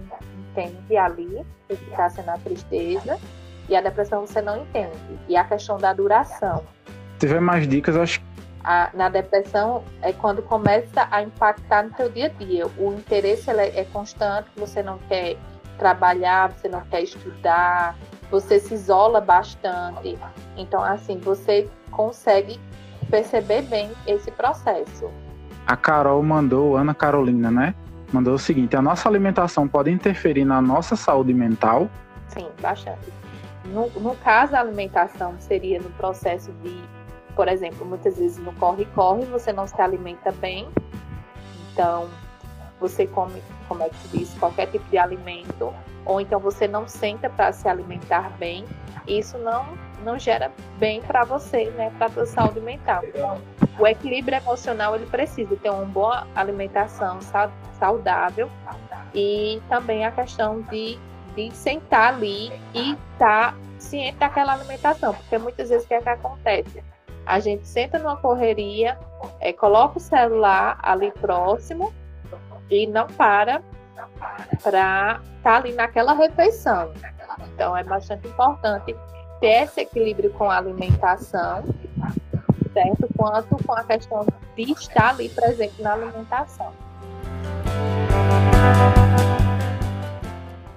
entende 0.51 0.97
ali, 0.97 1.45
o 1.69 1.75
que 1.75 1.89
está 1.89 2.09
sendo 2.09 2.29
a 2.29 2.37
tristeza, 2.37 3.19
e 3.67 3.75
a 3.75 3.81
depressão 3.81 4.21
você 4.21 4.41
não 4.41 4.61
entende. 4.61 5.19
E 5.27 5.35
a 5.35 5.43
questão 5.43 5.77
da 5.77 5.93
duração. 5.93 6.63
Se 7.13 7.27
tiver 7.27 7.41
mais 7.41 7.67
dicas, 7.67 7.95
acho 7.95 8.21
a, 8.63 8.89
na 8.93 9.09
depressão 9.09 9.83
é 10.01 10.13
quando 10.13 10.41
começa 10.41 11.07
a 11.09 11.21
impactar 11.23 11.83
no 11.83 11.95
seu 11.95 12.09
dia 12.09 12.27
a 12.27 12.29
dia. 12.29 12.67
O 12.77 12.93
interesse 12.93 13.49
é, 13.49 13.79
é 13.79 13.83
constante, 13.85 14.49
você 14.55 14.83
não 14.83 14.97
quer 15.07 15.37
trabalhar, 15.77 16.51
você 16.51 16.69
não 16.69 16.81
quer 16.81 17.01
estudar, 17.01 17.97
você 18.29 18.59
se 18.59 18.73
isola 18.73 19.19
bastante. 19.19 20.17
Então, 20.55 20.83
assim, 20.83 21.17
você 21.17 21.67
consegue 21.91 22.59
perceber 23.12 23.63
bem 23.63 23.91
esse 24.08 24.32
processo. 24.32 25.12
A 25.67 25.76
Carol 25.76 26.24
mandou, 26.24 26.78
Ana 26.78 26.95
Carolina, 26.95 27.52
né? 27.52 27.76
Mandou 28.12 28.34
o 28.34 28.39
seguinte: 28.39 28.76
a 28.76 28.82
nossa 28.82 29.08
alimentação 29.08 29.67
pode 29.67 29.91
interferir 29.91 30.45
na 30.45 30.62
nossa 30.62 30.95
saúde 30.95 31.34
mental? 31.34 31.89
Sim, 32.30 32.47
bastante. 32.62 33.12
No, 33.65 33.89
no 34.00 34.15
caso, 34.15 34.56
a 34.56 34.60
alimentação 34.62 35.36
seria 35.39 35.80
no 35.80 35.89
processo 35.91 36.52
de, 36.63 36.82
por 37.36 37.47
exemplo, 37.47 37.86
muitas 37.86 38.17
vezes 38.17 38.38
no 38.39 38.54
corre-corre, 38.54 39.26
você 39.26 39.54
não 39.54 39.67
se 39.67 39.80
alimenta 39.80 40.32
bem, 40.32 40.67
então 41.71 42.10
você 42.80 43.06
come, 43.06 43.41
como 43.67 43.84
é 43.84 43.89
que 43.89 43.95
se 43.97 44.17
diz, 44.17 44.34
qualquer 44.39 44.65
tipo 44.67 44.89
de 44.89 44.97
alimento, 44.97 45.71
ou 46.04 46.19
então 46.19 46.39
você 46.39 46.67
não 46.67 46.88
senta 46.88 47.30
para 47.30 47.54
se 47.54 47.67
alimentar 47.67 48.32
bem, 48.39 48.65
isso 49.08 49.38
não 49.38 49.78
não 50.01 50.19
gera 50.19 50.51
bem 50.77 51.01
para 51.01 51.23
você, 51.23 51.69
né, 51.71 51.91
para 51.97 52.07
a 52.07 52.09
sua 52.09 52.25
saúde 52.25 52.59
mental. 52.59 53.01
O 53.79 53.87
equilíbrio 53.87 54.37
emocional 54.37 54.95
ele 54.95 55.05
precisa 55.05 55.55
ter 55.55 55.69
uma 55.69 55.85
boa 55.85 56.27
alimentação 56.35 57.19
saudável 57.79 58.49
e 59.13 59.61
também 59.69 60.05
a 60.05 60.11
questão 60.11 60.61
de, 60.61 60.99
de 61.35 61.51
sentar 61.55 62.13
ali 62.13 62.51
e 62.73 62.93
estar 63.13 63.53
tá 63.53 63.57
ciente 63.79 64.17
daquela 64.17 64.53
alimentação, 64.53 65.13
porque 65.13 65.37
muitas 65.37 65.69
vezes 65.69 65.85
o 65.85 65.87
que, 65.87 65.93
é 65.95 66.01
que 66.01 66.09
acontece? 66.09 66.83
A 67.25 67.39
gente 67.39 67.67
senta 67.67 67.99
numa 67.99 68.17
correria, 68.17 68.97
é, 69.39 69.53
coloca 69.53 69.97
o 69.97 70.01
celular 70.01 70.77
ali 70.81 71.11
próximo 71.11 71.93
e 72.69 72.87
não 72.87 73.07
para 73.07 73.61
para 74.63 75.19
estar 75.21 75.21
tá 75.43 75.55
ali 75.57 75.73
naquela 75.73 76.13
refeição. 76.13 76.91
Então 77.53 77.75
é 77.75 77.83
bastante 77.83 78.27
importante 78.27 78.95
ter 79.41 79.63
esse 79.63 79.82
equilíbrio 79.82 80.30
com 80.30 80.49
a 80.49 80.58
alimentação, 80.58 81.65
certo? 82.71 83.10
Quanto 83.17 83.62
com 83.65 83.73
a 83.73 83.84
questão 83.84 84.25
de 84.56 84.71
estar 84.71 85.10
ali 85.10 85.27
presente 85.27 85.82
na 85.82 85.93
alimentação. 85.93 86.71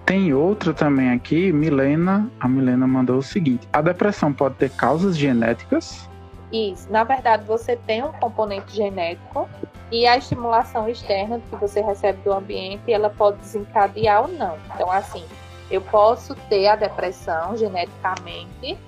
Tem 0.06 0.32
outra 0.32 0.72
também 0.72 1.10
aqui, 1.10 1.52
Milena, 1.52 2.30
a 2.40 2.48
Milena 2.48 2.86
mandou 2.86 3.18
o 3.18 3.22
seguinte: 3.22 3.68
a 3.72 3.82
depressão 3.82 4.32
pode 4.32 4.54
ter 4.56 4.70
causas 4.70 5.16
genéticas? 5.16 6.08
Isso. 6.52 6.90
Na 6.90 7.04
verdade, 7.04 7.44
você 7.44 7.76
tem 7.76 8.02
um 8.02 8.12
componente 8.12 8.74
genético 8.74 9.48
e 9.90 10.06
a 10.06 10.16
estimulação 10.16 10.88
externa 10.88 11.40
que 11.50 11.56
você 11.56 11.80
recebe 11.80 12.18
do 12.22 12.32
ambiente, 12.32 12.92
ela 12.92 13.10
pode 13.10 13.38
desencadear 13.38 14.22
ou 14.22 14.28
não. 14.28 14.56
Então, 14.74 14.90
assim, 14.90 15.24
eu 15.70 15.80
posso 15.80 16.34
ter 16.48 16.66
a 16.68 16.76
depressão 16.76 17.56
geneticamente, 17.56 18.78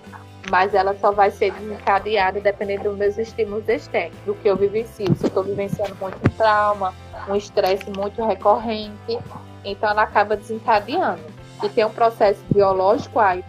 mas 0.51 0.75
ela 0.75 0.97
só 0.97 1.11
vai 1.11 1.31
ser 1.31 1.53
desencadeada 1.53 2.41
dependendo 2.41 2.85
dos 2.85 2.99
meus 2.99 3.19
estímulos 3.19 3.69
externos, 3.69 4.17
do 4.25 4.35
que 4.35 4.49
eu 4.49 4.57
vivencio. 4.57 5.15
Se 5.17 5.25
eu 5.25 5.29
estou 5.29 5.43
vivenciando 5.43 5.97
muito 6.01 6.19
trauma, 6.37 6.95
um 7.29 7.35
estresse 7.35 7.91
muito 7.91 8.25
recorrente, 8.25 9.19
então 9.65 9.91
ela 9.91 10.03
acaba 10.03 10.37
desencadeando. 10.37 11.23
E 11.63 11.69
tem 11.69 11.85
um 11.85 11.91
processo 11.91 12.41
biológico 12.53 13.19
aí 13.19 13.45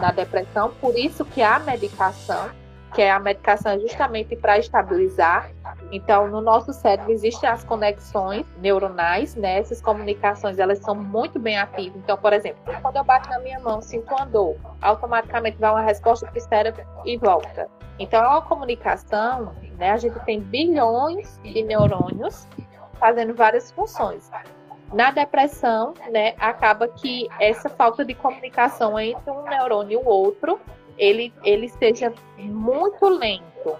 na 0.00 0.10
depressão, 0.10 0.72
por 0.80 0.98
isso 0.98 1.24
que 1.24 1.42
a 1.42 1.58
medicação 1.58 2.50
que 2.96 3.02
é 3.02 3.10
a 3.10 3.20
medicação 3.20 3.78
justamente 3.78 4.34
para 4.34 4.58
estabilizar. 4.58 5.50
Então, 5.92 6.28
no 6.28 6.40
nosso 6.40 6.72
cérebro 6.72 7.12
existem 7.12 7.48
as 7.48 7.64
conexões 7.64 8.44
neuronais, 8.58 9.34
né? 9.34 9.58
Essas 9.58 9.80
comunicações, 9.80 10.58
elas 10.58 10.78
são 10.78 10.94
muito 10.94 11.38
bem 11.38 11.56
ativas. 11.58 11.96
Então, 11.96 12.16
por 12.16 12.32
exemplo, 12.32 12.60
quando 12.82 12.96
eu 12.96 13.04
bato 13.04 13.28
na 13.28 13.38
minha 13.38 13.60
mão, 13.60 13.80
sinto 13.80 14.12
uma 14.14 14.26
dor, 14.26 14.56
automaticamente 14.82 15.56
vai 15.58 15.70
uma 15.70 15.82
resposta 15.82 16.26
para 16.26 16.38
o 16.38 16.40
cérebro 16.40 16.84
e 17.04 17.16
volta. 17.16 17.68
Então, 17.98 18.22
é 18.22 18.28
uma 18.28 18.42
comunicação, 18.42 19.54
né? 19.78 19.92
A 19.92 19.96
gente 19.96 20.18
tem 20.20 20.40
bilhões 20.40 21.38
de 21.42 21.62
neurônios 21.62 22.46
fazendo 22.98 23.34
várias 23.34 23.70
funções. 23.70 24.30
Na 24.92 25.10
depressão, 25.10 25.94
né, 26.12 26.34
acaba 26.38 26.86
que 26.86 27.28
essa 27.40 27.68
falta 27.68 28.04
de 28.04 28.14
comunicação 28.14 28.98
entre 28.98 29.30
um 29.30 29.42
neurônio 29.42 29.92
e 29.92 29.96
o 29.96 30.06
outro 30.06 30.60
ele, 30.96 31.32
ele 31.44 31.68
seja 31.68 32.12
muito 32.38 33.08
lento. 33.08 33.76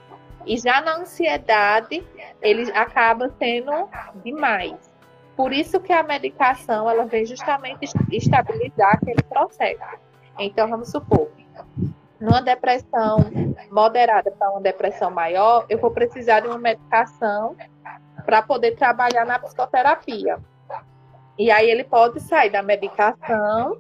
E 0.47 0.57
já 0.57 0.81
na 0.81 0.99
ansiedade, 0.99 2.07
ele 2.41 2.71
acaba 2.73 3.29
sendo 3.39 3.89
demais. 4.23 4.95
Por 5.37 5.53
isso 5.53 5.81
que 5.81 5.93
a 5.93 6.03
medicação 6.03 6.89
ela 6.89 7.05
vem 7.05 7.27
justamente 7.27 7.85
estabilizar 8.13 8.95
aquele 8.95 9.23
processo. 9.25 9.83
Então, 10.39 10.69
vamos 10.69 10.91
supor, 10.91 11.29
numa 12.21 12.41
depressão 12.41 13.19
moderada 13.71 14.31
para 14.31 14.51
uma 14.51 14.61
depressão 14.61 15.11
maior, 15.11 15.67
eu 15.69 15.79
vou 15.79 15.91
precisar 15.91 16.41
de 16.41 16.49
uma 16.49 16.59
medicação 16.59 17.57
para 18.25 18.41
poder 18.41 18.77
trabalhar 18.77 19.27
na 19.27 19.39
psicoterapia. 19.39 20.39
E 21.39 21.51
aí 21.51 21.69
ele 21.69 21.85
pode 21.85 22.21
sair 22.21 22.51
da 22.51 22.63
medicação 22.63 23.79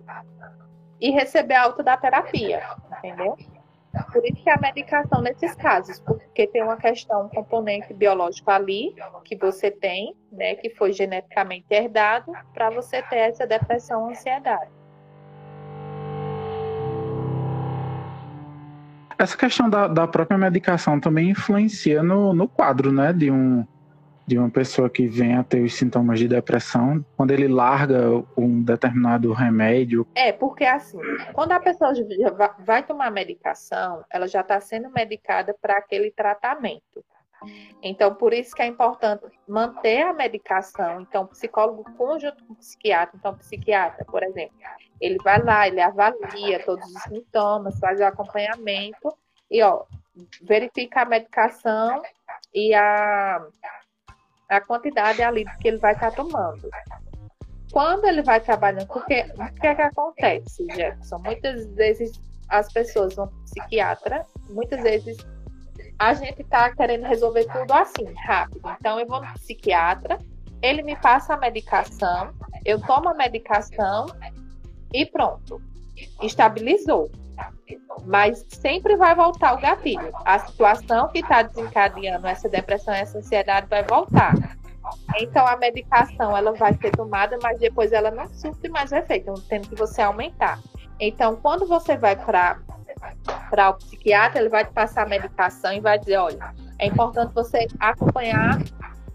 e 1.00 1.10
receber 1.10 1.54
alta 1.54 1.82
da 1.82 1.96
terapia, 1.96 2.62
entendeu? 2.98 3.36
Por 4.04 4.24
isso 4.24 4.42
que 4.42 4.50
a 4.50 4.58
medicação 4.58 5.20
nesses 5.20 5.54
casos, 5.54 6.00
porque 6.00 6.46
tem 6.46 6.62
uma 6.62 6.76
questão, 6.76 7.26
um 7.26 7.28
componente 7.28 7.92
biológico 7.94 8.50
ali 8.50 8.94
que 9.24 9.36
você 9.36 9.70
tem, 9.70 10.14
né, 10.30 10.54
que 10.54 10.70
foi 10.70 10.92
geneticamente 10.92 11.66
herdado, 11.70 12.32
para 12.52 12.70
você 12.70 13.02
ter 13.02 13.16
essa 13.16 13.46
depressão, 13.46 14.08
ansiedade. 14.08 14.70
Essa 19.18 19.36
questão 19.36 19.70
da, 19.70 19.88
da 19.88 20.06
própria 20.06 20.36
medicação 20.36 21.00
também 21.00 21.30
influencia 21.30 22.02
no, 22.02 22.34
no 22.34 22.46
quadro, 22.46 22.92
né, 22.92 23.12
de 23.12 23.30
um 23.30 23.66
de 24.26 24.38
uma 24.38 24.50
pessoa 24.50 24.90
que 24.90 25.06
vem 25.06 25.36
a 25.36 25.44
ter 25.44 25.62
os 25.62 25.74
sintomas 25.74 26.18
de 26.18 26.26
depressão 26.26 27.04
quando 27.16 27.30
ele 27.30 27.46
larga 27.46 28.10
um 28.36 28.62
determinado 28.62 29.32
remédio? 29.32 30.06
É, 30.14 30.32
porque 30.32 30.64
assim, 30.64 30.98
quando 31.32 31.52
a 31.52 31.60
pessoa 31.60 31.92
vai 32.58 32.82
tomar 32.82 33.10
medicação, 33.10 34.04
ela 34.10 34.26
já 34.26 34.40
está 34.40 34.60
sendo 34.60 34.90
medicada 34.90 35.54
para 35.60 35.78
aquele 35.78 36.10
tratamento. 36.10 37.04
Então, 37.82 38.14
por 38.14 38.32
isso 38.32 38.54
que 38.54 38.62
é 38.62 38.66
importante 38.66 39.24
manter 39.46 40.02
a 40.02 40.12
medicação. 40.12 41.02
Então, 41.02 41.26
psicólogo 41.26 41.84
conjunto 41.96 42.44
com 42.44 42.54
psiquiatra, 42.54 43.16
então, 43.16 43.36
psiquiatra, 43.36 44.04
por 44.06 44.22
exemplo, 44.22 44.56
ele 45.00 45.18
vai 45.22 45.40
lá, 45.42 45.68
ele 45.68 45.80
avalia 45.80 46.64
todos 46.64 46.84
os 46.84 47.02
sintomas, 47.02 47.78
faz 47.78 48.00
o 48.00 48.04
acompanhamento 48.04 49.14
e, 49.50 49.62
ó, 49.62 49.84
verifica 50.42 51.02
a 51.02 51.04
medicação 51.04 52.02
e 52.54 52.74
a 52.74 53.46
a 54.48 54.60
quantidade 54.60 55.22
ali 55.22 55.44
que 55.60 55.68
ele 55.68 55.78
vai 55.78 55.92
estar 55.92 56.10
tá 56.10 56.16
tomando. 56.16 56.68
Quando 57.72 58.06
ele 58.06 58.22
vai 58.22 58.40
trabalhando, 58.40 58.86
porque 58.86 59.26
o 59.36 59.60
que 59.60 59.66
é 59.66 59.74
que 59.74 59.82
acontece, 59.82 60.64
Jefferson? 60.74 61.18
Muitas 61.18 61.66
vezes 61.74 62.12
as 62.48 62.72
pessoas 62.72 63.14
vão 63.14 63.28
para 63.28 63.38
psiquiatra, 63.44 64.26
muitas 64.48 64.82
vezes 64.82 65.18
a 65.98 66.14
gente 66.14 66.42
está 66.42 66.74
querendo 66.74 67.04
resolver 67.04 67.44
tudo 67.44 67.72
assim, 67.72 68.06
rápido. 68.26 68.62
Então 68.78 69.00
eu 69.00 69.06
vou 69.06 69.20
no 69.20 69.32
psiquiatra, 69.34 70.18
ele 70.62 70.82
me 70.82 70.96
passa 70.96 71.34
a 71.34 71.36
medicação, 71.36 72.32
eu 72.64 72.80
tomo 72.80 73.08
a 73.08 73.14
medicação 73.14 74.06
e 74.92 75.04
pronto. 75.06 75.60
Estabilizou. 76.22 77.10
Mas 78.04 78.44
sempre 78.48 78.96
vai 78.96 79.14
voltar 79.14 79.54
o 79.54 79.60
gatilho. 79.60 80.12
A 80.24 80.38
situação 80.38 81.08
que 81.08 81.20
está 81.20 81.42
desencadeando 81.42 82.26
essa 82.26 82.48
depressão 82.48 82.94
essa 82.94 83.18
ansiedade 83.18 83.66
vai 83.68 83.82
voltar. 83.82 84.34
Então 85.18 85.46
a 85.46 85.56
medicação 85.56 86.36
ela 86.36 86.52
vai 86.52 86.74
ser 86.74 86.90
tomada, 86.92 87.38
mas 87.42 87.58
depois 87.58 87.92
ela 87.92 88.10
não 88.10 88.28
surte 88.28 88.68
mais 88.68 88.92
efeito, 88.92 89.30
então, 89.30 89.42
tendo 89.48 89.68
que 89.68 89.74
você 89.74 90.02
aumentar. 90.02 90.60
Então, 91.00 91.36
quando 91.36 91.66
você 91.66 91.96
vai 91.96 92.16
para 92.16 92.58
para 93.50 93.70
o 93.70 93.74
psiquiatra, 93.74 94.40
ele 94.40 94.48
vai 94.48 94.64
te 94.64 94.72
passar 94.72 95.02
a 95.02 95.08
medicação 95.08 95.72
e 95.72 95.80
vai 95.80 95.98
dizer, 95.98 96.16
olha, 96.16 96.54
é 96.78 96.86
importante 96.86 97.32
você 97.34 97.66
acompanhar 97.78 98.58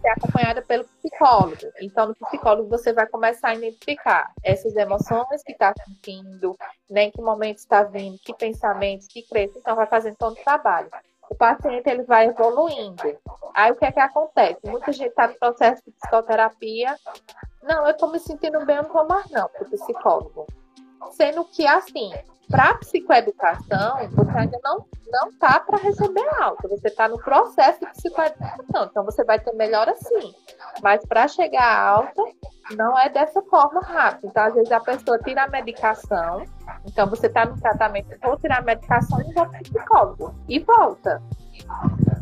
ser 0.02 0.10
acompanhada 0.10 0.62
pelo 0.62 0.84
psicólogo. 0.84 1.72
Então, 1.80 2.08
no 2.08 2.16
psicólogo, 2.16 2.70
você 2.70 2.92
vai 2.92 3.08
começar 3.08 3.50
a 3.50 3.56
identificar 3.56 4.32
essas 4.44 4.76
emoções 4.76 5.44
que 5.44 5.52
está 5.52 5.74
sentindo, 5.86 6.58
né, 6.90 7.04
em 7.04 7.12
que 7.12 7.22
momento 7.22 7.60
está 7.60 7.84
vindo, 7.84 8.18
que 8.20 8.34
pensamentos, 8.34 9.08
que 9.08 9.22
crenças. 9.24 9.58
Então, 9.58 9.76
vai 9.76 9.86
fazendo 9.86 10.16
todo 10.16 10.34
o 10.34 10.44
trabalho. 10.44 10.90
O 11.30 11.36
paciente 11.36 11.90
ele 11.90 12.04
vai 12.04 12.28
evoluindo. 12.28 13.18
Aí, 13.54 13.72
o 13.72 13.76
que 13.76 13.86
é 13.86 13.92
que 13.92 14.00
acontece? 14.00 14.60
Muita 14.66 14.92
gente 14.92 15.10
está 15.10 15.28
no 15.28 15.36
processo 15.36 15.82
de 15.86 15.92
psicoterapia. 15.92 16.96
Não, 17.64 17.86
eu 17.86 17.92
estou 17.92 18.12
me 18.12 18.20
sentindo 18.20 18.66
bem, 18.66 18.78
eu 18.78 18.84
não 18.84 18.92
vou 18.92 19.08
mais 19.08 19.30
não, 19.30 19.48
para 19.48 19.64
o 19.64 19.70
psicólogo. 19.70 20.46
Sendo 21.12 21.46
que, 21.46 21.66
assim, 21.66 22.12
para 22.52 22.74
psicoeducação, 22.76 24.10
você 24.12 24.38
ainda 24.38 24.60
não 24.64 24.86
não 25.12 25.32
tá 25.34 25.60
para 25.60 25.78
receber 25.78 26.26
alta, 26.40 26.68
você 26.70 26.88
está 26.88 27.08
no 27.10 27.18
processo 27.20 27.80
de 27.82 27.86
psicoeducação, 27.88 28.86
então 28.90 29.04
você 29.04 29.24
vai 29.26 29.40
ter 29.40 29.54
melhora 29.54 29.94
sim. 29.98 30.34
Mas 30.82 31.06
para 31.06 31.28
chegar 31.28 31.80
alta, 31.80 32.24
não 32.76 32.98
é 32.98 33.10
dessa 33.10 33.42
forma 33.44 33.82
rápida. 33.82 34.28
Então, 34.28 34.44
às 34.44 34.54
vezes 34.54 34.72
a 34.72 34.80
pessoa 34.80 35.20
tira 35.20 35.44
a 35.44 35.50
medicação, 35.50 36.46
então 36.86 37.08
você 37.08 37.28
está 37.28 37.46
no 37.46 37.60
tratamento, 37.60 38.16
vou 38.22 38.38
tirar 38.38 38.60
a 38.60 38.62
medicação 38.62 39.20
e 39.20 39.34
vou 39.34 39.46
para 39.48 39.60
o 39.60 39.64
psicólogo 39.64 40.36
e 40.48 40.60
volta. 40.60 41.22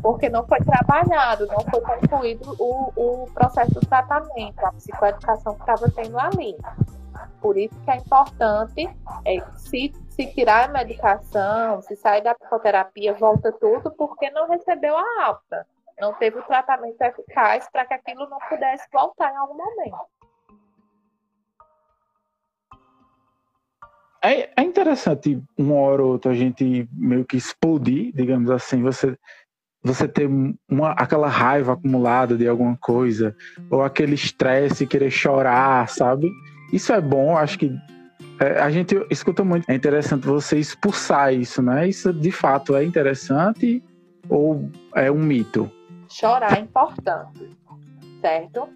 Porque 0.02 0.30
não 0.30 0.46
foi 0.48 0.60
trabalhado, 0.60 1.46
não 1.46 1.60
foi 1.60 1.82
concluído 1.82 2.56
o, 2.58 2.92
o 2.96 3.32
processo 3.32 3.74
do 3.74 3.82
tratamento, 3.82 4.66
a 4.66 4.72
psicoeducação 4.72 5.54
que 5.56 5.62
estava 5.62 5.92
tendo 5.92 6.18
ali. 6.18 6.58
Por 7.42 7.58
isso 7.58 7.76
que 7.82 7.92
é 7.92 7.98
importante, 7.98 8.90
é, 9.26 9.40
se, 9.58 9.94
se 10.20 10.28
tirar 10.34 10.66
a 10.66 10.74
medicação, 10.74 11.82
se 11.82 11.96
sair 11.96 12.22
da 12.22 12.36
psicoterapia, 12.36 13.14
volta 13.14 13.54
tudo, 13.54 13.90
porque 13.92 14.30
não 14.32 14.50
recebeu 14.50 14.98
a 14.98 15.24
alta. 15.24 15.66
Não 15.98 16.14
teve 16.14 16.38
o 16.38 16.44
tratamento 16.44 17.02
eficaz 17.02 17.70
para 17.72 17.86
que 17.86 17.94
aquilo 17.94 18.28
não 18.28 18.38
pudesse 18.50 18.86
voltar 18.92 19.32
em 19.32 19.38
algum 19.38 19.56
momento. 19.56 19.98
É, 24.22 24.62
é 24.62 24.62
interessante 24.62 25.42
uma 25.58 25.76
hora 25.76 26.04
ou 26.04 26.12
outra 26.12 26.32
a 26.32 26.36
gente 26.36 26.86
meio 26.92 27.24
que 27.24 27.38
explodir, 27.38 28.12
digamos 28.14 28.50
assim, 28.52 28.84
você 28.84 29.18
você 29.82 30.06
ter 30.10 30.30
uma, 30.70 30.92
aquela 30.92 31.30
raiva 31.30 31.72
acumulada 31.72 32.36
de 32.36 32.46
alguma 32.46 32.76
coisa, 32.76 33.34
ou 33.72 33.82
aquele 33.82 34.14
estresse, 34.14 34.86
querer 34.86 35.10
chorar, 35.10 35.88
sabe? 35.88 36.30
Isso 36.74 36.92
é 36.92 37.00
bom, 37.00 37.38
acho 37.38 37.58
que 37.58 37.72
é, 38.40 38.60
a 38.60 38.70
gente 38.70 38.96
escuta 39.10 39.44
muito. 39.44 39.70
É 39.70 39.76
interessante 39.76 40.26
você 40.26 40.58
expulsar 40.58 41.34
isso, 41.34 41.62
né? 41.62 41.88
Isso 41.88 42.14
de 42.14 42.32
fato 42.32 42.76
é 42.76 42.84
interessante 42.84 43.84
ou 44.30 44.70
é 44.96 45.12
um 45.12 45.20
mito? 45.20 45.72
Chorar 46.10 46.58
é 46.58 46.62
importante, 46.62 47.56
certo? 48.22 48.70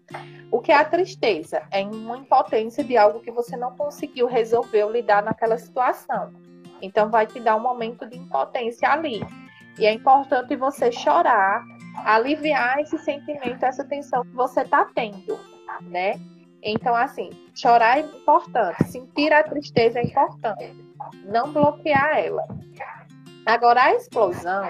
O 0.52 0.60
que 0.60 0.71
é 0.71 0.76
a 0.76 0.86
tristeza? 0.86 1.63
É 1.71 1.82
uma 1.82 2.17
impotência 2.17 2.84
de 2.84 2.95
algo 2.97 3.21
que 3.21 3.32
você 3.32 3.58
não 3.58 3.76
conseguiu 3.76 4.28
resolver 4.28 4.84
ou 4.84 4.91
lidar 4.91 5.23
naquela 5.23 5.58
situação. 5.58 6.32
Então 6.82 7.10
vai 7.10 7.26
te 7.26 7.39
dar 7.39 7.56
um 7.56 7.62
momento 7.62 8.08
de 8.08 8.17
impotência 8.17 8.89
ali. 8.89 9.26
E 9.80 9.86
é 9.86 9.93
importante 9.93 10.56
você 10.56 10.91
chorar, 10.91 11.63
aliviar 12.06 12.80
esse 12.80 12.97
sentimento, 12.99 13.63
essa 13.63 13.84
tensão 13.84 14.23
que 14.23 14.36
você 14.36 14.62
está 14.62 14.86
tendo, 14.93 15.39
né? 15.82 16.13
Então, 16.63 16.95
assim, 16.95 17.30
chorar 17.54 17.99
é 17.99 18.02
importante, 18.02 18.86
sentir 18.86 19.34
a 19.34 19.43
tristeza 19.43 19.99
é 19.99 20.04
importante, 20.04 20.73
não 21.26 21.52
bloquear 21.52 22.17
ela. 22.17 22.43
Agora, 23.45 23.84
a 23.84 23.93
explosão 23.95 24.69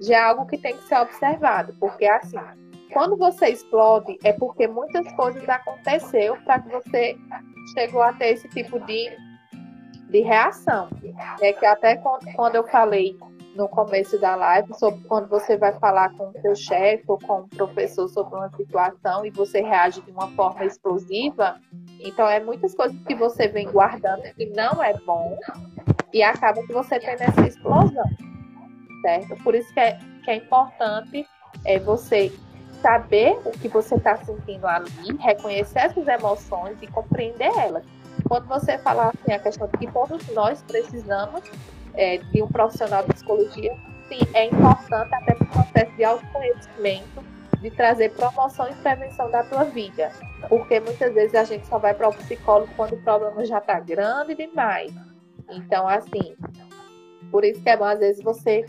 já 0.00 0.16
é 0.16 0.22
algo 0.22 0.46
que 0.46 0.58
tem 0.58 0.76
que 0.76 0.82
ser 0.84 0.96
observado, 0.96 1.72
porque 1.78 2.04
assim, 2.04 2.38
quando 2.92 3.16
você 3.16 3.50
explode, 3.50 4.18
é 4.24 4.32
porque 4.32 4.66
muitas 4.66 5.10
coisas 5.12 5.48
aconteceu 5.48 6.36
para 6.44 6.60
que 6.60 6.68
você 6.70 7.16
chegou 7.74 8.02
a 8.02 8.12
ter 8.12 8.30
esse 8.30 8.48
tipo 8.48 8.80
de, 8.80 9.10
de 10.10 10.20
reação. 10.20 10.88
É 11.40 11.52
que 11.52 11.64
até 11.64 11.96
quando 12.34 12.56
eu 12.56 12.66
falei 12.66 13.16
no 13.58 13.68
começo 13.68 14.16
da 14.20 14.36
live 14.36 14.72
sobre 14.74 15.00
quando 15.08 15.28
você 15.28 15.56
vai 15.56 15.76
falar 15.80 16.14
com 16.14 16.28
o 16.28 16.40
seu 16.40 16.54
chefe 16.54 17.02
ou 17.08 17.18
com 17.18 17.40
o 17.40 17.48
professor 17.48 18.08
sobre 18.08 18.36
uma 18.36 18.48
situação 18.50 19.26
e 19.26 19.30
você 19.30 19.60
reage 19.60 20.00
de 20.00 20.12
uma 20.12 20.28
forma 20.28 20.64
explosiva, 20.64 21.60
então 21.98 22.28
é 22.28 22.38
muitas 22.38 22.72
coisas 22.72 22.96
que 23.02 23.16
você 23.16 23.48
vem 23.48 23.68
guardando 23.68 24.22
que 24.34 24.46
não 24.46 24.80
é 24.80 24.94
bom 25.04 25.36
e 26.12 26.22
acaba 26.22 26.62
que 26.62 26.72
você 26.72 27.00
tem 27.00 27.16
essa 27.18 27.46
explosão, 27.48 28.04
certo? 29.02 29.34
Por 29.42 29.56
isso 29.56 29.74
que 29.74 29.80
é, 29.80 29.98
que 30.24 30.30
é 30.30 30.36
importante 30.36 31.26
é 31.64 31.80
você 31.80 32.32
saber 32.80 33.36
o 33.44 33.50
que 33.50 33.66
você 33.66 33.96
está 33.96 34.16
sentindo 34.18 34.68
ali, 34.68 35.16
reconhecer 35.18 35.80
essas 35.80 36.06
emoções 36.06 36.78
e 36.80 36.86
compreender 36.86 37.50
elas. 37.58 37.84
Quando 38.28 38.46
você 38.46 38.78
falar 38.78 39.08
assim, 39.08 39.32
a 39.32 39.38
questão 39.40 39.66
de 39.66 39.78
que 39.78 39.92
todos 39.92 40.28
nós 40.28 40.62
precisamos 40.62 41.42
é, 41.98 42.18
de 42.18 42.40
um 42.40 42.46
profissional 42.46 43.02
de 43.02 43.12
psicologia, 43.12 43.76
sim, 44.08 44.20
é 44.32 44.46
importante 44.46 45.12
até 45.12 45.34
para 45.34 45.44
o 45.44 45.50
processo 45.50 45.96
de 45.96 46.04
autoconhecimento, 46.04 47.24
de 47.60 47.70
trazer 47.72 48.12
promoção 48.12 48.70
e 48.70 48.74
prevenção 48.74 49.28
da 49.30 49.42
tua 49.42 49.64
vida. 49.64 50.12
Porque 50.48 50.78
muitas 50.78 51.12
vezes 51.12 51.34
a 51.34 51.42
gente 51.42 51.66
só 51.66 51.76
vai 51.78 51.92
para 51.92 52.08
o 52.08 52.14
psicólogo 52.14 52.72
quando 52.76 52.92
o 52.92 53.02
problema 53.02 53.44
já 53.44 53.58
está 53.58 53.80
grande 53.80 54.36
demais. 54.36 54.92
Então, 55.50 55.88
assim, 55.88 56.36
por 57.32 57.44
isso 57.44 57.60
que 57.60 57.68
é 57.68 57.76
bom 57.76 57.84
às 57.84 57.98
vezes 57.98 58.22
você 58.22 58.64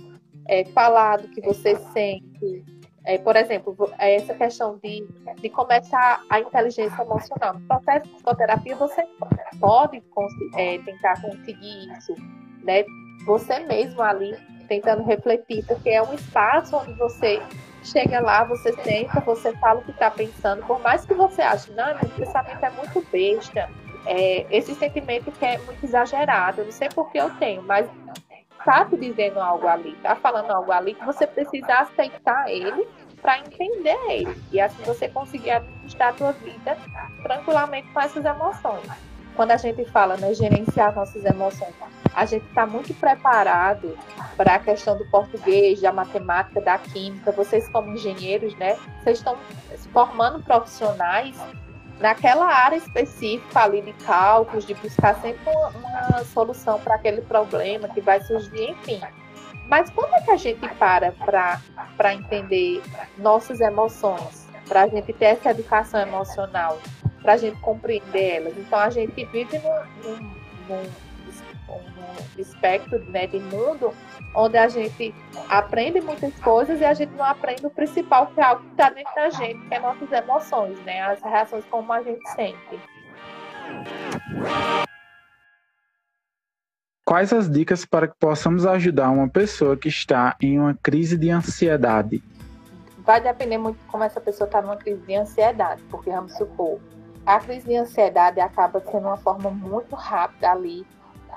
é, 0.47 0.65
falar 0.65 1.17
do 1.17 1.27
que 1.27 1.39
você 1.41 1.75
sente, 1.93 2.65
é, 3.05 3.19
por 3.19 3.35
exemplo, 3.35 3.75
é 3.99 4.15
essa 4.15 4.33
questão 4.33 4.79
de, 4.83 5.07
de 5.39 5.49
começar 5.49 6.23
a 6.29 6.39
inteligência 6.39 7.01
emocional. 7.03 7.53
No 7.53 7.67
processo 7.67 8.07
de 8.07 8.13
psicoterapia, 8.15 8.75
você 8.75 9.07
pode 9.59 10.01
é, 10.55 10.79
tentar 10.79 11.21
conseguir 11.21 11.91
isso, 11.95 12.15
né? 12.63 12.83
Você 13.29 13.59
mesmo 13.59 14.01
ali 14.01 14.35
tentando 14.67 15.03
refletir, 15.03 15.63
porque 15.67 15.91
é 15.91 16.01
um 16.01 16.11
espaço 16.15 16.75
onde 16.75 16.93
você 16.93 17.39
chega 17.83 18.19
lá, 18.19 18.43
você 18.43 18.73
senta, 18.81 19.19
você 19.19 19.55
fala 19.57 19.81
o 19.81 19.83
que 19.83 19.91
está 19.91 20.09
pensando, 20.09 20.65
por 20.65 20.79
mais 20.81 21.05
que 21.05 21.13
você 21.13 21.43
ache, 21.43 21.71
não, 21.73 21.85
meu 21.85 22.09
pensamento 22.09 22.63
é 22.63 22.71
muito 22.71 23.05
besta, 23.11 23.69
é, 24.07 24.47
esse 24.49 24.73
sentimento 24.73 25.31
que 25.31 25.45
é 25.45 25.59
muito 25.59 25.83
exagerado, 25.83 26.61
eu 26.61 26.65
não 26.65 26.71
sei 26.71 26.89
por 26.89 27.11
que 27.11 27.19
eu 27.19 27.29
tenho, 27.35 27.61
mas 27.61 27.87
tá 28.65 28.85
te 28.85 28.97
dizendo 28.97 29.39
algo 29.39 29.67
ali, 29.67 29.95
tá 30.01 30.15
falando 30.15 30.49
algo 30.49 30.71
ali 30.71 30.95
que 30.95 31.05
você 31.05 31.27
precisa 31.27 31.71
aceitar 31.73 32.49
ele 32.49 32.87
para 33.21 33.37
entender 33.37 33.97
ele. 34.09 34.35
E 34.51 34.59
assim 34.59 34.81
você 34.83 35.07
conseguir 35.07 35.51
administrar 35.51 36.09
a 36.09 36.13
tua 36.13 36.31
vida 36.31 36.75
tranquilamente 37.21 37.87
com 37.93 38.01
essas 38.01 38.25
emoções. 38.25 38.89
Quando 39.39 39.52
a 39.52 39.58
gente 39.58 39.86
fala, 39.86 40.17
né, 40.17 40.34
gerenciar 40.34 40.93
nossas 40.93 41.23
emoções, 41.23 41.73
a 42.13 42.25
gente 42.25 42.45
está 42.47 42.65
muito 42.65 42.93
preparado 42.93 43.97
para 44.36 44.56
a 44.56 44.60
questão 44.60 44.97
do 44.97 45.06
português, 45.06 45.80
da 45.80 45.93
matemática, 45.93 46.60
da 46.60 46.78
química. 46.78 47.32
Vocês, 47.32 47.69
como 47.69 47.93
engenheiros, 47.93 48.54
né, 48.56 48.78
vocês 49.02 49.19
estão 49.19 49.38
se 49.78 49.88
formando 49.93 50.43
profissionais 50.43 51.38
naquela 52.02 52.47
área 52.47 52.75
específica 52.75 53.62
ali 53.62 53.82
de 53.82 53.93
cálculos, 53.93 54.65
de 54.65 54.73
buscar 54.73 55.15
sempre 55.21 55.49
uma, 55.49 55.69
uma 56.10 56.23
solução 56.25 56.78
para 56.78 56.95
aquele 56.95 57.21
problema 57.21 57.88
que 57.88 58.02
vai 58.02 58.19
surgir, 58.19 58.71
enfim. 58.71 58.99
Mas 59.69 59.89
quando 59.89 60.15
é 60.15 60.21
que 60.21 60.32
a 60.32 60.36
gente 60.36 60.67
para 60.75 61.13
para 61.95 62.13
entender 62.13 62.82
nossas 63.17 63.62
emoções, 63.62 64.49
para 64.67 64.82
a 64.82 64.88
gente 64.89 65.13
ter 65.13 65.28
essa 65.28 65.52
educação 65.52 66.02
emocional, 66.02 66.78
para 67.21 67.34
a 67.34 67.38
gente 67.38 67.60
compreender 67.62 68.38
elas? 68.38 68.58
Então 68.58 68.79
a 68.79 68.89
gente 68.89 69.25
vive 69.25 69.60
num, 69.60 70.10
num, 70.10 70.32
num, 70.69 70.84
espectro 72.38 72.99
né, 73.12 73.27
de 73.27 73.39
mundo 73.39 73.93
onde 74.36 74.58
a 74.58 74.67
gente 74.67 75.13
aprende 75.49 76.01
muitas 76.01 76.34
coisas 76.39 76.79
e 76.79 76.86
a 76.86 76.93
gente 76.93 77.12
não 77.13 77.25
aprende 77.25 77.65
o 77.65 77.69
principal, 77.69 78.27
que 78.27 78.39
é 78.39 78.43
algo 78.43 78.63
que 78.63 78.71
está 78.71 78.89
dentro 78.89 79.13
da 79.15 79.29
gente, 79.29 79.67
que 79.67 79.73
é 79.73 79.79
nossas 79.79 80.12
emoções, 80.12 80.79
né? 80.84 81.01
As 81.01 81.21
reações 81.21 81.65
como 81.65 81.91
a 81.91 82.01
gente 82.01 82.27
sente. 82.29 82.79
Quais 87.05 87.34
as 87.34 87.49
dicas 87.49 87.86
para 87.86 88.08
que 88.08 88.13
possamos 88.19 88.67
ajudar 88.67 89.10
uma 89.10 89.27
pessoa 89.27 89.75
que 89.75 89.88
está 89.88 90.36
em 90.39 90.60
uma 90.60 90.75
crise 90.75 91.17
de 91.17 91.32
ansiedade? 91.32 92.23
Vai 92.99 93.19
depender 93.19 93.58
muito 93.58 93.77
de 93.79 93.86
como 93.86 94.03
essa 94.03 94.21
pessoa 94.21 94.45
está 94.45 94.62
numa 94.62 94.77
crise 94.77 95.01
de 95.01 95.15
ansiedade, 95.15 95.82
porque 95.89 96.12
vamos 96.12 96.38
supor, 96.38 96.79
a 97.29 97.39
crise 97.39 97.67
de 97.67 97.75
ansiedade 97.75 98.39
acaba 98.39 98.79
sendo 98.79 99.05
uma 99.05 99.17
forma 99.17 99.51
muito 99.51 99.95
rápida 99.95 100.49
ali, 100.49 100.83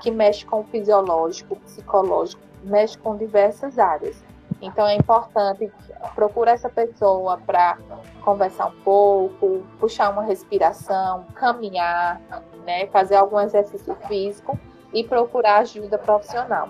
que 0.01 0.09
mexe 0.09 0.43
com 0.43 0.61
o 0.61 0.63
fisiológico, 0.63 1.55
psicológico, 1.57 2.41
mexe 2.63 2.97
com 2.97 3.15
diversas 3.15 3.77
áreas. 3.77 4.23
Então 4.59 4.87
é 4.87 4.95
importante 4.95 5.71
procurar 6.15 6.53
essa 6.53 6.67
pessoa 6.67 7.37
para 7.37 7.77
conversar 8.21 8.69
um 8.69 8.81
pouco, 8.83 9.63
puxar 9.79 10.09
uma 10.09 10.23
respiração, 10.23 11.27
caminhar, 11.35 12.19
né, 12.65 12.87
fazer 12.87 13.17
algum 13.17 13.39
exercício 13.39 13.95
físico 14.07 14.57
e 14.91 15.03
procurar 15.03 15.59
ajuda 15.59 15.99
profissional. 15.99 16.69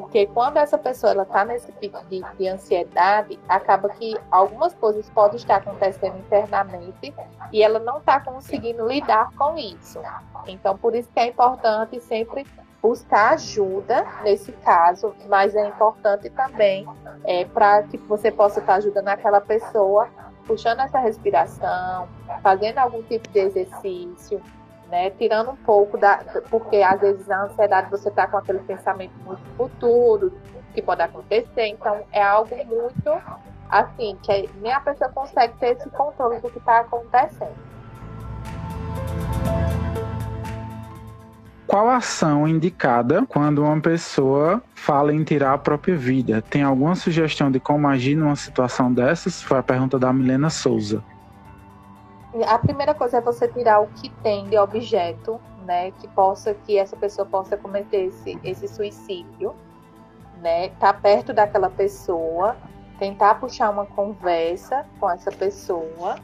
Porque 0.00 0.26
quando 0.26 0.56
essa 0.56 0.76
pessoa 0.76 1.22
está 1.22 1.44
nesse 1.44 1.70
pico 1.70 2.04
de, 2.06 2.20
de, 2.36 2.48
ansiedade, 2.48 3.38
acaba 3.48 3.88
que 3.90 4.16
algumas 4.28 4.74
coisas 4.74 5.08
podem 5.10 5.36
estar 5.36 5.58
acontecendo 5.58 6.18
internamente 6.18 7.14
e 7.52 7.62
ela 7.62 7.78
não 7.78 7.98
está 7.98 8.18
conseguindo 8.18 8.84
lidar 8.88 9.30
com 9.36 9.56
isso. 9.56 10.00
Então, 10.48 10.76
por 10.76 10.96
isso 10.96 11.08
que 11.14 11.20
é 11.20 11.28
importante 11.28 12.00
sempre 12.00 12.44
buscar 12.82 13.34
ajuda 13.34 14.04
nesse 14.24 14.50
caso, 14.50 15.14
mas 15.28 15.54
é 15.54 15.68
importante 15.68 16.28
também 16.28 16.84
é, 17.22 17.44
para 17.44 17.84
que 17.84 17.96
você 17.96 18.32
possa 18.32 18.58
estar 18.58 18.74
ajudando 18.74 19.06
aquela 19.06 19.40
pessoa, 19.40 20.08
puxando 20.44 20.80
essa 20.80 20.98
respiração, 20.98 22.08
fazendo 22.42 22.78
algum 22.78 23.00
tipo 23.04 23.28
de 23.28 23.38
exercício, 23.38 24.42
né? 24.88 25.10
Tirando 25.10 25.50
um 25.50 25.56
pouco 25.56 25.98
da. 25.98 26.18
Porque 26.50 26.76
às 26.76 27.00
vezes 27.00 27.26
na 27.26 27.44
ansiedade 27.44 27.90
você 27.90 28.08
está 28.08 28.26
com 28.26 28.36
aquele 28.36 28.60
pensamento 28.60 29.12
muito 29.24 29.42
futuro, 29.56 30.32
que 30.74 30.82
pode 30.82 31.02
acontecer, 31.02 31.66
então 31.66 32.02
é 32.12 32.22
algo 32.22 32.54
muito 32.66 33.10
assim, 33.70 34.16
que 34.22 34.50
nem 34.60 34.72
a 34.72 34.80
pessoa 34.80 35.10
consegue 35.10 35.54
ter 35.58 35.76
esse 35.76 35.88
controle 35.90 36.40
do 36.40 36.50
que 36.50 36.58
está 36.58 36.80
acontecendo. 36.80 37.54
Qual 41.66 41.88
a 41.88 41.96
ação 41.96 42.46
indicada 42.46 43.24
quando 43.26 43.64
uma 43.64 43.80
pessoa 43.80 44.62
fala 44.74 45.12
em 45.12 45.24
tirar 45.24 45.54
a 45.54 45.58
própria 45.58 45.96
vida? 45.96 46.42
Tem 46.42 46.62
alguma 46.62 46.94
sugestão 46.94 47.50
de 47.50 47.58
como 47.58 47.88
agir 47.88 48.14
numa 48.14 48.36
situação 48.36 48.92
dessas? 48.92 49.42
Foi 49.42 49.58
a 49.58 49.62
pergunta 49.62 49.98
da 49.98 50.12
Milena 50.12 50.50
Souza. 50.50 51.02
A 52.46 52.58
primeira 52.58 52.94
coisa 52.94 53.18
é 53.18 53.20
você 53.20 53.46
tirar 53.46 53.80
o 53.80 53.86
que 53.88 54.08
tem 54.22 54.48
de 54.48 54.58
objeto, 54.58 55.40
né, 55.64 55.92
que 55.92 56.08
possa 56.08 56.52
que 56.52 56.76
essa 56.76 56.96
pessoa 56.96 57.26
possa 57.26 57.56
cometer 57.56 58.06
esse, 58.06 58.38
esse 58.42 58.68
suicídio, 58.68 59.54
né? 60.42 60.68
Tá 60.80 60.92
perto 60.92 61.32
daquela 61.32 61.70
pessoa, 61.70 62.56
tentar 62.98 63.36
puxar 63.36 63.70
uma 63.70 63.86
conversa 63.86 64.84
com 64.98 65.08
essa 65.10 65.30
pessoa 65.30 66.16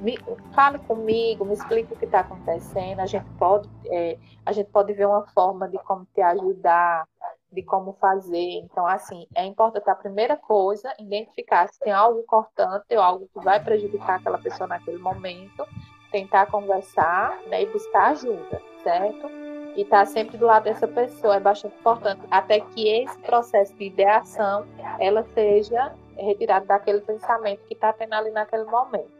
me, 0.00 0.16
fale 0.54 0.78
comigo, 0.78 1.44
me 1.44 1.54
explique 1.54 1.92
o 1.92 1.96
que 1.96 2.04
está 2.04 2.20
acontecendo. 2.20 3.00
A 3.00 3.06
gente 3.06 3.28
pode, 3.38 3.68
é, 3.86 4.18
a 4.46 4.52
gente 4.52 4.70
pode 4.70 4.92
ver 4.92 5.06
uma 5.06 5.26
forma 5.28 5.68
de 5.68 5.78
como 5.78 6.06
te 6.14 6.20
ajudar, 6.20 7.06
de 7.50 7.62
como 7.62 7.94
fazer. 7.94 8.60
Então, 8.62 8.86
assim, 8.86 9.26
é 9.34 9.44
importante 9.44 9.88
a 9.88 9.94
primeira 9.94 10.36
coisa 10.36 10.92
identificar 10.98 11.68
se 11.68 11.78
tem 11.80 11.92
algo 11.92 12.22
cortante 12.24 12.94
ou 12.94 13.00
algo 13.00 13.28
que 13.32 13.44
vai 13.44 13.62
prejudicar 13.62 14.18
aquela 14.18 14.38
pessoa 14.38 14.66
naquele 14.66 14.98
momento, 14.98 15.66
tentar 16.10 16.46
conversar 16.46 17.38
né, 17.46 17.62
e 17.62 17.66
buscar 17.66 18.12
ajuda, 18.12 18.62
certo? 18.82 19.28
E 19.76 19.82
estar 19.82 20.00
tá 20.00 20.06
sempre 20.06 20.36
do 20.36 20.46
lado 20.46 20.64
dessa 20.64 20.88
pessoa 20.88 21.36
é 21.36 21.40
bastante 21.40 21.76
importante, 21.76 22.22
até 22.30 22.60
que 22.60 22.88
esse 22.88 23.18
processo 23.20 23.74
de 23.76 23.84
ideação 23.84 24.66
ela 24.98 25.24
seja 25.34 25.94
retirado 26.16 26.66
daquele 26.66 27.00
pensamento 27.00 27.64
que 27.66 27.74
está 27.74 27.92
tendo 27.92 28.14
ali 28.14 28.30
naquele 28.30 28.64
momento 28.64 29.18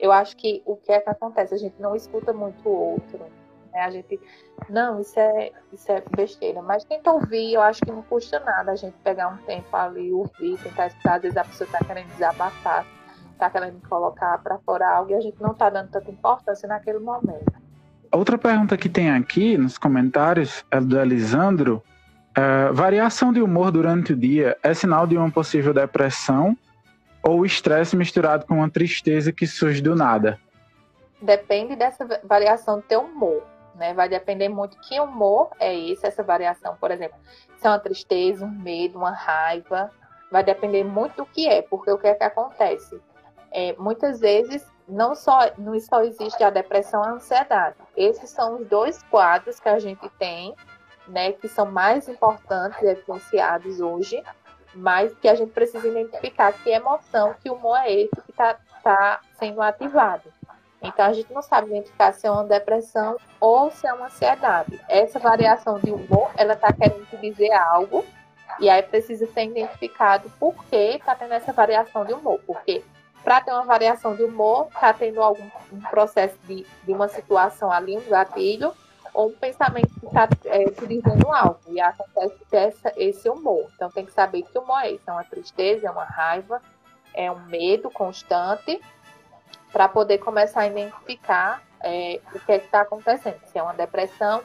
eu 0.00 0.10
acho 0.10 0.34
que 0.36 0.62
o 0.64 0.76
que 0.76 0.90
é 0.90 0.98
que 0.98 1.10
acontece? 1.10 1.54
A 1.54 1.58
gente 1.58 1.76
não 1.78 1.94
escuta 1.94 2.32
muito 2.32 2.66
o 2.66 2.92
outro. 2.92 3.20
Né? 3.72 3.80
A 3.80 3.90
gente, 3.90 4.20
não, 4.68 5.00
isso 5.00 5.18
é, 5.18 5.52
isso 5.72 5.90
é 5.90 6.02
besteira. 6.16 6.62
Mas 6.62 6.84
tenta 6.84 7.10
ouvir, 7.10 7.54
eu 7.54 7.62
acho 7.62 7.80
que 7.80 7.90
não 7.90 8.02
custa 8.02 8.40
nada 8.40 8.72
a 8.72 8.76
gente 8.76 8.94
pegar 9.04 9.28
um 9.28 9.36
tempo 9.38 9.74
ali, 9.76 10.12
ouvir, 10.12 10.58
tentar 10.62 10.88
escutar. 10.88 11.16
Às 11.16 11.22
vezes 11.22 11.36
a 11.36 11.44
pessoa 11.44 11.66
está 11.66 11.78
querendo 11.84 12.08
desabafar. 12.08 12.86
está 13.32 13.50
querendo 13.50 13.80
colocar 13.88 14.38
para 14.38 14.58
fora 14.58 14.88
algo 14.88 15.10
e 15.12 15.14
a 15.14 15.20
gente 15.20 15.40
não 15.40 15.52
está 15.52 15.70
dando 15.70 15.90
tanta 15.90 16.10
importância 16.10 16.68
naquele 16.68 16.98
momento. 16.98 17.60
Outra 18.12 18.36
pergunta 18.36 18.76
que 18.76 18.88
tem 18.88 19.10
aqui 19.10 19.56
nos 19.56 19.78
comentários 19.78 20.64
é 20.70 20.80
do 20.80 20.98
Elisandro. 20.98 21.82
É, 22.36 22.72
variação 22.72 23.32
de 23.32 23.40
humor 23.40 23.70
durante 23.70 24.12
o 24.12 24.16
dia 24.16 24.56
é 24.62 24.74
sinal 24.74 25.06
de 25.06 25.16
uma 25.16 25.30
possível 25.30 25.72
depressão 25.72 26.56
ou 27.22 27.44
estresse 27.44 27.96
misturado 27.96 28.46
com 28.46 28.54
uma 28.54 28.70
tristeza 28.70 29.32
que 29.32 29.46
surge 29.46 29.80
do 29.80 29.94
nada? 29.94 30.38
Depende 31.20 31.76
dessa 31.76 32.06
variação 32.24 32.76
do 32.76 32.82
teu 32.82 33.02
humor. 33.02 33.42
Né? 33.80 33.94
Vai 33.94 34.10
depender 34.10 34.50
muito 34.50 34.78
que 34.78 35.00
humor 35.00 35.48
é 35.58 35.74
esse, 35.74 36.06
essa 36.06 36.22
variação. 36.22 36.76
Por 36.76 36.90
exemplo, 36.90 37.18
se 37.56 37.66
é 37.66 37.70
uma 37.70 37.78
tristeza, 37.78 38.44
um 38.44 38.50
medo, 38.50 38.98
uma 38.98 39.10
raiva, 39.10 39.90
vai 40.30 40.44
depender 40.44 40.84
muito 40.84 41.16
do 41.16 41.24
que 41.24 41.48
é, 41.48 41.62
porque 41.62 41.90
o 41.90 41.96
que 41.96 42.06
é 42.06 42.14
que 42.14 42.22
acontece? 42.22 43.00
É, 43.50 43.74
muitas 43.78 44.20
vezes 44.20 44.66
não 44.86 45.14
só 45.14 45.50
não 45.56 45.80
só 45.80 46.02
existe 46.02 46.44
a 46.44 46.50
depressão 46.50 47.02
e 47.02 47.06
a 47.06 47.12
ansiedade. 47.12 47.76
Esses 47.96 48.28
são 48.28 48.60
os 48.60 48.66
dois 48.68 49.02
quadros 49.04 49.58
que 49.58 49.68
a 49.70 49.78
gente 49.78 50.06
tem, 50.18 50.54
né, 51.08 51.32
que 51.32 51.48
são 51.48 51.64
mais 51.64 52.06
importantes 52.06 52.82
e 52.82 52.86
evidenciados 52.86 53.80
hoje, 53.80 54.22
mas 54.74 55.14
que 55.16 55.28
a 55.28 55.34
gente 55.34 55.52
precisa 55.52 55.88
identificar 55.88 56.52
que 56.52 56.68
emoção, 56.68 57.34
que 57.42 57.48
humor 57.48 57.78
é 57.78 57.90
esse 57.90 58.20
que 58.20 58.30
está 58.30 58.58
tá 58.84 59.20
sendo 59.38 59.62
ativado. 59.62 60.30
Então 60.82 61.06
a 61.06 61.12
gente 61.12 61.32
não 61.32 61.42
sabe 61.42 61.68
identificar 61.68 62.12
se 62.12 62.26
é 62.26 62.30
uma 62.30 62.44
depressão 62.44 63.16
ou 63.38 63.70
se 63.70 63.86
é 63.86 63.92
uma 63.92 64.06
ansiedade. 64.06 64.80
Essa 64.88 65.18
variação 65.18 65.78
de 65.78 65.90
humor, 65.90 66.30
ela 66.36 66.54
está 66.54 66.72
querendo 66.72 67.20
dizer 67.20 67.52
algo 67.52 68.04
e 68.58 68.68
aí 68.68 68.82
precisa 68.82 69.26
ser 69.26 69.44
identificado 69.44 70.30
por 70.38 70.54
que 70.66 70.96
está 70.96 71.14
tendo 71.14 71.34
essa 71.34 71.52
variação 71.52 72.04
de 72.04 72.12
humor. 72.12 72.40
Porque 72.46 72.82
para 73.22 73.40
ter 73.40 73.52
uma 73.52 73.64
variação 73.64 74.16
de 74.16 74.22
humor, 74.22 74.68
está 74.72 74.92
tendo 74.92 75.22
algum 75.22 75.44
um 75.72 75.80
processo 75.82 76.38
de, 76.44 76.66
de 76.84 76.92
uma 76.92 77.08
situação 77.08 77.70
ali, 77.70 77.96
um 77.96 78.08
gatilho, 78.08 78.72
ou 79.12 79.28
um 79.28 79.32
pensamento 79.32 79.88
que 79.98 80.06
está 80.06 80.28
é, 80.46 80.64
te 80.70 80.86
dizendo 80.86 81.30
algo. 81.30 81.60
E 81.68 81.80
acontece 81.80 82.36
essa, 82.52 82.92
esse 82.96 83.28
humor. 83.28 83.68
Então 83.74 83.90
tem 83.90 84.06
que 84.06 84.12
saber 84.12 84.42
que 84.42 84.58
humor 84.58 84.80
é 84.82 84.92
esse. 84.92 85.02
É 85.06 85.12
uma 85.12 85.24
tristeza, 85.24 85.86
é 85.86 85.90
uma 85.90 86.04
raiva, 86.04 86.62
é 87.12 87.30
um 87.30 87.40
medo 87.46 87.90
constante, 87.90 88.80
para 89.72 89.88
poder 89.88 90.18
começar 90.18 90.62
a 90.62 90.66
identificar 90.66 91.62
é, 91.82 92.20
o 92.34 92.40
que 92.40 92.52
é 92.52 92.56
está 92.56 92.82
acontecendo. 92.82 93.40
Se 93.46 93.58
é 93.58 93.62
uma 93.62 93.74
depressão 93.74 94.42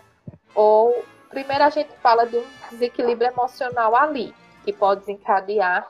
ou 0.53 1.03
primeiro 1.29 1.63
a 1.63 1.69
gente 1.69 1.93
fala 1.97 2.25
de 2.25 2.37
um 2.37 2.45
desequilíbrio 2.71 3.29
emocional 3.29 3.95
ali, 3.95 4.33
que 4.63 4.71
pode 4.71 5.01
desencadear 5.01 5.87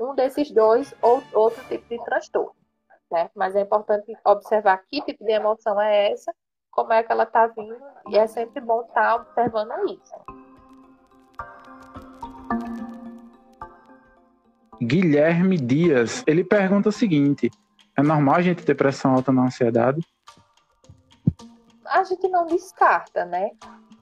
um 0.00 0.14
desses 0.14 0.50
dois 0.50 0.94
ou 1.00 1.22
outro 1.32 1.62
tipo 1.68 1.88
de 1.88 2.04
transtorno. 2.04 2.54
Né? 3.10 3.30
Mas 3.34 3.56
é 3.56 3.60
importante 3.60 4.12
observar 4.24 4.82
que 4.88 5.00
tipo 5.02 5.24
de 5.24 5.32
emoção 5.32 5.80
é 5.80 6.12
essa, 6.12 6.32
como 6.70 6.92
é 6.92 7.02
que 7.02 7.10
ela 7.10 7.24
está 7.24 7.46
vindo, 7.46 7.76
e 8.08 8.18
é 8.18 8.26
sempre 8.26 8.60
bom 8.60 8.82
estar 8.82 8.94
tá 8.94 9.16
observando 9.16 9.72
isso. 9.88 10.14
Guilherme 14.80 15.56
Dias, 15.56 16.22
ele 16.26 16.44
pergunta 16.44 16.90
o 16.90 16.92
seguinte: 16.92 17.50
é 17.98 18.02
normal 18.02 18.36
a 18.36 18.42
gente 18.42 18.64
ter 18.64 18.74
pressão 18.74 19.14
alta 19.14 19.32
na 19.32 19.42
ansiedade? 19.42 20.00
A 21.86 22.04
gente 22.04 22.28
não 22.28 22.46
descarta, 22.46 23.24
né? 23.24 23.50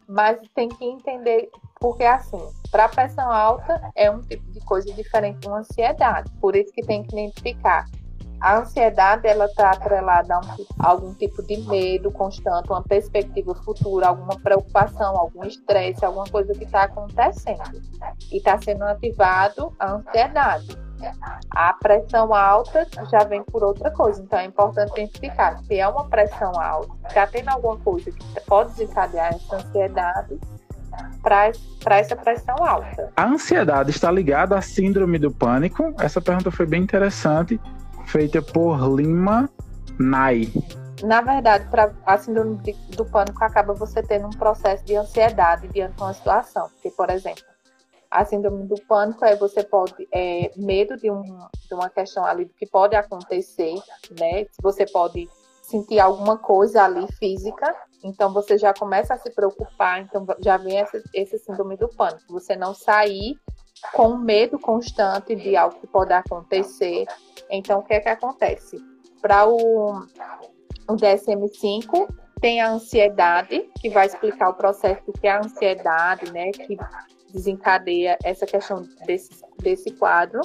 mas 0.08 0.38
tem 0.54 0.68
que 0.68 0.84
entender 0.84 1.50
porque 1.80 2.04
assim, 2.04 2.40
para 2.70 2.88
pressão 2.88 3.30
alta 3.30 3.90
é 3.94 4.10
um 4.10 4.20
tipo 4.22 4.50
de 4.52 4.60
coisa 4.60 4.92
diferente 4.92 5.40
de 5.40 5.48
uma 5.48 5.58
ansiedade, 5.58 6.30
por 6.40 6.54
isso 6.54 6.72
que 6.72 6.82
tem 6.82 7.02
que 7.02 7.14
identificar. 7.14 7.86
A 8.40 8.58
ansiedade 8.58 9.26
ela 9.26 9.46
está 9.46 9.70
atrelada 9.70 10.34
a, 10.34 10.38
um, 10.38 10.66
a 10.78 10.88
algum 10.88 11.14
tipo 11.14 11.42
de 11.42 11.56
medo 11.68 12.10
constante, 12.10 12.68
uma 12.68 12.82
perspectiva 12.82 13.54
futura, 13.54 14.08
alguma 14.08 14.38
preocupação, 14.38 15.16
algum 15.16 15.44
estresse, 15.44 16.04
alguma 16.04 16.26
coisa 16.26 16.52
que 16.52 16.64
está 16.64 16.84
acontecendo 16.84 17.82
e 18.30 18.36
está 18.36 18.60
sendo 18.60 18.84
ativado 18.84 19.72
a 19.78 19.92
ansiedade. 19.92 20.86
A 21.50 21.74
pressão 21.74 22.34
alta 22.34 22.86
já 23.10 23.24
vem 23.24 23.42
por 23.42 23.62
outra 23.62 23.90
coisa, 23.90 24.22
então 24.22 24.38
é 24.38 24.46
importante 24.46 24.92
identificar 24.92 25.58
se 25.58 25.78
é 25.78 25.86
uma 25.86 26.06
pressão 26.06 26.52
alta, 26.58 26.90
está 27.06 27.26
tendo 27.26 27.48
alguma 27.50 27.76
coisa 27.78 28.10
que 28.10 28.40
pode 28.46 28.70
desencadear 28.70 29.34
essa 29.34 29.56
ansiedade 29.56 30.38
para 31.22 31.98
essa 31.98 32.16
pressão 32.16 32.56
alta. 32.64 33.12
A 33.16 33.26
ansiedade 33.26 33.90
está 33.90 34.10
ligada 34.10 34.56
à 34.56 34.62
síndrome 34.62 35.18
do 35.18 35.30
pânico? 35.30 35.94
Essa 35.98 36.20
pergunta 36.20 36.50
foi 36.50 36.64
bem 36.64 36.82
interessante, 36.82 37.60
feita 38.06 38.40
por 38.40 38.78
Lima 38.94 39.48
Nai. 39.98 40.48
Na 41.02 41.20
verdade, 41.20 41.68
para 41.70 41.92
a 42.06 42.16
síndrome 42.16 42.56
do 42.96 43.04
pânico 43.04 43.44
acaba 43.44 43.74
você 43.74 44.02
tendo 44.02 44.26
um 44.26 44.30
processo 44.30 44.84
de 44.84 44.96
ansiedade 44.96 45.68
diante 45.68 45.94
de 45.94 46.02
uma 46.02 46.14
situação. 46.14 46.68
Porque, 46.70 46.90
por 46.90 47.10
exemplo, 47.10 47.44
a 48.10 48.24
síndrome 48.24 48.64
do 48.64 48.80
pânico 48.82 49.24
é 49.24 49.36
você 49.36 49.62
pode 49.62 50.08
é, 50.12 50.50
medo 50.56 50.96
de, 50.96 51.10
um, 51.10 51.22
de 51.22 51.74
uma 51.74 51.90
questão 51.90 52.24
ali 52.24 52.46
que 52.58 52.66
pode 52.66 52.96
acontecer, 52.96 53.74
né? 54.18 54.46
Você 54.62 54.86
pode 54.86 55.28
sentir 55.62 55.98
alguma 55.98 56.38
coisa 56.38 56.84
ali 56.84 57.06
física, 57.18 57.74
então 58.02 58.32
você 58.32 58.56
já 58.56 58.72
começa 58.72 59.14
a 59.14 59.18
se 59.18 59.30
preocupar, 59.30 60.00
então 60.00 60.24
já 60.38 60.56
vem 60.56 60.78
esse, 60.78 61.02
esse 61.12 61.38
síndrome 61.38 61.76
do 61.76 61.88
pânico. 61.88 62.22
Você 62.30 62.54
não 62.56 62.72
sair 62.72 63.36
com 63.92 64.16
medo 64.16 64.58
constante 64.58 65.34
de 65.34 65.56
algo 65.56 65.78
que 65.80 65.86
pode 65.86 66.12
acontecer. 66.12 67.04
Então, 67.50 67.80
o 67.80 67.82
que 67.82 67.94
é 67.94 68.00
que 68.00 68.08
acontece? 68.08 68.78
Para 69.20 69.46
o, 69.48 70.00
o 70.88 70.94
DSM-5, 70.94 72.08
tem 72.40 72.60
a 72.60 72.70
ansiedade, 72.70 73.68
que 73.80 73.88
vai 73.88 74.06
explicar 74.06 74.50
o 74.50 74.54
processo 74.54 75.12
que 75.12 75.26
é 75.26 75.32
a 75.32 75.38
ansiedade, 75.38 76.32
né? 76.32 76.50
Que 76.50 76.76
desencadeia 77.32 78.16
essa 78.24 78.46
questão 78.46 78.82
desse, 79.04 79.42
desse 79.58 79.90
quadro 79.92 80.40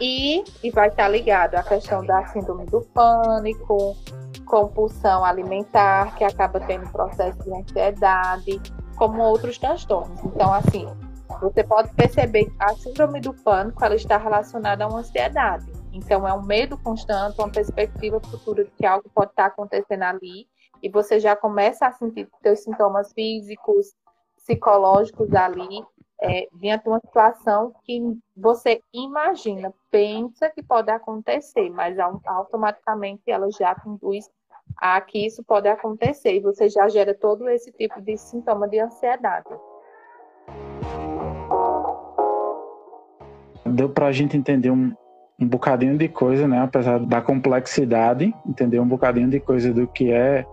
e, 0.00 0.42
e 0.62 0.70
vai 0.70 0.88
estar 0.88 1.08
ligado 1.08 1.54
à 1.54 1.62
questão 1.62 2.04
da 2.04 2.26
síndrome 2.26 2.66
do 2.66 2.82
pânico, 2.82 3.96
compulsão 4.44 5.24
alimentar, 5.24 6.14
que 6.16 6.24
acaba 6.24 6.60
tendo 6.60 6.90
processo 6.90 7.38
de 7.44 7.54
ansiedade, 7.54 8.60
como 8.96 9.22
outros 9.22 9.58
transtornos. 9.58 10.22
Então, 10.24 10.52
assim, 10.52 10.86
você 11.40 11.62
pode 11.62 11.94
perceber 11.94 12.46
que 12.46 12.56
a 12.58 12.74
síndrome 12.74 13.20
do 13.20 13.32
pânico 13.32 13.84
ela 13.84 13.94
está 13.94 14.16
relacionada 14.16 14.84
a 14.84 14.88
uma 14.88 15.00
ansiedade. 15.00 15.77
Então, 15.98 16.26
é 16.26 16.32
um 16.32 16.42
medo 16.42 16.78
constante, 16.78 17.38
uma 17.38 17.50
perspectiva 17.50 18.20
futura 18.20 18.64
de 18.64 18.70
que 18.70 18.86
algo 18.86 19.10
pode 19.10 19.30
estar 19.30 19.46
acontecendo 19.46 20.04
ali, 20.04 20.46
e 20.80 20.88
você 20.88 21.18
já 21.18 21.34
começa 21.34 21.86
a 21.86 21.92
sentir 21.92 22.28
seus 22.40 22.60
sintomas 22.60 23.12
físicos, 23.12 23.94
psicológicos 24.36 25.34
ali, 25.34 25.84
é, 26.20 26.48
diante 26.54 26.84
de 26.84 26.88
uma 26.88 27.00
situação 27.00 27.74
que 27.84 28.00
você 28.36 28.80
imagina, 28.92 29.74
pensa 29.90 30.48
que 30.48 30.62
pode 30.62 30.90
acontecer, 30.90 31.68
mas 31.70 31.96
automaticamente 32.24 33.22
ela 33.26 33.50
já 33.50 33.74
conduz 33.74 34.30
a 34.76 35.00
que 35.00 35.26
isso 35.26 35.42
pode 35.42 35.68
acontecer 35.68 36.34
e 36.36 36.40
você 36.40 36.68
já 36.68 36.88
gera 36.88 37.12
todo 37.12 37.48
esse 37.48 37.72
tipo 37.72 38.00
de 38.00 38.16
sintoma 38.16 38.68
de 38.68 38.78
ansiedade. 38.78 39.48
Deu 43.66 43.88
para 43.88 44.06
a 44.06 44.12
gente 44.12 44.36
entender 44.36 44.70
um, 44.70 44.94
um 45.40 45.46
bocadinho 45.46 45.96
de 45.96 46.08
coisa, 46.08 46.48
né? 46.48 46.60
Apesar 46.60 46.98
da 46.98 47.20
complexidade, 47.20 48.34
entender 48.46 48.80
um 48.80 48.86
bocadinho 48.86 49.28
de 49.28 49.38
coisa 49.38 49.72
do 49.72 49.86
que 49.86 50.10
é 50.10 50.44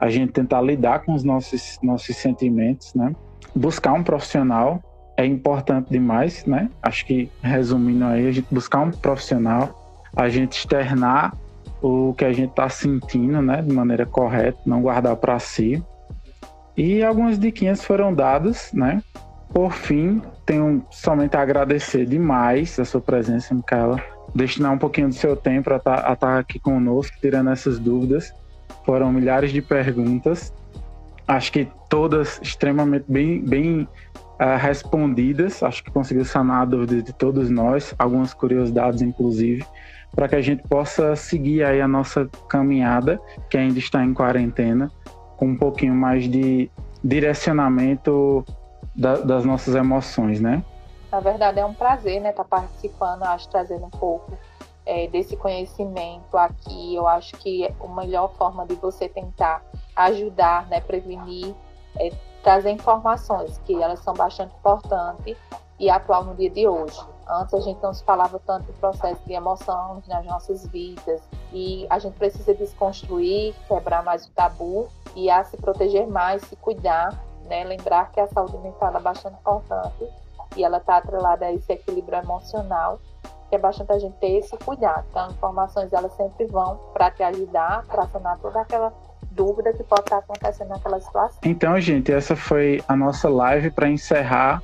a 0.00 0.08
gente 0.08 0.32
tentar 0.32 0.62
lidar 0.62 1.00
com 1.00 1.12
os 1.12 1.22
nossos, 1.22 1.78
nossos 1.82 2.16
sentimentos, 2.16 2.94
né? 2.94 3.14
Buscar 3.54 3.92
um 3.92 4.02
profissional 4.02 4.82
é 5.16 5.26
importante 5.26 5.90
demais, 5.90 6.46
né? 6.46 6.70
Acho 6.82 7.04
que 7.04 7.30
resumindo 7.42 8.06
aí, 8.06 8.26
a 8.26 8.32
gente 8.32 8.46
buscar 8.50 8.80
um 8.80 8.90
profissional, 8.90 10.08
a 10.16 10.28
gente 10.30 10.56
externar 10.56 11.36
o 11.82 12.14
que 12.14 12.24
a 12.24 12.32
gente 12.32 12.50
está 12.50 12.68
sentindo, 12.68 13.40
né, 13.40 13.62
de 13.62 13.72
maneira 13.72 14.04
correta, 14.04 14.58
não 14.66 14.82
guardar 14.82 15.16
para 15.16 15.38
si. 15.38 15.82
E 16.76 17.02
algumas 17.02 17.38
diquinhas 17.38 17.84
foram 17.84 18.14
dadas, 18.14 18.70
né? 18.72 19.02
Por 19.52 19.72
fim, 19.72 20.22
tenho 20.46 20.84
somente 20.90 21.36
a 21.36 21.42
agradecer 21.42 22.06
demais 22.06 22.78
a 22.78 22.84
sua 22.84 23.00
presença, 23.00 23.54
Micaela, 23.54 24.02
destinar 24.34 24.72
um 24.72 24.78
pouquinho 24.78 25.08
do 25.08 25.14
seu 25.14 25.36
tempo 25.36 25.72
a 25.72 25.76
estar 25.76 26.02
tá, 26.02 26.16
tá 26.16 26.38
aqui 26.38 26.58
conosco, 26.58 27.16
tirando 27.20 27.50
essas 27.50 27.78
dúvidas. 27.78 28.32
Foram 28.84 29.12
milhares 29.12 29.52
de 29.52 29.60
perguntas, 29.60 30.52
acho 31.26 31.52
que 31.52 31.68
todas 31.88 32.40
extremamente 32.42 33.04
bem, 33.08 33.40
bem 33.44 33.88
uh, 34.40 34.56
respondidas. 34.58 35.62
Acho 35.62 35.84
que 35.84 35.90
conseguiu 35.90 36.24
sanar 36.24 36.62
a 36.62 36.64
dúvida 36.64 37.02
de 37.02 37.12
todos 37.12 37.50
nós, 37.50 37.94
algumas 37.98 38.32
curiosidades, 38.32 39.02
inclusive, 39.02 39.64
para 40.14 40.28
que 40.28 40.36
a 40.36 40.40
gente 40.40 40.62
possa 40.68 41.14
seguir 41.14 41.62
aí 41.64 41.80
a 41.80 41.88
nossa 41.88 42.28
caminhada, 42.48 43.20
que 43.48 43.56
ainda 43.56 43.78
está 43.78 44.04
em 44.04 44.12
quarentena, 44.12 44.90
com 45.36 45.48
um 45.48 45.56
pouquinho 45.56 45.94
mais 45.94 46.28
de 46.28 46.70
direcionamento 47.02 48.44
da, 48.94 49.16
das 49.16 49.44
nossas 49.44 49.74
emoções, 49.74 50.40
né? 50.40 50.62
Na 51.10 51.20
verdade, 51.20 51.58
é 51.58 51.64
um 51.64 51.74
prazer, 51.74 52.20
né, 52.20 52.30
estar 52.30 52.44
tá 52.44 52.60
participando, 52.60 53.24
acho, 53.24 53.48
trazendo 53.48 53.84
um 53.86 53.90
pouco 53.90 54.32
é, 54.86 55.08
desse 55.08 55.36
conhecimento 55.36 56.36
aqui. 56.36 56.94
Eu 56.94 57.06
acho 57.06 57.36
que 57.38 57.66
a 57.66 57.88
melhor 57.88 58.32
forma 58.34 58.64
de 58.66 58.74
você 58.76 59.08
tentar 59.08 59.62
ajudar, 59.96 60.66
né, 60.68 60.80
prevenir, 60.80 61.54
é 61.98 62.12
trazer 62.42 62.70
informações, 62.70 63.58
que 63.64 63.82
elas 63.82 63.98
são 64.00 64.14
bastante 64.14 64.54
importantes 64.54 65.36
e 65.78 65.90
atual 65.90 66.24
no 66.24 66.34
dia 66.34 66.50
de 66.50 66.66
hoje. 66.66 66.98
Antes 67.28 67.54
a 67.54 67.60
gente 67.60 67.80
não 67.82 67.92
se 67.92 68.02
falava 68.04 68.40
tanto 68.44 68.66
do 68.66 68.72
processo 68.74 69.20
de 69.24 69.32
emoções 69.32 70.06
nas 70.08 70.24
nossas 70.26 70.66
vidas 70.66 71.22
e 71.52 71.86
a 71.88 71.98
gente 71.98 72.14
precisa 72.14 72.54
desconstruir, 72.54 73.54
quebrar 73.68 74.02
mais 74.02 74.26
o 74.26 74.30
tabu 74.32 74.88
e 75.14 75.30
a 75.30 75.44
se 75.44 75.56
proteger 75.56 76.06
mais, 76.06 76.42
se 76.42 76.56
cuidar, 76.56 77.16
né? 77.44 77.62
Lembrar 77.64 78.10
que 78.10 78.20
a 78.20 78.26
saúde 78.26 78.58
mental 78.58 78.96
é 78.96 79.00
bastante 79.00 79.38
importante 79.38 80.08
e 80.56 80.64
ela 80.64 80.78
está 80.78 80.96
atrelada 80.96 81.46
a 81.46 81.52
esse 81.52 81.72
equilíbrio 81.72 82.18
emocional 82.18 83.00
que 83.50 83.56
é 83.56 83.58
bastante 83.58 83.90
a 83.92 83.98
gente 83.98 84.16
ter 84.18 84.38
esse 84.38 84.56
cuidado. 84.58 85.04
Então, 85.10 85.28
informações 85.30 85.92
elas 85.92 86.12
sempre 86.12 86.46
vão 86.46 86.78
para 86.92 87.10
te 87.10 87.22
ajudar, 87.24 87.84
para 87.86 88.06
sanar 88.06 88.38
toda 88.38 88.60
aquela 88.60 88.92
dúvida 89.32 89.72
que 89.72 89.82
pode 89.82 90.02
estar 90.02 90.18
acontecendo 90.18 90.68
naquela 90.68 91.00
situação. 91.00 91.40
Então, 91.44 91.78
gente, 91.80 92.12
essa 92.12 92.36
foi 92.36 92.80
a 92.86 92.94
nossa 92.94 93.28
live 93.28 93.70
para 93.72 93.88
encerrar 93.88 94.62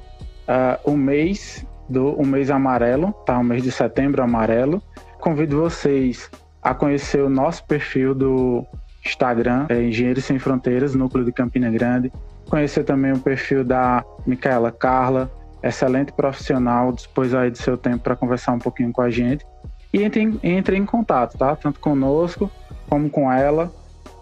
uh, 0.48 0.90
o 0.90 0.96
mês 0.96 1.66
do 1.88 2.12
o 2.12 2.24
mês 2.24 2.50
amarelo, 2.50 3.12
tá? 3.24 3.38
O 3.38 3.44
mês 3.44 3.62
de 3.62 3.72
setembro 3.72 4.22
amarelo. 4.22 4.80
Convido 5.20 5.60
vocês 5.60 6.30
a 6.62 6.74
conhecer 6.74 7.22
o 7.22 7.28
nosso 7.28 7.64
perfil 7.64 8.14
do 8.14 8.64
Instagram, 9.04 9.66
é 9.68 9.82
Engenheiros 9.82 10.24
Sem 10.24 10.38
Fronteiras, 10.38 10.94
Núcleo 10.94 11.24
de 11.24 11.32
Campina 11.32 11.70
Grande. 11.70 12.12
Conhecer 12.48 12.84
também 12.84 13.12
o 13.12 13.18
perfil 13.18 13.64
da 13.64 14.04
Micaela 14.24 14.70
Carla, 14.70 15.30
excelente 15.68 16.12
profissional, 16.12 16.92
dispôs 16.92 17.34
aí 17.34 17.50
do 17.50 17.58
seu 17.58 17.76
tempo 17.76 18.00
para 18.00 18.16
conversar 18.16 18.52
um 18.52 18.58
pouquinho 18.58 18.92
com 18.92 19.02
a 19.02 19.10
gente. 19.10 19.46
E 19.92 20.02
entre, 20.02 20.38
entre 20.42 20.76
em 20.76 20.84
contato, 20.84 21.38
tá? 21.38 21.54
Tanto 21.56 21.80
conosco 21.80 22.50
como 22.88 23.08
com 23.08 23.30
ela. 23.32 23.72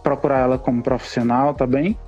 Procurar 0.02 0.40
ela 0.40 0.58
como 0.58 0.82
profissional, 0.82 1.54
tá 1.54 1.66
bem? 1.66 1.98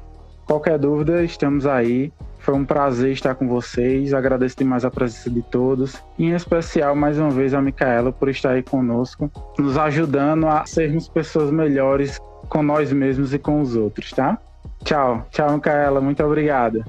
Qualquer 0.46 0.78
dúvida, 0.78 1.24
estamos 1.24 1.66
aí. 1.66 2.12
Foi 2.38 2.54
um 2.54 2.64
prazer 2.64 3.10
estar 3.10 3.34
com 3.34 3.48
vocês. 3.48 4.14
Agradeço 4.14 4.56
demais 4.58 4.84
a 4.84 4.90
presença 4.90 5.28
de 5.28 5.42
todos. 5.42 6.00
Em 6.16 6.30
especial, 6.30 6.94
mais 6.94 7.18
uma 7.18 7.30
vez, 7.30 7.52
a 7.54 7.60
Micaela 7.60 8.12
por 8.12 8.28
estar 8.28 8.50
aí 8.50 8.62
conosco, 8.62 9.28
nos 9.58 9.76
ajudando 9.76 10.46
a 10.46 10.64
sermos 10.64 11.08
pessoas 11.08 11.50
melhores 11.50 12.20
com 12.48 12.62
nós 12.62 12.92
mesmos 12.92 13.34
e 13.34 13.38
com 13.38 13.60
os 13.60 13.74
outros, 13.74 14.12
tá? 14.12 14.38
Tchau. 14.84 15.26
Tchau, 15.30 15.54
Micaela. 15.54 16.00
Muito 16.00 16.22
obrigada. 16.22 16.86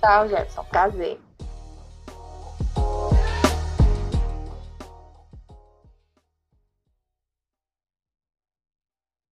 Tchau, 0.00 0.28
Jefferson. 0.28 0.64
Prazer. 0.70 1.25